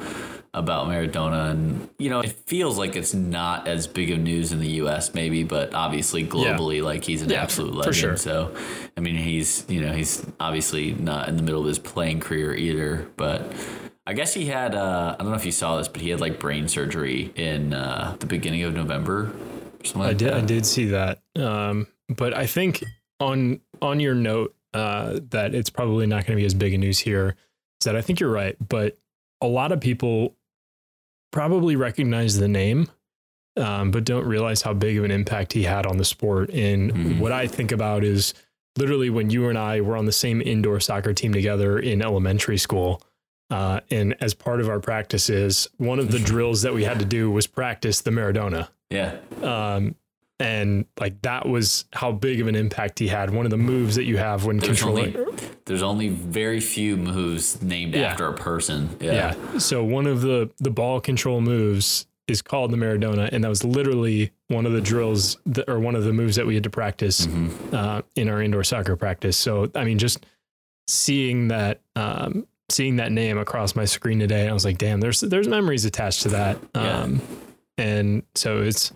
about 0.52 0.88
Maradona, 0.88 1.52
and 1.52 1.88
you 1.96 2.10
know 2.10 2.20
it 2.20 2.32
feels 2.32 2.76
like 2.76 2.96
it's 2.96 3.14
not 3.14 3.68
as 3.68 3.86
big 3.86 4.10
of 4.10 4.18
news 4.18 4.50
in 4.50 4.58
the 4.58 4.70
U.S. 4.72 5.14
maybe, 5.14 5.44
but 5.44 5.72
obviously 5.72 6.26
globally, 6.26 6.78
yeah. 6.78 6.82
like 6.82 7.04
he's 7.04 7.22
an 7.22 7.30
yeah, 7.30 7.42
absolute 7.42 7.74
legend. 7.74 7.94
Sure. 7.94 8.16
So, 8.16 8.54
I 8.96 9.00
mean, 9.00 9.14
he's 9.14 9.64
you 9.68 9.80
know 9.80 9.92
he's 9.92 10.26
obviously 10.40 10.92
not 10.94 11.28
in 11.28 11.36
the 11.36 11.42
middle 11.42 11.60
of 11.60 11.68
his 11.68 11.78
playing 11.78 12.20
career 12.20 12.54
either, 12.54 13.08
but. 13.16 13.52
I 14.06 14.12
guess 14.12 14.34
he 14.34 14.46
had, 14.46 14.74
uh, 14.74 15.14
I 15.14 15.22
don't 15.22 15.30
know 15.30 15.36
if 15.36 15.46
you 15.46 15.52
saw 15.52 15.76
this, 15.76 15.86
but 15.86 16.00
he 16.00 16.08
had 16.10 16.20
like 16.20 16.40
brain 16.40 16.66
surgery 16.66 17.32
in 17.36 17.72
uh, 17.72 18.16
the 18.18 18.26
beginning 18.26 18.64
of 18.64 18.74
November. 18.74 19.30
Or 19.78 19.84
something. 19.84 20.02
I 20.02 20.14
did, 20.14 20.32
that. 20.32 20.34
I 20.34 20.40
did 20.40 20.66
see 20.66 20.86
that. 20.86 21.20
Um, 21.36 21.86
but 22.08 22.34
I 22.34 22.46
think 22.46 22.82
on 23.20 23.60
on 23.80 24.00
your 24.00 24.14
note 24.14 24.54
uh, 24.74 25.20
that 25.30 25.54
it's 25.54 25.70
probably 25.70 26.06
not 26.06 26.26
going 26.26 26.36
to 26.36 26.40
be 26.40 26.46
as 26.46 26.54
big 26.54 26.74
a 26.74 26.78
news 26.78 26.98
here 26.98 27.36
is 27.80 27.84
that 27.84 27.96
I 27.96 28.02
think 28.02 28.20
you're 28.20 28.30
right, 28.30 28.56
but 28.68 28.98
a 29.40 29.46
lot 29.46 29.72
of 29.72 29.80
people 29.80 30.36
probably 31.32 31.76
recognize 31.76 32.38
the 32.38 32.48
name, 32.48 32.88
um, 33.56 33.90
but 33.90 34.04
don't 34.04 34.26
realize 34.26 34.62
how 34.62 34.74
big 34.74 34.98
of 34.98 35.04
an 35.04 35.10
impact 35.10 35.52
he 35.52 35.62
had 35.62 35.86
on 35.86 35.96
the 35.96 36.04
sport. 36.04 36.50
And 36.50 36.92
mm-hmm. 36.92 37.18
what 37.20 37.32
I 37.32 37.46
think 37.46 37.72
about 37.72 38.04
is 38.04 38.34
literally 38.76 39.10
when 39.10 39.30
you 39.30 39.48
and 39.48 39.58
I 39.58 39.80
were 39.80 39.96
on 39.96 40.06
the 40.06 40.12
same 40.12 40.40
indoor 40.40 40.80
soccer 40.80 41.12
team 41.12 41.32
together 41.32 41.78
in 41.78 42.02
elementary 42.02 42.58
school. 42.58 43.02
Uh, 43.50 43.80
and 43.90 44.14
as 44.20 44.32
part 44.32 44.60
of 44.60 44.68
our 44.68 44.78
practices, 44.78 45.68
one 45.78 45.98
of 45.98 46.12
the 46.12 46.20
drills 46.20 46.62
that 46.62 46.72
we 46.72 46.84
had 46.84 47.00
to 47.00 47.04
do 47.04 47.30
was 47.30 47.48
practice 47.48 48.00
the 48.00 48.10
Maradona. 48.12 48.68
Yeah. 48.90 49.16
Um, 49.42 49.96
and 50.40 50.86
like 50.98 51.20
that 51.22 51.46
was 51.46 51.84
how 51.92 52.10
big 52.10 52.40
of 52.40 52.46
an 52.46 52.56
impact 52.56 52.98
he 52.98 53.06
had. 53.06 53.30
One 53.30 53.44
of 53.44 53.50
the 53.50 53.58
moves 53.58 53.94
that 53.96 54.04
you 54.04 54.16
have 54.16 54.46
when 54.46 54.56
there's 54.56 54.80
controlling. 54.80 55.16
Only, 55.16 55.38
there's 55.66 55.82
only 55.82 56.08
very 56.08 56.60
few 56.60 56.96
moves 56.96 57.62
named 57.62 57.94
yeah. 57.94 58.08
after 58.08 58.26
a 58.26 58.32
person. 58.32 58.96
Yeah. 59.00 59.34
yeah. 59.52 59.58
So 59.58 59.84
one 59.84 60.06
of 60.06 60.22
the 60.22 60.50
the 60.58 60.70
ball 60.70 61.00
control 61.00 61.42
moves 61.42 62.06
is 62.26 62.40
called 62.40 62.70
the 62.70 62.76
Maradona, 62.76 63.28
and 63.30 63.44
that 63.44 63.48
was 63.48 63.64
literally 63.64 64.32
one 64.48 64.64
of 64.64 64.72
the 64.72 64.80
drills 64.80 65.36
that, 65.46 65.68
or 65.68 65.78
one 65.78 65.94
of 65.94 66.04
the 66.04 66.12
moves 66.12 66.36
that 66.36 66.46
we 66.46 66.54
had 66.54 66.64
to 66.64 66.70
practice 66.70 67.26
mm-hmm. 67.26 67.74
uh, 67.74 68.00
in 68.16 68.28
our 68.28 68.40
indoor 68.40 68.64
soccer 68.64 68.96
practice. 68.96 69.36
So 69.36 69.70
I 69.74 69.84
mean, 69.84 69.98
just 69.98 70.26
seeing 70.88 71.48
that. 71.48 71.80
Um, 71.94 72.46
seeing 72.70 72.94
that 72.96 73.10
name 73.10 73.36
across 73.36 73.74
my 73.74 73.84
screen 73.84 74.20
today, 74.20 74.48
I 74.48 74.52
was 74.52 74.64
like, 74.64 74.78
"Damn, 74.78 75.00
there's 75.00 75.20
there's 75.20 75.48
memories 75.48 75.84
attached 75.84 76.22
to 76.22 76.28
that." 76.30 76.56
Um, 76.72 77.16
yeah. 77.16 77.84
And 77.84 78.22
so 78.36 78.60
it's 78.60 78.92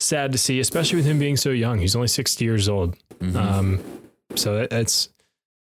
sad 0.00 0.32
to 0.32 0.38
see, 0.38 0.60
especially 0.60 0.96
with 0.96 1.06
him 1.06 1.18
being 1.18 1.36
so 1.36 1.50
young. 1.50 1.78
He's 1.78 1.96
only 1.96 2.08
60 2.08 2.44
years 2.44 2.68
old. 2.68 2.96
Mm-hmm. 3.18 3.36
Um, 3.36 3.80
so 4.34 4.66
that's 4.66 5.08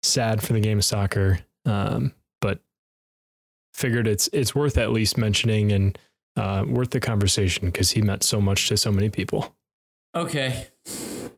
sad 0.03 0.42
for 0.42 0.53
the 0.53 0.61
game 0.61 0.79
of 0.79 0.85
soccer. 0.85 1.40
Um, 1.64 2.12
but 2.40 2.61
figured 3.75 4.07
it's 4.07 4.29
it's 4.33 4.55
worth 4.55 4.79
at 4.79 4.90
least 4.90 5.16
mentioning 5.16 5.73
and 5.73 5.99
uh, 6.37 6.64
worth 6.66 6.90
the 6.90 7.01
conversation 7.01 7.66
because 7.66 7.90
he 7.92 8.03
meant 8.03 8.23
so 8.23 8.40
much 8.40 8.68
to 8.68 8.77
so 8.77 8.90
many 8.90 9.11
people. 9.11 9.55
Okay. 10.14 10.66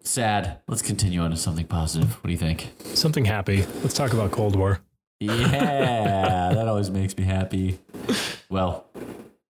Sad. 0.03 0.59
Let's 0.69 0.83
continue 0.83 1.21
on 1.21 1.31
to 1.31 1.37
something 1.37 1.67
positive. 1.67 2.15
What 2.15 2.25
do 2.25 2.33
you 2.33 2.39
think? 2.39 2.71
Something 2.95 3.25
happy. 3.25 3.65
Let's 3.83 3.95
talk 3.95 4.13
about 4.13 4.31
Cold 4.31 4.57
War. 4.57 4.81
Yeah, 5.21 6.53
that 6.55 6.69
always 6.69 6.91
makes 6.91 7.17
me 7.17 7.25
happy. 7.25 7.79
Well, 8.51 8.87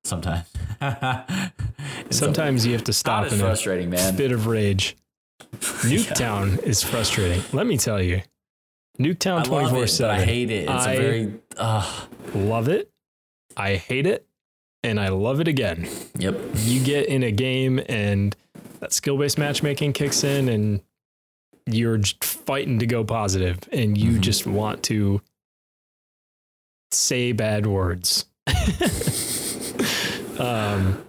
sometimes. 0.04 0.46
sometimes 2.10 2.66
you 2.66 2.72
have 2.72 2.84
to 2.84 2.92
stop 2.92 3.30
in 3.30 3.38
frustrating, 3.38 3.88
a 3.88 3.96
man. 3.96 4.16
bit 4.16 4.32
of 4.32 4.46
rage. 4.46 4.96
Nuketown 5.52 6.56
yeah. 6.56 6.68
is 6.68 6.82
frustrating. 6.82 7.42
Let 7.52 7.66
me 7.66 7.76
tell 7.76 8.02
you. 8.02 8.22
Nuketown 8.98 9.44
24 9.44 9.86
7. 9.86 10.14
I 10.14 10.24
hate 10.24 10.50
it. 10.50 10.68
It's 10.68 10.70
I 10.70 10.92
a 10.92 10.98
very. 10.98 11.34
Uh. 11.56 12.06
Love 12.34 12.68
it. 12.68 12.90
I 13.56 13.76
hate 13.76 14.06
it. 14.06 14.26
And 14.82 15.00
I 15.00 15.08
love 15.08 15.40
it 15.40 15.48
again. 15.48 15.88
Yep. 16.18 16.38
You 16.56 16.84
get 16.84 17.06
in 17.06 17.22
a 17.22 17.30
game 17.30 17.80
and 17.88 18.36
that 18.80 18.92
skill 18.92 19.16
based 19.16 19.38
matchmaking 19.38 19.94
kicks 19.94 20.24
in 20.24 20.48
and 20.48 20.82
you're 21.66 22.00
fighting 22.20 22.78
to 22.80 22.86
go 22.86 23.02
positive 23.02 23.58
and 23.72 23.96
you 23.96 24.12
mm-hmm. 24.12 24.20
just 24.20 24.46
want 24.46 24.82
to 24.84 25.22
say 26.90 27.32
bad 27.32 27.66
words. 27.66 28.26
um, 30.38 31.04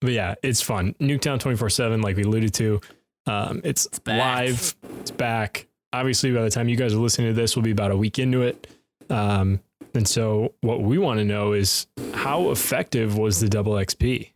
but 0.00 0.12
yeah, 0.12 0.34
it's 0.42 0.62
fun. 0.62 0.94
Nuketown 1.00 1.38
24 1.38 1.70
7, 1.70 2.00
like 2.00 2.16
we 2.16 2.22
alluded 2.22 2.54
to. 2.54 2.80
Um, 3.26 3.60
it's, 3.64 3.86
it's 3.86 4.00
live, 4.06 4.74
it's 5.00 5.10
back. 5.10 5.66
Obviously, 5.92 6.32
by 6.32 6.42
the 6.42 6.50
time 6.50 6.68
you 6.68 6.76
guys 6.76 6.94
are 6.94 6.98
listening 6.98 7.28
to 7.28 7.34
this, 7.34 7.56
we'll 7.56 7.62
be 7.62 7.70
about 7.70 7.90
a 7.90 7.96
week 7.96 8.18
into 8.18 8.42
it. 8.42 8.66
Um, 9.10 9.60
and 9.94 10.06
so, 10.06 10.54
what 10.60 10.82
we 10.82 10.98
want 10.98 11.18
to 11.18 11.24
know 11.24 11.52
is 11.52 11.86
how 12.14 12.50
effective 12.50 13.18
was 13.18 13.40
the 13.40 13.48
double 13.48 13.72
XP? 13.72 14.30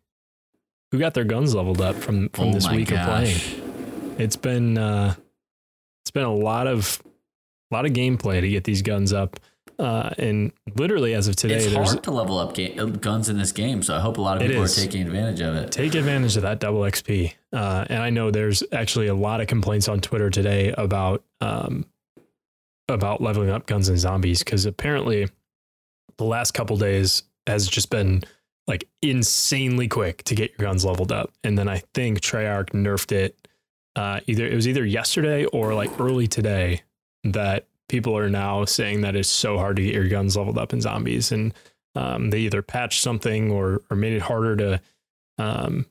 Who 0.91 0.99
got 0.99 1.15
their 1.15 1.25
guns 1.25 1.55
leveled 1.55 1.81
up 1.81 1.97
from 1.97 2.29
from 2.31 2.49
oh 2.49 2.53
this 2.53 2.69
week 2.71 2.89
gosh. 2.89 3.01
of 3.01 3.07
playing? 3.07 4.15
It's 4.19 4.37
been 4.37 4.77
uh, 4.77 5.15
it's 6.05 6.11
been 6.11 6.25
a 6.25 6.35
lot 6.35 6.67
of 6.67 7.03
a 7.71 7.75
lot 7.75 7.87
of 7.87 7.93
gameplay 7.93 8.41
to 8.41 8.49
get 8.49 8.65
these 8.65 8.83
guns 8.83 9.13
up. 9.13 9.39
Uh, 9.79 10.11
and 10.19 10.53
literally, 10.77 11.15
as 11.15 11.27
of 11.29 11.37
today, 11.37 11.57
it's 11.57 11.75
hard 11.75 12.03
to 12.03 12.11
level 12.11 12.39
up 12.39 12.55
ga- 12.55 12.79
uh, 12.79 12.87
guns 12.87 13.29
in 13.29 13.39
this 13.39 13.53
game. 13.53 13.83
So 13.83 13.97
I 13.97 14.01
hope 14.01 14.19
a 14.19 14.21
lot 14.21 14.41
of 14.41 14.47
people 14.47 14.63
are 14.63 14.69
taking 14.69 15.03
advantage 15.03 15.41
of 15.41 15.55
it. 15.57 15.73
Take 15.73 15.95
advantage 15.95 16.37
of 16.37 16.43
that 16.43 16.61
double 16.61 16.81
XP. 16.81 17.33
Uh, 17.53 17.85
and 17.89 18.03
I 18.03 18.11
know 18.11 18.31
there's 18.31 18.63
actually 18.73 19.09
a 19.09 19.15
lot 19.15 19.41
of 19.41 19.47
complaints 19.47 19.89
on 19.89 20.01
Twitter 20.01 20.31
today 20.31 20.73
about 20.79 21.25
um, 21.41 21.87
about 22.89 23.21
leveling 23.21 23.51
up 23.51 23.67
guns 23.67 23.89
and 23.89 23.99
zombies 23.99 24.41
because 24.41 24.67
apparently 24.67 25.29
the 26.19 26.25
last 26.25 26.53
couple 26.53 26.77
days 26.77 27.25
has 27.47 27.67
just 27.67 27.91
been 27.91 28.23
like 28.67 28.89
insanely 29.03 29.89
quick 29.89 30.23
to 30.25 30.35
get 30.35 30.51
your 30.57 30.69
guns 30.69 30.85
leveled 30.85 31.13
up. 31.13 31.33
And 31.43 31.59
then 31.59 31.69
I 31.69 31.83
think 31.95 32.21
Treyarch 32.21 32.71
nerfed 32.71 33.13
it. 33.13 33.49
Uh, 33.97 34.21
either 34.27 34.47
it 34.47 34.55
was 34.55 34.67
either 34.67 34.85
yesterday 34.85 35.45
or 35.47 35.75
like 35.75 36.01
early 36.01 36.27
today 36.27 36.83
that 37.25 37.67
people 37.89 38.17
are 38.17 38.31
now 38.31 38.65
saying 38.65 39.03
that 39.03 39.17
it's 39.17 39.29
so 39.29 39.59
hard 39.59 39.77
to 39.77 39.83
get 39.83 39.95
your 39.95 40.09
guns 40.09 40.37
leveled 40.37 40.59
up 40.59 40.73
in 40.73 40.81
zombies, 40.81 41.33
and 41.33 41.53
um, 41.95 42.31
they 42.31 42.41
either 42.41 42.63
patched 42.63 43.03
something 43.03 43.51
or 43.51 43.83
or 43.91 43.97
made 43.97 44.13
it 44.13 44.23
harder 44.23 44.57
to 44.57 44.81
um, 45.39 45.87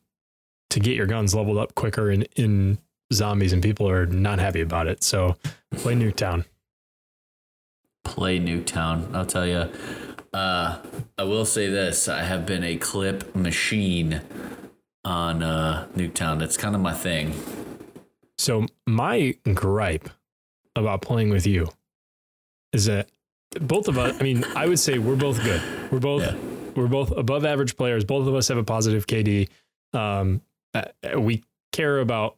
to 0.70 0.80
get 0.80 0.96
your 0.96 1.06
guns 1.06 1.36
leveled 1.36 1.58
up 1.58 1.76
quicker 1.76 2.12
in 2.12 2.24
in 2.36 2.78
zombies, 3.12 3.54
and 3.54 3.62
people 3.62 3.90
are 3.90 4.06
not 4.06 4.40
happy 4.40 4.62
about 4.62 4.88
it. 4.88 5.04
So 5.04 5.38
play 5.76 5.96
Nuketown. 5.96 6.46
Play 8.04 8.40
Nuketown. 8.40 9.14
I'll 9.16 9.26
tell 9.26 9.48
you. 9.48 9.70
Uh, 10.34 10.80
I 11.18 11.24
will 11.24 11.46
say 11.46 11.70
this: 11.70 12.08
I 12.08 12.24
have 12.24 12.46
been 12.46 12.64
a 12.64 12.78
clip 12.78 13.36
machine 13.36 14.22
on 15.06 15.44
uh, 15.44 15.88
Nuketown. 15.96 16.40
That's 16.40 16.58
kind 16.58 16.76
of 16.76 16.82
my 16.82 16.94
thing. 16.94 17.34
So 18.38 18.66
my 18.88 19.36
gripe 19.54 20.10
about 20.76 21.02
playing 21.02 21.30
with 21.30 21.46
you 21.46 21.70
is 22.74 22.86
that 22.86 23.10
both 23.62 23.88
of 23.88 23.98
us. 23.98 24.20
I 24.20 24.24
mean, 24.24 24.44
I 24.56 24.68
would 24.68 24.80
say 24.80 24.98
we're 24.98 25.16
both 25.16 25.42
good. 25.44 25.62
We're 25.92 26.00
both 26.00 26.24
yeah. 26.24 26.36
we're 26.76 26.88
both 26.88 27.12
above 27.12 27.46
average 27.46 27.78
players. 27.78 28.04
Both 28.04 28.28
of 28.28 28.36
us 28.36 28.48
have 28.48 28.58
a 28.58 28.64
positive 28.64 29.08
KD. 29.08 29.50
Um, 29.94 30.42
uh, 30.74 30.86
we 31.20 31.44
care 31.72 32.00
about 32.00 32.38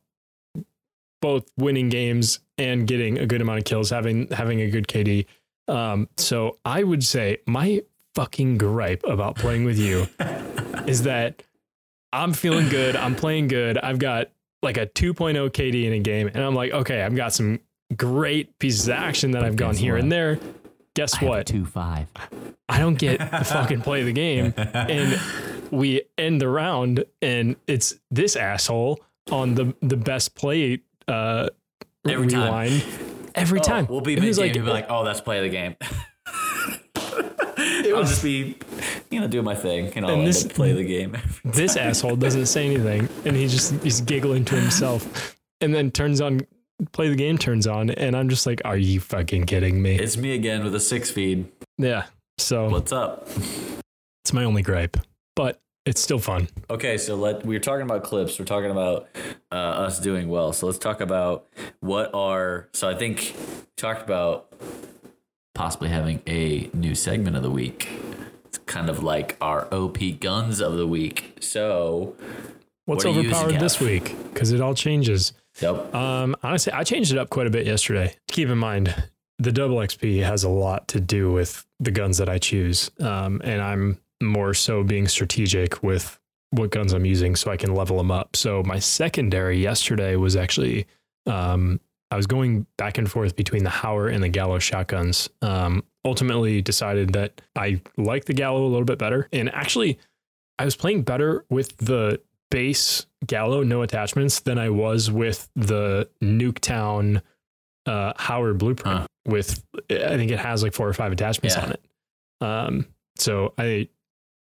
both 1.22 1.50
winning 1.58 1.90
games 1.90 2.40
and 2.58 2.86
getting 2.86 3.18
a 3.18 3.26
good 3.26 3.42
amount 3.42 3.60
of 3.60 3.66
kills, 3.66 3.90
having 3.90 4.28
having 4.30 4.62
a 4.62 4.70
good 4.70 4.88
KD. 4.88 5.26
Um, 5.68 6.10
so 6.18 6.60
I 6.66 6.84
would 6.84 7.04
say 7.04 7.38
my 7.48 7.82
fucking 8.14 8.58
gripe 8.58 9.04
about 9.04 9.36
playing 9.36 9.66
with 9.66 9.80
you 9.80 10.08
is 10.88 11.04
that 11.04 11.44
I'm 12.14 12.34
feeling 12.34 12.70
good. 12.70 12.96
I'm 12.96 13.16
playing 13.16 13.48
good. 13.48 13.78
I've 13.78 14.00
got 14.00 14.28
like 14.62 14.78
a 14.78 14.86
2.0 14.86 15.50
KD 15.50 15.86
in 15.86 15.94
a 15.94 16.00
game, 16.00 16.28
and 16.28 16.38
I'm 16.38 16.56
like, 16.56 16.72
okay, 16.72 17.02
I've 17.02 17.16
got 17.16 17.34
some 17.34 17.60
great 17.96 18.58
pieces 18.60 18.88
of 18.88 18.96
action 18.96 19.32
that 19.32 19.44
I've 19.44 19.56
gone 19.56 19.76
here 19.76 19.94
what? 19.94 20.04
and 20.04 20.12
there. 20.12 20.40
Guess 20.96 21.22
I 21.22 21.26
what? 21.26 21.46
Two 21.46 21.66
five. 21.66 22.08
I 22.70 22.80
don't 22.80 22.98
get 22.98 23.20
to 23.20 23.44
fucking 23.44 23.82
play 23.82 24.04
the 24.04 24.14
game, 24.14 24.54
and 24.58 25.20
we 25.72 26.04
end 26.18 26.40
the 26.42 26.48
round, 26.48 27.04
and 27.22 27.58
it's 27.68 27.96
this 28.10 28.36
asshole 28.36 29.02
on 29.30 29.56
the 29.56 29.76
the 29.82 29.98
best 29.98 30.36
play 30.36 30.80
uh, 31.08 31.50
every 32.08 32.28
rewind 32.28 32.82
time. 32.82 33.30
every 33.36 33.60
oh, 33.60 33.64
time. 33.64 33.88
We'll 33.88 34.02
be 34.02 34.16
mid. 34.16 34.38
Like, 34.38 34.54
be 34.54 34.62
like, 34.62 34.88
oh, 34.90 35.04
that's 35.04 35.22
play 35.22 35.38
of 35.38 35.44
the 35.44 35.50
game. 35.50 35.76
It 37.58 37.94
I'll 37.94 38.00
was, 38.00 38.10
just 38.10 38.24
be, 38.24 38.58
you 39.12 39.20
know, 39.20 39.28
do 39.28 39.42
my 39.42 39.56
thing, 39.56 39.94
and 39.96 40.06
I'll 40.06 40.16
and 40.16 40.28
this, 40.28 40.44
play 40.44 40.74
the 40.74 40.84
game. 40.84 41.18
this 41.44 41.78
asshole 41.78 42.16
doesn't 42.16 42.48
say 42.48 42.66
anything, 42.66 43.08
and 43.26 43.36
he 43.36 43.48
just 43.48 43.82
he's 43.84 44.02
giggling 44.02 44.44
to 44.46 44.56
himself, 44.56 45.38
and 45.62 45.74
then 45.74 45.92
turns 45.92 46.20
on 46.20 46.42
play 46.92 47.10
the 47.10 47.16
game 47.16 47.38
turns 47.38 47.68
on, 47.68 47.90
and 47.90 48.16
I'm 48.16 48.30
just 48.30 48.46
like, 48.46 48.62
are 48.66 48.78
you 48.78 49.00
fucking 49.00 49.46
kidding 49.46 49.82
me? 49.82 49.96
It's 49.96 50.18
me 50.18 50.34
again 50.34 50.64
with 50.64 50.76
a 50.76 50.80
six 50.80 51.10
feed. 51.10 51.46
Yeah. 51.78 52.06
So 52.38 52.70
what's 52.70 52.92
up? 52.92 53.28
It's 54.24 54.34
my 54.34 54.44
only 54.44 54.62
gripe. 54.62 54.98
But 55.36 55.62
it's 55.86 56.02
still 56.02 56.20
fun. 56.20 56.48
Okay, 56.70 56.98
so 56.98 57.16
let 57.16 57.46
we 57.46 57.56
are 57.56 57.60
talking 57.60 57.84
about 57.84 58.04
clips. 58.04 58.40
We're 58.40 58.46
talking 58.46 58.72
about 58.72 59.08
uh, 59.52 59.56
us 59.56 60.00
doing 60.00 60.30
well. 60.30 60.54
So 60.54 60.66
let's 60.66 60.80
talk 60.80 61.02
about 61.02 61.48
what 61.80 62.14
are. 62.14 62.70
So 62.74 62.90
I 62.90 62.96
think 62.96 63.36
we 63.38 63.66
talked 63.78 64.02
about 64.02 64.52
possibly 65.54 65.90
having 65.90 66.22
a 66.28 66.70
new 66.74 66.96
segment 66.96 67.38
of 67.38 67.44
the 67.44 67.52
week. 67.52 67.88
It's 68.46 68.58
kind 68.60 68.90
of 68.90 69.04
like 69.04 69.38
our 69.40 69.74
OP 69.74 69.98
guns 70.20 70.60
of 70.60 70.78
the 70.78 70.88
week. 70.88 71.38
So 71.40 72.16
What's 72.86 73.04
What 73.04 73.18
overpowered 73.18 73.60
this 73.60 73.80
week? 73.80 74.16
Because 74.32 74.52
it 74.52 74.62
all 74.62 74.76
changes. 74.76 75.34
Yep. 75.62 75.94
Um, 75.94 76.36
honestly, 76.44 76.74
I 76.74 76.84
changed 76.84 77.12
it 77.12 77.18
up 77.18 77.30
quite 77.30 77.48
a 77.48 77.50
bit 77.50 77.66
yesterday. 77.66 78.16
Keep 78.28 78.50
in 78.50 78.58
mind, 78.58 78.94
the 79.40 79.52
double 79.52 79.78
XP 79.78 80.24
has 80.24 80.44
a 80.44 80.50
lot 80.50 80.88
to 80.90 81.00
do 81.00 81.32
with 81.32 81.66
the 81.80 81.92
guns 81.92 82.18
that 82.18 82.30
I 82.30 82.38
choose, 82.38 82.92
um, 83.00 83.42
and 83.44 83.62
I'm 83.62 84.00
more 84.22 84.54
so 84.54 84.84
being 84.84 85.08
strategic 85.08 85.84
with 85.84 86.20
what 86.52 86.72
guns 86.72 86.94
I'm 86.94 87.06
using 87.06 87.36
so 87.36 87.52
I 87.52 87.58
can 87.58 87.74
level 87.74 87.98
them 87.98 88.12
up. 88.12 88.36
So 88.36 88.64
my 88.64 88.80
secondary 88.80 89.62
yesterday 89.62 90.16
was 90.16 90.36
actually 90.36 90.88
um, 91.26 91.80
I 92.12 92.18
was 92.18 92.28
going 92.28 92.66
back 92.78 92.98
and 92.98 93.10
forth 93.10 93.36
between 93.36 93.64
the 93.64 93.70
Hauer 93.70 94.14
and 94.14 94.24
the 94.24 94.30
Gallo 94.30 94.60
shotguns. 94.60 95.30
Um, 95.42 95.84
ultimately, 96.04 96.62
decided 96.62 97.14
that 97.14 97.42
I 97.56 97.82
like 97.98 98.26
the 98.26 98.34
Gallo 98.34 98.66
a 98.66 98.70
little 98.70 98.86
bit 98.86 99.00
better, 99.00 99.28
and 99.34 99.54
actually, 99.54 100.00
I 100.60 100.66
was 100.66 100.76
playing 100.76 101.02
better 101.02 101.46
with 101.50 101.76
the 101.78 102.22
base 102.52 103.06
Gallo 103.26 103.64
no 103.64 103.82
attachments 103.82 104.40
than 104.42 104.58
I 104.60 104.70
was 104.70 105.10
with 105.12 105.50
the 105.56 106.10
Nuketown 106.24 107.22
uh, 107.86 108.14
Hauer 108.14 108.58
blueprint. 108.58 109.00
Huh. 109.02 109.08
With 109.28 109.64
I 109.90 110.16
think 110.18 110.32
it 110.32 110.40
has 110.40 110.62
like 110.64 110.74
four 110.74 110.88
or 110.88 110.94
five 110.94 111.12
attachments 111.12 111.56
Yeah. 111.56 111.64
on 111.66 111.72
it. 111.72 111.82
Um, 112.42 112.88
so 113.18 113.54
I 113.58 113.90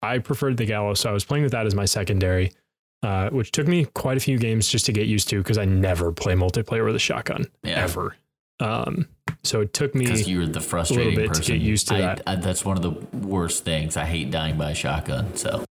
I 0.01 0.19
preferred 0.19 0.57
the 0.57 0.65
Gallo, 0.65 0.93
so 0.93 1.09
I 1.09 1.13
was 1.13 1.25
playing 1.25 1.43
with 1.43 1.53
that 1.53 1.65
as 1.65 1.73
my 1.73 1.85
secondary, 1.85 2.51
uh, 3.01 3.29
which 3.31 3.51
took 3.51 3.67
me 3.67 3.85
quite 3.85 4.17
a 4.17 4.19
few 4.19 4.37
games 4.37 4.67
just 4.67 4.85
to 4.85 4.91
get 4.91 5.07
used 5.07 5.29
to 5.29 5.37
because 5.39 5.57
I 5.57 5.65
never 5.65 6.11
play 6.11 6.35
multiplayer 6.35 6.85
with 6.85 6.95
a 6.95 6.99
shotgun 6.99 7.47
Yeah. 7.63 7.83
ever. 7.83 8.15
Um, 8.59 9.07
so 9.43 9.61
it 9.61 9.73
took 9.73 9.95
me 9.95 10.05
Because 10.05 10.27
you're 10.29 10.45
the 10.45 10.61
frustrating 10.61 11.15
bit 11.15 11.23
to 11.33 11.39
person. 11.39 11.55
get 11.55 11.61
used 11.61 11.87
to 11.87 11.95
I- 11.95 12.01
that. 12.01 12.21
I- 12.27 12.35
that's 12.35 12.63
one 12.63 12.77
of 12.77 12.83
the 12.83 12.91
worst 13.17 13.65
things. 13.65 13.97
I 13.97 14.05
hate 14.05 14.29
dying 14.31 14.57
by 14.57 14.71
a 14.71 14.75
shotgun. 14.75 15.35
So 15.35 15.65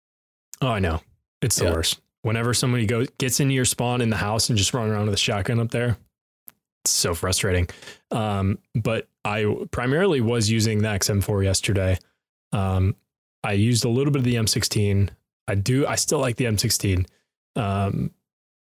Oh, 0.61 0.67
I 0.69 0.79
know. 0.79 1.01
It's 1.41 1.57
the 1.57 1.65
Yeah. 1.65 1.73
worst. 1.73 1.99
Whenever 2.23 2.53
somebody 2.53 2.85
goes 2.85 3.07
gets 3.17 3.39
into 3.39 3.53
your 3.53 3.65
spawn 3.65 4.01
in 4.01 4.09
the 4.09 4.17
house 4.17 4.49
and 4.49 4.57
just 4.57 4.73
run 4.73 4.89
around 4.89 5.05
with 5.05 5.13
a 5.13 5.17
shotgun 5.17 5.59
up 5.59 5.71
there, 5.71 5.97
it's 6.83 6.91
so 6.91 7.13
frustrating. 7.13 7.67
Um, 8.11 8.59
but 8.75 9.07
I 9.23 9.45
primarily 9.71 10.21
was 10.21 10.49
using 10.49 10.81
the 10.81 10.89
XM4 10.89 11.43
yesterday. 11.43 11.97
Um, 12.51 12.95
I 13.43 13.53
used 13.53 13.85
a 13.85 13.89
little 13.89 14.11
bit 14.11 14.19
of 14.19 14.25
the 14.25 14.35
M16. 14.35 15.09
I 15.47 15.55
do. 15.55 15.85
I 15.85 15.95
still 15.95 16.19
like 16.19 16.37
the 16.37 16.45
M16. 16.45 17.05
Um, 17.55 18.11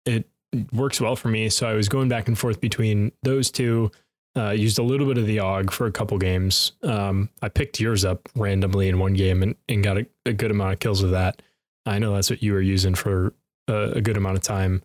it 0.06 0.28
works 0.72 1.02
well 1.02 1.16
for 1.16 1.28
me. 1.28 1.50
So 1.50 1.68
I 1.68 1.74
was 1.74 1.90
going 1.90 2.10
back 2.10 2.28
and 2.28 2.38
forth 2.38 2.60
between 2.60 3.12
those 3.24 3.52
two. 3.52 3.92
Uh, 4.38 4.52
used 4.52 4.78
a 4.78 4.84
little 4.84 5.08
bit 5.08 5.18
of 5.18 5.26
the 5.26 5.38
AUG 5.38 5.72
for 5.72 5.88
a 5.88 5.92
couple 5.92 6.18
games. 6.18 6.74
Um, 6.84 7.30
I 7.42 7.50
picked 7.50 7.80
yours 7.80 8.06
up 8.06 8.30
randomly 8.36 8.88
in 8.88 9.00
one 9.00 9.14
game 9.14 9.42
and, 9.42 9.56
and 9.68 9.84
got 9.84 9.98
a, 9.98 10.08
a 10.26 10.34
good 10.34 10.52
amount 10.52 10.74
of 10.74 10.80
kills 10.80 11.02
with 11.02 11.12
that. 11.12 11.42
I 11.86 11.98
know 11.98 12.14
that's 12.14 12.30
what 12.30 12.44
you 12.44 12.54
were 12.54 12.62
using 12.62 12.94
for 12.94 13.34
a, 13.70 13.92
a 13.98 14.02
good 14.02 14.18
amount 14.18 14.36
of 14.38 14.44
time. 14.44 14.82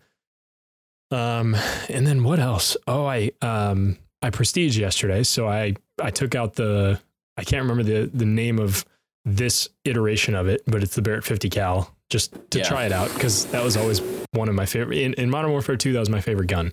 Um, 1.10 1.54
and 1.88 2.06
then 2.06 2.24
what 2.24 2.38
else? 2.38 2.76
Oh, 2.86 3.06
I 3.06 3.30
um, 3.42 3.98
I 4.22 4.30
prestige 4.30 4.78
yesterday, 4.78 5.22
so 5.22 5.46
I 5.48 5.74
I 6.02 6.10
took 6.10 6.34
out 6.34 6.54
the 6.54 7.00
I 7.36 7.44
can't 7.44 7.62
remember 7.62 7.82
the 7.82 8.10
the 8.12 8.24
name 8.26 8.58
of 8.58 8.84
this 9.24 9.68
iteration 9.84 10.34
of 10.34 10.48
it, 10.48 10.62
but 10.66 10.82
it's 10.82 10.94
the 10.94 11.02
Barrett 11.02 11.24
50 11.24 11.48
cal 11.50 11.90
just 12.10 12.34
to 12.50 12.58
Yeah. 12.58 12.64
try 12.64 12.84
it 12.84 12.92
out 12.92 13.12
because 13.14 13.46
that 13.46 13.64
was 13.64 13.76
always 13.76 14.00
one 14.32 14.48
of 14.50 14.54
my 14.54 14.66
favorite 14.66 14.98
in, 14.98 15.14
in 15.14 15.30
Modern 15.30 15.50
Warfare 15.50 15.76
2. 15.76 15.92
That 15.94 16.00
was 16.00 16.10
my 16.10 16.20
favorite 16.20 16.48
gun. 16.48 16.72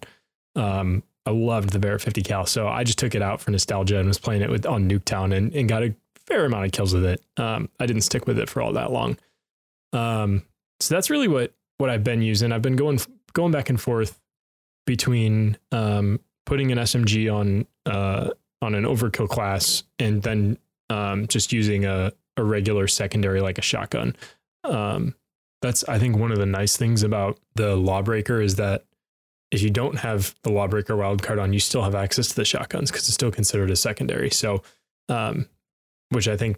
Um, 0.58 1.04
I 1.26 1.30
loved 1.32 1.70
the 1.70 1.80
Barrett 1.80 2.02
50 2.02 2.22
cal, 2.24 2.46
so 2.46 2.68
I 2.68 2.84
just 2.84 3.00
took 3.00 3.16
it 3.16 3.22
out 3.22 3.40
for 3.42 3.52
nostalgia 3.52 4.00
and 4.00 4.08
was 4.08 4.20
playing 4.20 4.42
it 4.42 4.50
with 4.50 4.66
on 4.66 4.90
Nuketown 4.90 5.34
and, 5.36 5.54
and 5.56 5.70
got 5.70 5.84
a 5.84 5.94
fair 6.26 6.44
amount 6.46 6.66
of 6.66 6.72
kills 6.74 6.94
with 6.94 7.06
it. 7.06 7.22
Um, 7.38 7.70
I 7.80 7.86
didn't 7.86 8.02
stick 8.02 8.28
with 8.28 8.38
it 8.40 8.50
for 8.50 8.62
all 8.62 8.74
that 8.74 8.92
long. 8.92 9.18
Um, 9.94 10.44
so 10.82 10.94
that's 10.96 11.10
really 11.10 11.28
what 11.30 11.54
what 11.82 11.90
I've 11.90 12.04
been 12.04 12.22
using. 12.22 12.52
I've 12.52 12.62
been 12.62 12.76
going 12.76 13.00
going 13.34 13.52
back 13.52 13.70
and 13.70 13.82
forth 13.82 14.20
between 14.86 15.58
um, 15.72 16.20
putting 16.46 16.72
an 16.72 16.78
SMG 16.78 17.34
on 17.34 17.66
uh, 17.86 18.30
on 18.62 18.76
an 18.76 18.86
overkill 18.86 19.28
class 19.28 19.84
and 20.00 20.22
then 20.22 20.58
um, 20.90 21.28
just 21.28 21.52
using 21.52 21.86
a, 21.86 22.14
a 22.38 22.44
regular 22.44 22.88
secondary 22.88 23.42
like 23.42 23.58
a 23.58 23.64
shotgun. 23.64 24.16
Um, 24.64 25.16
that's 25.62 25.84
I 25.90 25.98
think 25.98 26.18
one 26.18 26.32
of 26.32 26.38
the 26.38 26.46
nice 26.46 26.78
things 26.78 27.02
about 27.04 27.40
the 27.56 27.76
Lawbreaker 27.76 28.42
is 28.42 28.56
that 28.56 28.86
if 29.52 29.62
you 29.62 29.70
don't 29.70 29.98
have 29.98 30.36
the 30.44 30.52
Lawbreaker 30.52 30.94
wildcard 30.94 31.42
on, 31.42 31.52
you 31.52 31.60
still 31.60 31.84
have 31.84 31.96
access 31.96 32.30
to 32.30 32.36
the 32.36 32.46
shotguns 32.46 32.90
because 32.90 33.08
it's 33.08 33.16
still 33.16 33.32
considered 33.32 33.70
a 33.70 33.76
secondary. 33.76 34.30
So, 34.30 34.62
um, 35.10 35.50
which 36.10 36.28
I 36.28 36.38
think 36.38 36.58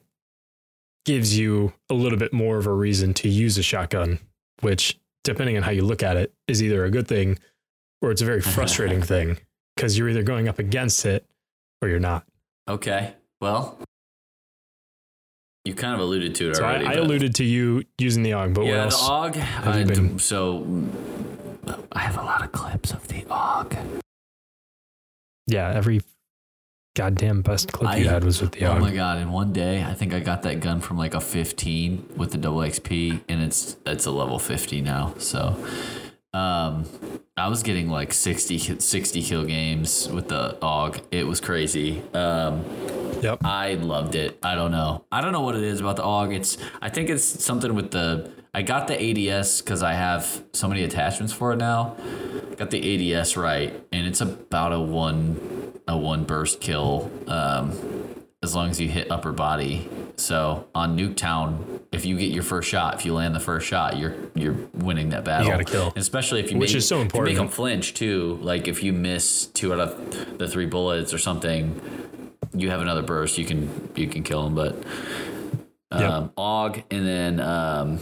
gives 1.06 1.38
you 1.38 1.74
a 1.90 1.94
little 1.94 2.20
bit 2.20 2.34
more 2.34 2.58
of 2.58 2.68
a 2.68 2.74
reason 2.74 3.14
to 3.16 3.30
use 3.30 3.58
a 3.58 3.64
shotgun, 3.64 4.20
which, 4.62 5.00
depending 5.24 5.58
on 5.58 5.64
how 5.64 5.72
you 5.72 5.84
look 5.84 6.04
at 6.04 6.18
it, 6.18 6.34
is 6.48 6.62
either 6.64 6.86
a 6.86 6.92
good 6.92 7.08
thing 7.08 7.38
or 8.02 8.12
it's 8.12 8.22
a 8.22 8.26
very 8.26 8.42
frustrating 8.56 9.02
thing 9.02 9.38
because 9.76 9.98
you're 9.98 10.10
either 10.10 10.24
going 10.24 10.48
up 10.48 10.60
against 10.60 11.06
it 11.06 11.26
or 11.82 11.88
you're 11.90 12.00
not. 12.00 12.26
okay, 12.70 13.14
well, 13.42 13.78
you 15.66 15.74
kind 15.74 15.94
of 15.94 16.00
alluded 16.02 16.36
to 16.36 16.50
it 16.50 16.56
So 16.58 16.64
already. 16.64 16.86
I 16.86 16.96
but- 16.96 17.00
alluded 17.04 17.36
to 17.36 17.44
you 17.46 17.84
using 17.98 18.24
the 18.24 18.32
AUG, 18.32 18.54
but 18.54 18.62
what 18.66 18.70
yeah, 18.70 18.86
the 18.88 19.38
you 19.38 19.82
I, 19.82 19.84
been- 19.86 20.20
So 20.20 20.66
I 21.94 22.00
have 22.00 22.18
a 22.18 22.22
lot 22.24 22.44
of 22.44 22.52
clips 22.52 22.92
of 22.92 23.08
the 23.08 23.22
AUG. 23.24 23.78
yeah, 25.48 25.72
every 25.74 26.02
goddamn 26.96 27.42
best 27.42 27.72
clip 27.72 27.98
you 27.98 28.08
had 28.08 28.24
was 28.24 28.42
with 28.42 28.52
the 28.54 28.66
Oh 28.66 28.80
my 28.80 28.94
god! 28.94 29.20
In 29.20 29.32
one 29.32 29.54
day, 29.54 29.84
I 29.84 29.94
think 29.94 30.14
I 30.14 30.20
got 30.20 30.44
that 30.44 30.60
gun 30.60 30.80
from 30.82 30.98
like 30.98 31.14
a 31.14 31.22
15 31.22 32.14
with 32.16 32.32
the 32.32 32.38
double 32.38 32.60
XP, 32.60 33.22
and 33.30 33.42
it's 33.42 33.78
it's 33.86 34.06
a 34.06 34.12
level 34.12 34.40
50 34.40 34.82
now. 34.82 35.14
So, 35.18 35.56
um, 36.34 36.86
I 37.36 37.48
was 37.48 37.64
getting 37.64 37.90
like 37.90 38.14
60 38.14 38.58
60 38.80 39.24
kill 39.24 39.46
games 39.46 40.08
with 40.10 40.28
the 40.30 40.58
AUG. 40.62 41.02
It 41.12 41.26
was 41.26 41.40
crazy. 41.40 42.02
Um, 42.14 42.64
Yep. 43.24 43.46
I 43.46 43.76
loved 43.76 44.16
it. 44.16 44.38
I 44.44 44.54
don't 44.54 44.72
know. 44.72 45.06
I 45.10 45.22
don't 45.22 45.32
know 45.32 45.40
what 45.40 45.56
it 45.56 45.64
is 45.64 45.80
about 45.80 45.96
the 45.96 46.04
AUG. 46.04 46.36
It's 46.36 46.58
I 46.82 46.90
think 46.90 47.10
it's 47.10 47.24
something 47.24 47.74
with 47.74 47.92
the 47.92 48.30
I 48.54 48.64
got 48.64 48.88
the 48.88 49.30
ADS 49.32 49.62
because 49.62 49.82
I 49.82 49.94
have 49.94 50.44
so 50.52 50.68
many 50.68 50.84
attachments 50.84 51.32
for 51.32 51.54
it 51.54 51.56
now. 51.56 51.96
Got 52.58 52.70
the 52.72 53.16
ADS 53.16 53.38
right, 53.38 53.74
and 53.94 54.06
it's 54.06 54.20
about 54.20 54.74
a 54.74 54.80
one 54.80 55.63
a 55.88 55.98
one 55.98 56.24
burst 56.24 56.62
kill. 56.62 57.12
Um, 57.28 58.14
as 58.44 58.54
long 58.54 58.70
as 58.70 58.80
you 58.80 58.90
hit 58.90 59.10
upper 59.10 59.32
body. 59.32 59.90
So 60.18 60.68
on 60.76 60.98
Nuketown, 60.98 61.80
if 61.94 62.06
you 62.06 62.18
get 62.18 62.32
your 62.32 62.44
first 62.44 62.68
shot, 62.70 62.96
if 62.96 63.06
you 63.06 63.14
land 63.14 63.34
the 63.34 63.40
first 63.40 63.66
shot, 63.66 63.98
you're 63.98 64.16
you're 64.36 64.58
winning 64.74 65.10
that 65.10 65.24
battle. 65.24 65.46
You 65.46 65.54
gotta 65.54 65.64
kill. 65.64 65.88
And 65.88 65.98
especially 65.98 66.42
if 66.42 66.52
you 66.52 66.58
Which 66.58 66.72
make, 66.72 66.78
is 66.78 66.88
so 66.88 66.96
if 66.96 67.00
you 67.00 67.04
important. 67.06 67.30
make 67.30 67.38
them 67.38 67.48
flinch 67.48 67.94
too. 67.94 68.38
Like 68.42 68.68
if 68.68 68.84
you 68.84 68.92
miss 68.92 69.46
two 69.48 69.74
out 69.74 69.80
of 69.80 70.38
the 70.38 70.48
three 70.48 70.66
bullets 70.66 71.14
or 71.14 71.18
something, 71.18 71.80
you 72.54 72.70
have 72.70 72.82
another 72.82 73.02
burst. 73.02 73.38
You 73.38 73.46
can 73.46 73.90
you 73.96 74.08
can 74.08 74.24
kill 74.24 74.44
them. 74.44 74.56
But 74.56 74.76
um, 75.92 76.32
AUG, 76.38 76.84
and 76.92 77.08
then 77.08 77.40
um, 77.40 78.00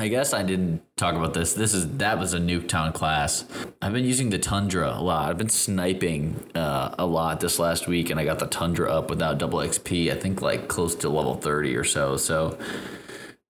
I 0.00 0.06
guess 0.06 0.32
I 0.32 0.44
didn't 0.44 0.82
talk 0.96 1.16
about 1.16 1.34
this. 1.34 1.54
This 1.54 1.74
is 1.74 1.96
that 1.98 2.20
was 2.20 2.32
a 2.32 2.38
Nuketown 2.38 2.94
class. 2.94 3.44
I've 3.82 3.92
been 3.92 4.04
using 4.04 4.30
the 4.30 4.38
Tundra 4.38 4.94
a 4.96 5.02
lot. 5.02 5.28
I've 5.28 5.38
been 5.38 5.48
sniping 5.48 6.52
uh, 6.54 6.94
a 6.96 7.04
lot 7.04 7.40
this 7.40 7.58
last 7.58 7.88
week, 7.88 8.08
and 8.08 8.20
I 8.20 8.24
got 8.24 8.38
the 8.38 8.46
Tundra 8.46 8.92
up 8.92 9.10
without 9.10 9.38
double 9.38 9.58
XP. 9.58 10.12
I 10.12 10.14
think 10.14 10.40
like 10.40 10.68
close 10.68 10.94
to 10.96 11.08
level 11.08 11.34
thirty 11.34 11.76
or 11.76 11.84
so. 11.84 12.16
So. 12.16 12.58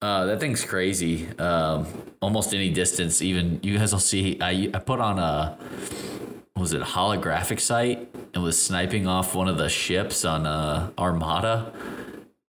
Uh, 0.01 0.27
that 0.27 0.39
thing's 0.39 0.65
crazy. 0.65 1.29
Um, 1.41 1.85
almost 2.23 2.55
any 2.55 2.71
distance, 2.71 3.21
even 3.21 3.59
you 3.65 3.77
guys 3.79 3.91
will 3.93 3.99
see. 3.99 4.39
I, 4.41 4.71
I 4.73 4.79
put 4.79 5.01
on 5.01 5.19
a 5.19 5.59
was 6.55 6.73
it 6.73 6.83
holographic 6.83 7.59
sight 7.59 8.09
and 8.33 8.45
was 8.45 8.63
sniping 8.63 9.09
off 9.09 9.35
one 9.35 9.49
of 9.49 9.59
the 9.59 9.69
ships 9.69 10.25
on 10.25 10.47
uh, 10.47 10.93
Armada 10.97 11.73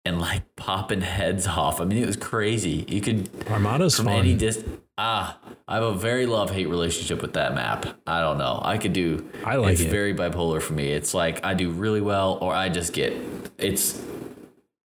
and 0.05 0.21
like 0.21 0.57
popping 0.57 1.01
heads 1.01 1.47
off. 1.47 1.81
I 1.81 1.85
mean, 1.85 2.03
it 2.03 2.07
was 2.07 2.17
crazy. 2.17 2.85
You 2.89 3.01
could 3.01 3.31
Armada's 3.49 3.97
from 3.97 4.07
fun. 4.07 4.19
any 4.19 4.35
dist. 4.35 4.65
Ah, 4.99 5.39
I 5.67 5.75
have 5.77 5.85
a 5.85 5.95
very 5.95 6.27
love 6.27 6.51
hate 6.51 6.69
relationship 6.69 7.23
with 7.23 7.33
that 7.35 7.55
map. 7.55 7.87
I 8.07 8.21
don't 8.21 8.39
know. 8.39 8.61
I 8.63 8.79
could 8.79 8.93
do. 8.93 9.29
I 9.45 9.57
like 9.57 9.73
it's 9.75 9.83
it. 9.83 9.91
very 9.91 10.15
bipolar 10.15 10.61
for 10.61 10.73
me. 10.75 10.89
It's 10.89 11.15
like 11.15 11.45
I 11.45 11.55
do 11.55 11.71
really 11.71 12.01
well, 12.01 12.39
or 12.41 12.55
I 12.55 12.69
just 12.69 12.93
get. 12.93 13.15
It's 13.59 14.03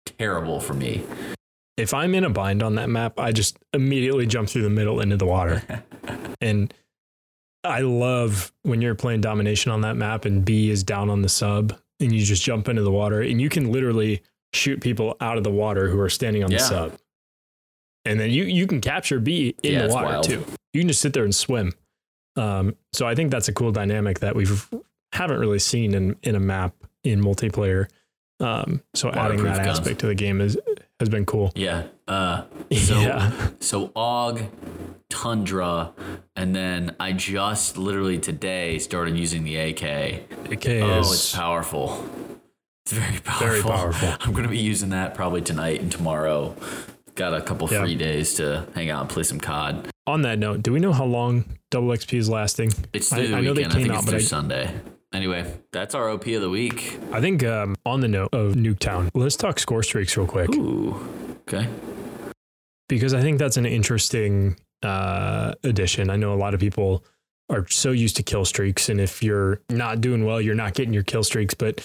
terrible 0.05 0.59
for 0.59 0.73
me. 0.73 1.03
if 1.77 1.93
I'm 1.93 2.13
in 2.15 2.23
a 2.23 2.29
bind 2.29 2.63
on 2.63 2.75
that 2.75 2.89
map, 2.89 3.19
I 3.19 3.31
just 3.31 3.57
immediately 3.73 4.25
jump 4.25 4.49
through 4.49 4.63
the 4.63 4.69
middle 4.69 4.99
into 5.01 5.17
the 5.17 5.25
water. 5.25 5.63
and 6.41 6.73
I 7.63 7.79
love 7.81 8.51
when 8.63 8.81
you're 8.81 8.95
playing 8.95 9.21
domination 9.21 9.71
on 9.71 9.81
that 9.81 9.95
map 9.95 10.25
and 10.25 10.43
B 10.43 10.69
is 10.69 10.83
down 10.83 11.09
on 11.09 11.21
the 11.21 11.29
sub 11.29 11.77
and 11.99 12.11
you 12.11 12.23
just 12.23 12.43
jump 12.43 12.67
into 12.67 12.83
the 12.83 12.91
water 12.91 13.21
and 13.21 13.39
you 13.41 13.49
can 13.49 13.71
literally 13.71 14.21
shoot 14.53 14.81
people 14.81 15.15
out 15.19 15.37
of 15.37 15.43
the 15.43 15.51
water 15.51 15.89
who 15.89 15.99
are 15.99 16.09
standing 16.09 16.43
on 16.43 16.51
Yeah. 16.51 16.57
the 16.59 16.63
sub. 16.63 16.97
and 18.05 18.19
then 18.19 18.29
you 18.31 18.43
you 18.43 18.67
can 18.67 18.81
capture 18.81 19.19
B 19.19 19.55
in 19.63 19.73
Yeah, 19.73 19.87
the 19.87 19.93
water 19.93 20.21
too. 20.21 20.45
You 20.73 20.81
can 20.81 20.87
just 20.89 21.01
sit 21.01 21.13
there 21.13 21.23
and 21.23 21.33
swim. 21.35 21.71
Um, 22.35 22.75
so 22.91 23.07
I 23.07 23.15
think 23.15 23.31
that's 23.31 23.47
a 23.47 23.53
cool 23.53 23.71
dynamic 23.71 24.19
that 24.19 24.35
we've 24.35 24.67
haven't 25.13 25.39
really 25.39 25.59
seen 25.59 25.93
in 25.93 26.15
in 26.23 26.35
a 26.35 26.39
map 26.39 26.73
in 27.03 27.21
multiplayer. 27.21 27.87
Um, 28.39 28.81
so 28.93 29.09
adding 29.11 29.41
that 29.43 29.63
guns. 29.63 29.79
aspect 29.79 29.99
to 30.01 30.07
the 30.07 30.15
game 30.15 30.41
is 30.41 30.57
has 30.99 31.07
been 31.09 31.25
cool. 31.25 31.51
Yeah. 31.55 31.83
Uh, 32.07 32.43
so 32.73 32.99
yeah, 32.99 33.31
so 33.61 33.87
AUG, 33.95 34.49
Tundra, 35.09 35.93
and 36.35 36.55
then 36.55 36.95
I 36.99 37.13
just 37.13 37.77
literally 37.77 38.17
today 38.19 38.79
started 38.79 39.17
using 39.17 39.43
the 39.43 39.55
AK. 39.57 39.83
AK 40.51 40.67
Oh, 40.81 40.99
is 40.99 41.11
it's 41.11 41.35
powerful. 41.35 42.05
It's 42.85 42.91
very 42.91 43.19
powerful. 43.21 43.47
Very 43.47 43.61
powerful. 43.61 44.13
I'm 44.19 44.33
gonna 44.33 44.49
be 44.49 44.57
using 44.57 44.89
that 44.89 45.13
probably 45.15 45.41
tonight 45.41 45.79
and 45.81 45.91
tomorrow. 45.91 46.55
Got 47.15 47.33
a 47.33 47.41
couple 47.41 47.69
Yeah. 47.71 47.81
free 47.81 47.95
days 47.95 48.33
to 48.35 48.65
hang 48.75 48.89
out 48.89 49.01
and 49.01 49.09
play 49.09 49.23
some 49.23 49.39
COD. 49.39 49.89
on 50.05 50.23
that 50.23 50.37
note. 50.37 50.61
Do 50.61 50.73
we 50.73 50.81
know 50.81 50.91
how 50.91 51.05
long 51.05 51.45
Double 51.71 51.87
XP 51.93 52.17
is 52.17 52.27
lasting? 52.29 52.71
It's 52.91 53.11
I- 53.13 53.17
through 53.19 53.27
the 53.29 53.35
I 53.37 53.39
know 53.41 53.53
they 53.53 53.61
weekend. 53.61 53.71
I, 53.71 53.75
came 53.75 53.83
think 53.83 53.93
out, 53.93 53.97
it's 53.99 54.05
but 54.05 54.11
through 54.11 54.19
I- 54.19 54.23
Sunday. 54.23 54.71
Anyway, 55.13 55.45
that's 55.71 55.95
our 55.95 56.09
OP 56.09 56.35
of 56.35 56.41
the 56.41 56.49
week. 56.49 56.99
I 57.13 57.21
think 57.21 57.41
um, 57.45 57.75
on 57.85 58.01
the 58.01 58.07
note 58.09 58.33
of 58.33 58.55
Nuketown, 58.55 59.09
let's 59.13 59.37
talk 59.37 59.59
score 59.59 59.81
streaks 59.83 60.17
real 60.17 60.25
quick. 60.27 60.53
Ooh. 60.55 60.95
Okay. 61.47 61.67
because 62.89 63.13
I 63.13 63.21
think 63.21 63.39
that's 63.39 63.55
an 63.57 63.65
interesting 63.65 64.57
uh, 64.83 65.53
addition. 65.63 66.09
I 66.09 66.15
know 66.17 66.33
a 66.33 66.35
lot 66.35 66.53
of 66.53 66.59
people 66.59 67.05
are 67.49 67.65
so 67.69 67.91
used 67.91 68.17
to 68.17 68.23
kill 68.23 68.43
streaks, 68.43 68.89
and 68.89 68.99
if 68.99 69.23
you're 69.23 69.61
not 69.69 70.01
doing 70.01 70.25
well, 70.25 70.41
you're 70.41 70.53
not 70.55 70.73
getting 70.73 70.93
your 70.93 71.03
kill 71.03 71.23
streaks. 71.23 71.53
But 71.53 71.79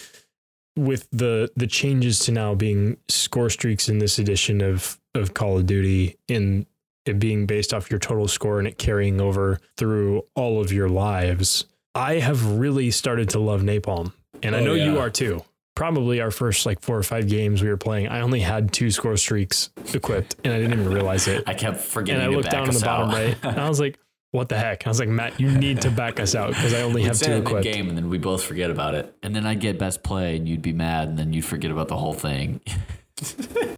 with 0.78 1.08
the 1.12 1.50
the 1.56 1.66
changes 1.66 2.18
to 2.20 2.32
now 2.32 2.54
being 2.54 2.96
score 3.08 3.50
streaks 3.50 3.88
in 3.88 3.98
this 3.98 4.18
edition 4.18 4.60
of 4.60 4.98
of 5.14 5.34
Call 5.34 5.58
of 5.58 5.66
Duty, 5.66 6.16
in 6.28 6.66
it 7.04 7.18
being 7.18 7.46
based 7.46 7.72
off 7.74 7.90
your 7.90 7.98
total 8.00 8.28
score 8.28 8.58
and 8.58 8.68
it 8.68 8.78
carrying 8.78 9.20
over 9.20 9.58
through 9.76 10.22
all 10.34 10.60
of 10.60 10.72
your 10.72 10.88
lives, 10.88 11.64
I 11.94 12.14
have 12.14 12.58
really 12.58 12.90
started 12.90 13.30
to 13.30 13.38
love 13.38 13.62
Napalm, 13.62 14.12
and 14.42 14.54
I 14.54 14.60
Oh, 14.60 14.64
know 14.64 14.74
you 14.74 14.98
are 14.98 15.10
too. 15.10 15.42
Probably 15.74 16.20
our 16.20 16.30
first 16.32 16.66
like 16.66 16.80
four 16.80 16.98
or 16.98 17.02
five 17.04 17.28
games 17.28 17.62
we 17.62 17.68
were 17.68 17.76
playing, 17.76 18.08
I 18.08 18.20
only 18.20 18.40
had 18.40 18.72
two 18.72 18.90
score 18.90 19.16
streaks 19.16 19.70
equipped 19.94 20.34
and 20.44 20.52
I 20.52 20.58
didn't 20.58 20.80
even 20.80 20.92
realize 20.92 21.28
it. 21.28 21.44
I 21.46 21.54
kept 21.54 21.76
forgetting 21.78 22.20
And 22.20 22.32
I 22.32 22.34
looked 22.34 22.46
back 22.50 22.64
down 22.64 22.68
in 22.68 22.74
the 22.74 22.80
bottom 22.80 23.10
right 23.10 23.36
and 23.44 23.60
I 23.60 23.68
was 23.68 23.78
like, 23.78 23.96
what 24.32 24.48
the 24.48 24.58
heck? 24.58 24.86
I 24.86 24.90
was 24.90 25.00
like, 25.00 25.08
Matt, 25.08 25.40
you 25.40 25.50
need 25.50 25.80
to 25.82 25.90
back 25.90 26.20
us 26.20 26.34
out 26.34 26.50
because 26.50 26.74
I 26.74 26.82
only 26.82 27.02
have 27.04 27.18
two 27.18 27.32
equipped. 27.32 27.64
game, 27.64 27.88
and 27.88 27.96
then 27.96 28.08
we 28.10 28.18
both 28.18 28.42
forget 28.44 28.70
about 28.70 28.94
it. 28.94 29.14
And 29.22 29.34
then 29.34 29.46
I'd 29.46 29.60
get 29.60 29.78
best 29.78 30.02
play, 30.02 30.36
and 30.36 30.48
you'd 30.48 30.62
be 30.62 30.72
mad, 30.72 31.08
and 31.08 31.18
then 31.18 31.32
you'd 31.32 31.44
forget 31.44 31.70
about 31.70 31.88
the 31.88 31.96
whole 31.96 32.14
thing. 32.14 32.60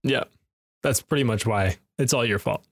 Yeah. 0.03 0.25
That's 0.83 1.03
pretty 1.03 1.25
much 1.25 1.45
why. 1.47 1.77
It's 1.99 2.15
all 2.15 2.25
your 2.25 2.39
fault. 2.39 2.65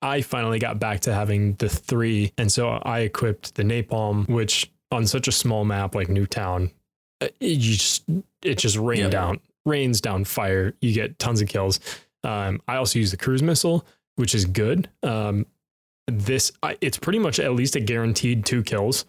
I 0.00 0.20
finally 0.22 0.58
got 0.58 0.80
back 0.80 1.00
to 1.02 1.14
having 1.14 1.54
the 1.54 1.68
three. 1.68 2.32
And 2.36 2.50
so 2.50 2.68
I 2.70 3.00
equipped 3.00 3.54
the 3.54 3.62
napalm, 3.62 4.28
which 4.28 4.72
on 4.90 5.06
such 5.06 5.28
a 5.28 5.32
small 5.32 5.64
map 5.64 5.94
like 5.94 6.08
Nuketown, 6.08 6.72
uh, 7.20 7.28
it 7.38 7.58
just 7.58 8.02
it 8.42 8.58
just 8.58 8.76
rained 8.76 9.02
Yep. 9.02 9.10
down, 9.12 9.40
rains 9.64 10.00
down 10.00 10.24
fire. 10.24 10.74
You 10.80 10.92
get 10.92 11.20
tons 11.20 11.40
of 11.40 11.48
kills. 11.48 11.78
Um, 12.24 12.60
I 12.66 12.76
also 12.76 12.98
use 12.98 13.12
the 13.12 13.16
cruise 13.16 13.42
missile, 13.44 13.86
which 14.16 14.34
is 14.34 14.44
good. 14.44 14.88
Um, 15.04 15.46
this 16.06 16.52
it's 16.80 16.98
pretty 16.98 17.18
much 17.18 17.38
at 17.40 17.52
least 17.54 17.76
a 17.76 17.80
guaranteed 17.80 18.44
two 18.44 18.62
kills, 18.62 19.04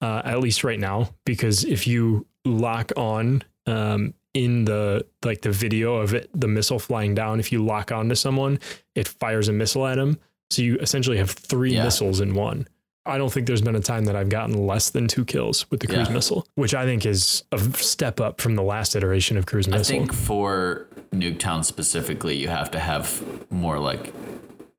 uh, 0.00 0.22
at 0.24 0.40
least 0.40 0.64
right 0.64 0.78
now. 0.80 1.10
Because 1.24 1.64
if 1.64 1.86
you 1.86 2.26
lock 2.44 2.92
on 2.96 3.42
um, 3.66 4.14
in 4.34 4.64
the 4.64 5.04
like 5.24 5.42
the 5.42 5.50
video 5.50 5.96
of 5.96 6.14
it, 6.14 6.30
the 6.34 6.48
missile 6.48 6.78
flying 6.78 7.14
down, 7.14 7.40
if 7.40 7.50
you 7.52 7.64
lock 7.64 7.90
onto 7.92 8.14
someone, 8.14 8.58
it 8.94 9.08
fires 9.08 9.48
a 9.48 9.52
missile 9.52 9.86
at 9.86 9.98
him. 9.98 10.18
So 10.50 10.62
you 10.62 10.76
essentially 10.76 11.16
have 11.18 11.30
three 11.30 11.74
Yeah. 11.74 11.84
missiles 11.84 12.20
in 12.20 12.34
one. 12.34 12.68
I 13.04 13.18
don't 13.18 13.32
think 13.32 13.46
there's 13.46 13.62
been 13.62 13.76
a 13.76 13.80
time 13.80 14.04
that 14.06 14.16
I've 14.16 14.28
gotten 14.28 14.66
less 14.66 14.90
than 14.90 15.06
two 15.06 15.24
kills 15.24 15.68
with 15.70 15.78
the 15.80 15.86
cruise 15.86 16.08
Yeah. 16.08 16.14
missile, 16.14 16.46
which 16.56 16.74
I 16.74 16.84
think 16.84 17.06
is 17.06 17.44
a 17.52 17.58
step 17.74 18.20
up 18.20 18.40
from 18.40 18.56
the 18.56 18.62
last 18.62 18.94
iteration 18.96 19.36
of 19.36 19.46
cruise 19.46 19.68
missile. 19.68 19.80
I 19.96 19.98
think 19.98 20.12
for 20.12 20.86
Nuketown 21.12 21.64
specifically, 21.64 22.36
you 22.36 22.48
have 22.48 22.70
to 22.72 22.80
have 22.80 23.22
more 23.50 23.78
like 23.78 24.12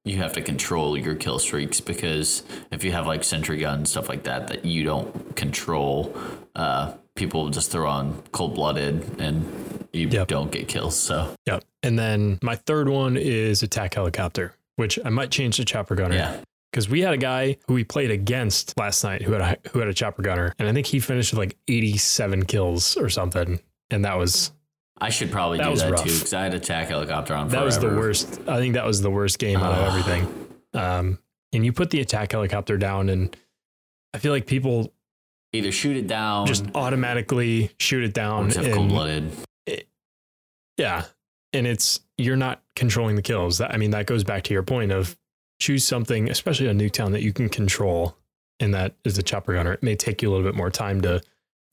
you 0.09 0.17
have 0.17 0.33
to 0.33 0.41
control 0.41 0.97
your 0.97 1.15
kill 1.15 1.39
streaks 1.39 1.79
because 1.81 2.43
if 2.71 2.83
you 2.83 2.91
have 2.91 3.07
like 3.07 3.23
sentry 3.23 3.57
guns 3.57 3.89
stuff 3.89 4.09
like 4.09 4.23
that 4.23 4.47
that 4.47 4.65
you 4.65 4.83
don't 4.83 5.35
control, 5.35 6.15
uh, 6.55 6.93
people 7.15 7.49
just 7.49 7.71
throw 7.71 7.89
on 7.89 8.21
cold 8.31 8.55
blooded 8.55 9.19
and 9.19 9.87
you 9.93 10.07
Yep. 10.09 10.27
don't 10.27 10.51
get 10.51 10.67
kills. 10.67 10.97
So 10.97 11.33
Yep. 11.45 11.63
And 11.83 11.97
then 11.97 12.39
my 12.43 12.55
third 12.55 12.89
one 12.89 13.17
is 13.17 13.63
attack 13.63 13.93
helicopter, 13.95 14.53
which 14.75 14.99
I 15.03 15.09
might 15.09 15.31
change 15.31 15.57
to 15.57 15.65
chopper 15.65 15.95
gunner. 15.95 16.15
yeah, 16.15 16.37
because 16.71 16.89
we 16.89 17.01
had 17.01 17.13
a 17.13 17.17
guy 17.17 17.57
who 17.67 17.73
we 17.73 17.83
played 17.83 18.11
against 18.11 18.77
last 18.77 19.03
night 19.03 19.21
who 19.23 19.31
had 19.33 19.41
a 19.41 19.69
who 19.69 19.79
had 19.79 19.87
a 19.87 19.93
chopper 19.93 20.21
gunner, 20.21 20.53
and 20.59 20.67
I 20.67 20.73
think 20.73 20.87
he 20.87 20.99
finished 20.99 21.31
with 21.33 21.39
like 21.39 21.57
87 21.67 22.45
kills 22.45 22.97
or 22.97 23.09
something, 23.09 23.59
and 23.89 24.03
that 24.05 24.17
was 24.17 24.51
I 24.99 25.09
should 25.09 25.31
probably 25.31 25.59
That 25.59 25.65
do 25.65 25.69
was 25.71 25.81
that 25.81 25.91
rough. 25.91 26.03
too 26.03 26.13
because 26.13 26.33
I 26.33 26.43
had 26.43 26.53
attack 26.53 26.87
helicopter 26.87 27.33
on. 27.35 27.49
that 27.49 27.63
was 27.63 27.77
the 27.79 27.87
worst. 27.87 28.39
I 28.47 28.57
think 28.57 28.73
that 28.73 28.85
was 28.85 29.01
the 29.01 29.11
worst 29.11 29.37
game 29.39 29.59
out 29.59 29.73
of 29.77 29.87
everything. 29.87 30.47
Um, 30.73 31.19
and 31.53 31.63
you 31.65 31.71
put 31.71 31.91
the 31.91 31.99
attack 32.01 32.31
helicopter 32.31 32.77
down, 32.77 33.09
and 33.09 33.35
I 34.13 34.17
feel 34.19 34.31
like 34.31 34.47
people 34.47 34.93
Either 35.53 35.71
shoot 35.71 35.95
it 35.97 36.07
down, 36.07 36.45
just 36.47 36.65
automatically 36.75 37.71
shoot 37.79 38.03
it 38.03 38.13
down. 38.13 38.51
cold 38.51 38.89
blooded. 38.89 39.31
Yeah. 40.77 41.05
And 41.53 41.65
it's 41.65 42.01
you're 42.17 42.35
not 42.35 42.61
controlling 42.75 43.15
the 43.15 43.21
kills. 43.21 43.57
That 43.59 43.73
I 43.73 43.77
mean, 43.77 43.91
that 43.91 44.05
goes 44.05 44.23
back 44.23 44.43
to 44.43 44.53
your 44.53 44.63
point 44.63 44.91
of 44.91 45.15
choose 45.59 45.85
something, 45.85 46.29
especially 46.29 46.69
on 46.69 46.77
Nuketown, 46.77 47.11
that 47.13 47.21
you 47.23 47.33
can 47.33 47.49
control, 47.49 48.15
and 48.59 48.73
that 48.73 48.95
is 49.05 49.15
the 49.15 49.23
chopper 49.23 49.53
gunner. 49.53 49.73
It 49.73 49.81
may 49.81 49.95
take 49.95 50.21
you 50.21 50.29
a 50.29 50.31
little 50.31 50.45
bit 50.45 50.55
more 50.55 50.69
time 50.69 51.01
to 51.01 51.21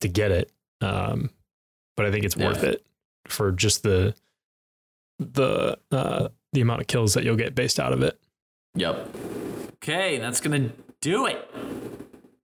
to 0.01 0.07
get 0.07 0.31
it. 0.31 0.51
Um, 0.81 1.29
but 1.97 2.05
I 2.05 2.11
think 2.11 2.25
it's 2.25 2.35
Yeah. 2.37 2.47
worth 2.47 2.63
it 2.63 2.83
for 3.27 3.51
just 3.51 3.83
the 3.83 4.13
the 5.19 5.77
uh 5.91 6.27
the 6.53 6.61
amount 6.61 6.81
of 6.81 6.87
kills 6.87 7.13
that 7.13 7.23
you'll 7.23 7.35
get 7.35 7.55
based 7.55 7.79
out 7.79 7.93
of 7.93 8.01
it. 8.03 8.19
Yep. 8.75 9.15
Okay, 9.75 10.17
that's 10.17 10.41
gonna 10.41 10.71
do 11.01 11.25
it. 11.25 11.49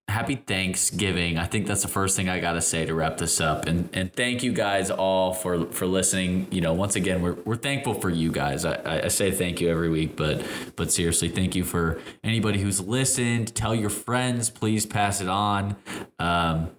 Happy 0.07 0.35
Thanksgiving. 0.35 1.37
I 1.37 1.45
think 1.45 1.67
that's 1.67 1.81
the 1.83 1.87
first 1.87 2.17
thing 2.17 2.27
I 2.27 2.39
gotta 2.41 2.61
say 2.61 2.85
to 2.85 2.93
wrap 2.93 3.17
this 3.17 3.39
up. 3.39 3.65
And 3.65 3.89
and 3.93 4.11
thank 4.13 4.43
you 4.43 4.51
guys 4.51 4.91
all 4.91 5.33
for 5.33 5.65
for 5.67 5.85
listening. 5.85 6.47
You 6.51 6.59
know, 6.61 6.73
once 6.73 6.95
again, 6.97 7.21
we're 7.21 7.33
we're 7.45 7.55
thankful 7.55 7.93
for 7.93 8.09
you 8.09 8.31
guys. 8.31 8.65
I, 8.65 9.05
I- 9.05 9.07
say 9.07 9.31
thank 9.31 9.61
you 9.61 9.69
every 9.69 9.89
week, 9.89 10.15
but 10.17 10.45
but 10.75 10.91
seriously, 10.91 11.29
thank 11.29 11.55
you 11.55 11.63
for 11.63 12.01
anybody 12.23 12.59
who's 12.59 12.81
listened. 12.81 13.55
Tell 13.55 13.73
your 13.73 13.89
friends, 13.89 14.49
please 14.49 14.85
pass 14.85 15.21
it 15.21 15.29
on. 15.29 15.77
Um, 16.19 16.71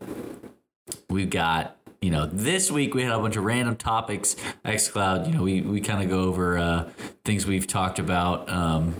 we've 1.08 1.30
got 1.30 1.76
you 2.02 2.10
know 2.10 2.26
this 2.26 2.70
week 2.70 2.94
we 2.94 3.02
had 3.02 3.12
a 3.12 3.18
bunch 3.18 3.36
of 3.36 3.44
random 3.44 3.76
topics. 3.76 4.36
Xcloud 4.64 5.26
you 5.28 5.34
know 5.34 5.42
we, 5.42 5.62
we 5.62 5.80
kind 5.80 6.02
of 6.02 6.10
go 6.10 6.20
over 6.24 6.58
uh, 6.58 6.90
things 7.24 7.46
we've 7.46 7.66
talked 7.66 7.98
about 7.98 8.48
um, 8.50 8.94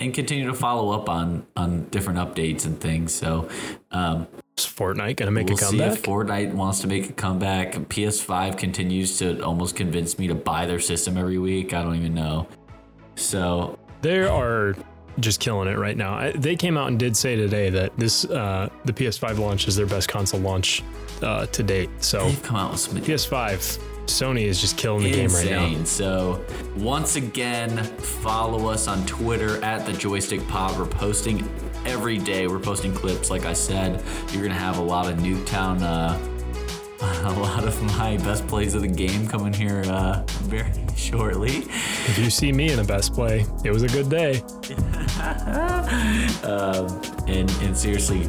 and 0.00 0.12
continue 0.12 0.46
to 0.46 0.54
follow 0.54 0.90
up 0.90 1.08
on 1.08 1.46
on 1.56 1.84
different 1.84 2.18
updates 2.18 2.66
and 2.66 2.80
things. 2.80 3.14
So 3.14 3.48
um, 3.92 4.26
Is 4.58 4.64
Fortnite 4.66 5.16
gonna 5.16 5.30
make 5.30 5.46
we'll 5.46 5.54
a 5.54 5.58
see 5.58 5.78
comeback? 5.78 5.98
if 5.98 6.02
fortnite 6.02 6.52
wants 6.52 6.80
to 6.80 6.86
make 6.88 7.08
a 7.08 7.12
comeback. 7.12 7.72
Ps5 7.74 8.58
continues 8.58 9.18
to 9.18 9.40
almost 9.42 9.76
convince 9.76 10.18
me 10.18 10.26
to 10.26 10.34
buy 10.34 10.66
their 10.66 10.80
system 10.80 11.16
every 11.16 11.38
week. 11.38 11.72
I 11.72 11.82
don't 11.82 11.94
even 11.96 12.14
know. 12.14 12.48
So 13.14 13.78
They 14.02 14.20
are 14.22 14.74
just 15.20 15.40
killing 15.40 15.68
it 15.68 15.78
right 15.78 15.96
now. 15.96 16.14
I, 16.14 16.32
they 16.32 16.56
came 16.56 16.76
out 16.76 16.88
and 16.88 16.98
did 16.98 17.16
say 17.16 17.36
today 17.36 17.70
that 17.70 17.96
this 17.96 18.24
uh, 18.24 18.68
the 18.84 18.92
PS5 18.92 19.38
launch 19.38 19.68
is 19.68 19.76
their 19.76 19.86
best 19.86 20.08
console 20.08 20.40
launch 20.40 20.82
uh, 21.22 21.46
to 21.46 21.62
date. 21.62 21.90
So 22.00 22.24
they've 22.24 22.42
come 22.42 22.56
out 22.56 22.72
with 22.72 22.80
some 22.80 22.96
PS5, 22.98 23.78
Sony 24.08 24.44
is 24.44 24.60
just 24.60 24.76
killing 24.76 25.04
the 25.04 25.10
game 25.10 25.30
right 25.30 25.50
now. 25.50 25.66
Insane. 25.66 25.86
So, 25.86 26.44
once 26.76 27.16
again, 27.16 27.76
follow 27.84 28.68
us 28.68 28.88
on 28.88 29.04
Twitter 29.06 29.62
at 29.62 29.86
the 29.86 29.92
Joystick 29.92 30.46
Pod. 30.48 30.78
We're 30.78 30.86
posting 30.86 31.48
every 31.84 32.18
day. 32.18 32.46
We're 32.46 32.58
posting 32.58 32.92
clips. 32.92 33.30
Like 33.30 33.44
I 33.44 33.52
said, 33.52 34.02
you're 34.32 34.42
gonna 34.42 34.54
have 34.54 34.78
a 34.78 34.82
lot 34.82 35.06
of 35.06 35.18
Nuketown, 35.18 35.82
uh, 35.82 36.18
a 37.00 37.30
lot 37.30 37.62
of 37.62 37.80
my 37.96 38.16
best 38.18 38.44
plays 38.48 38.74
of 38.74 38.82
the 38.82 38.88
game 38.88 39.28
coming 39.28 39.52
here 39.52 39.84
uh, 39.86 40.24
very 40.42 40.72
shortly. 40.96 41.58
If 41.58 42.18
you 42.18 42.28
see 42.28 42.50
me 42.50 42.72
in 42.72 42.80
a 42.80 42.84
best 42.84 43.14
play, 43.14 43.46
it 43.64 43.70
was 43.70 43.84
a 43.84 43.88
good 43.88 44.08
day. 44.08 44.40
um, 46.42 47.00
and, 47.28 47.48
and 47.62 47.76
seriously, 47.76 48.26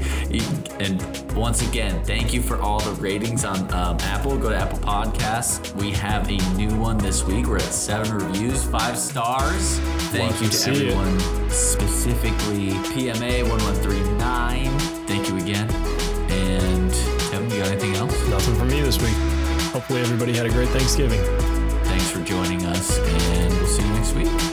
and 0.79 1.01
once 1.35 1.67
again, 1.67 2.03
thank 2.03 2.31
you 2.31 2.43
for 2.43 2.61
all 2.61 2.79
the 2.79 2.91
ratings 3.01 3.43
on 3.43 3.57
um, 3.73 3.97
Apple. 4.01 4.37
Go 4.37 4.49
to 4.49 4.55
Apple 4.55 4.77
Podcasts. 4.79 5.73
We 5.75 5.89
have 5.91 6.29
a 6.29 6.37
new 6.55 6.75
one 6.77 6.99
this 6.99 7.23
week. 7.23 7.47
We're 7.47 7.57
at 7.57 7.63
seven 7.63 8.15
reviews, 8.15 8.63
five 8.65 8.99
stars. 8.99 9.79
Thank 10.11 10.33
Love 10.33 10.43
you 10.43 10.49
to 10.49 10.55
see 10.55 10.71
it. 10.71 10.91
everyone, 10.91 11.19
specifically 11.49 12.69
PMA 12.93 13.49
one 13.49 13.63
one 13.63 13.73
three 13.75 14.01
nine. 14.17 14.77
Thank 15.07 15.27
you 15.27 15.37
again. 15.37 15.67
And 16.29 16.93
you 17.59 17.65
got 17.65 17.71
anything 17.73 17.95
else? 17.95 18.27
Nothing 18.29 18.55
for 18.55 18.65
me 18.65 18.79
this 18.81 19.01
week. 19.01 19.15
Hopefully, 19.73 19.99
everybody 19.99 20.33
had 20.33 20.45
a 20.45 20.49
great 20.49 20.69
Thanksgiving. 20.69 21.19
Thanks 21.83 22.09
for 22.09 22.23
joining 22.23 22.65
us, 22.65 22.97
and 22.97 23.53
we'll 23.53 23.67
see 23.67 23.83
you 23.83 23.93
next 23.93 24.13
week. 24.13 24.48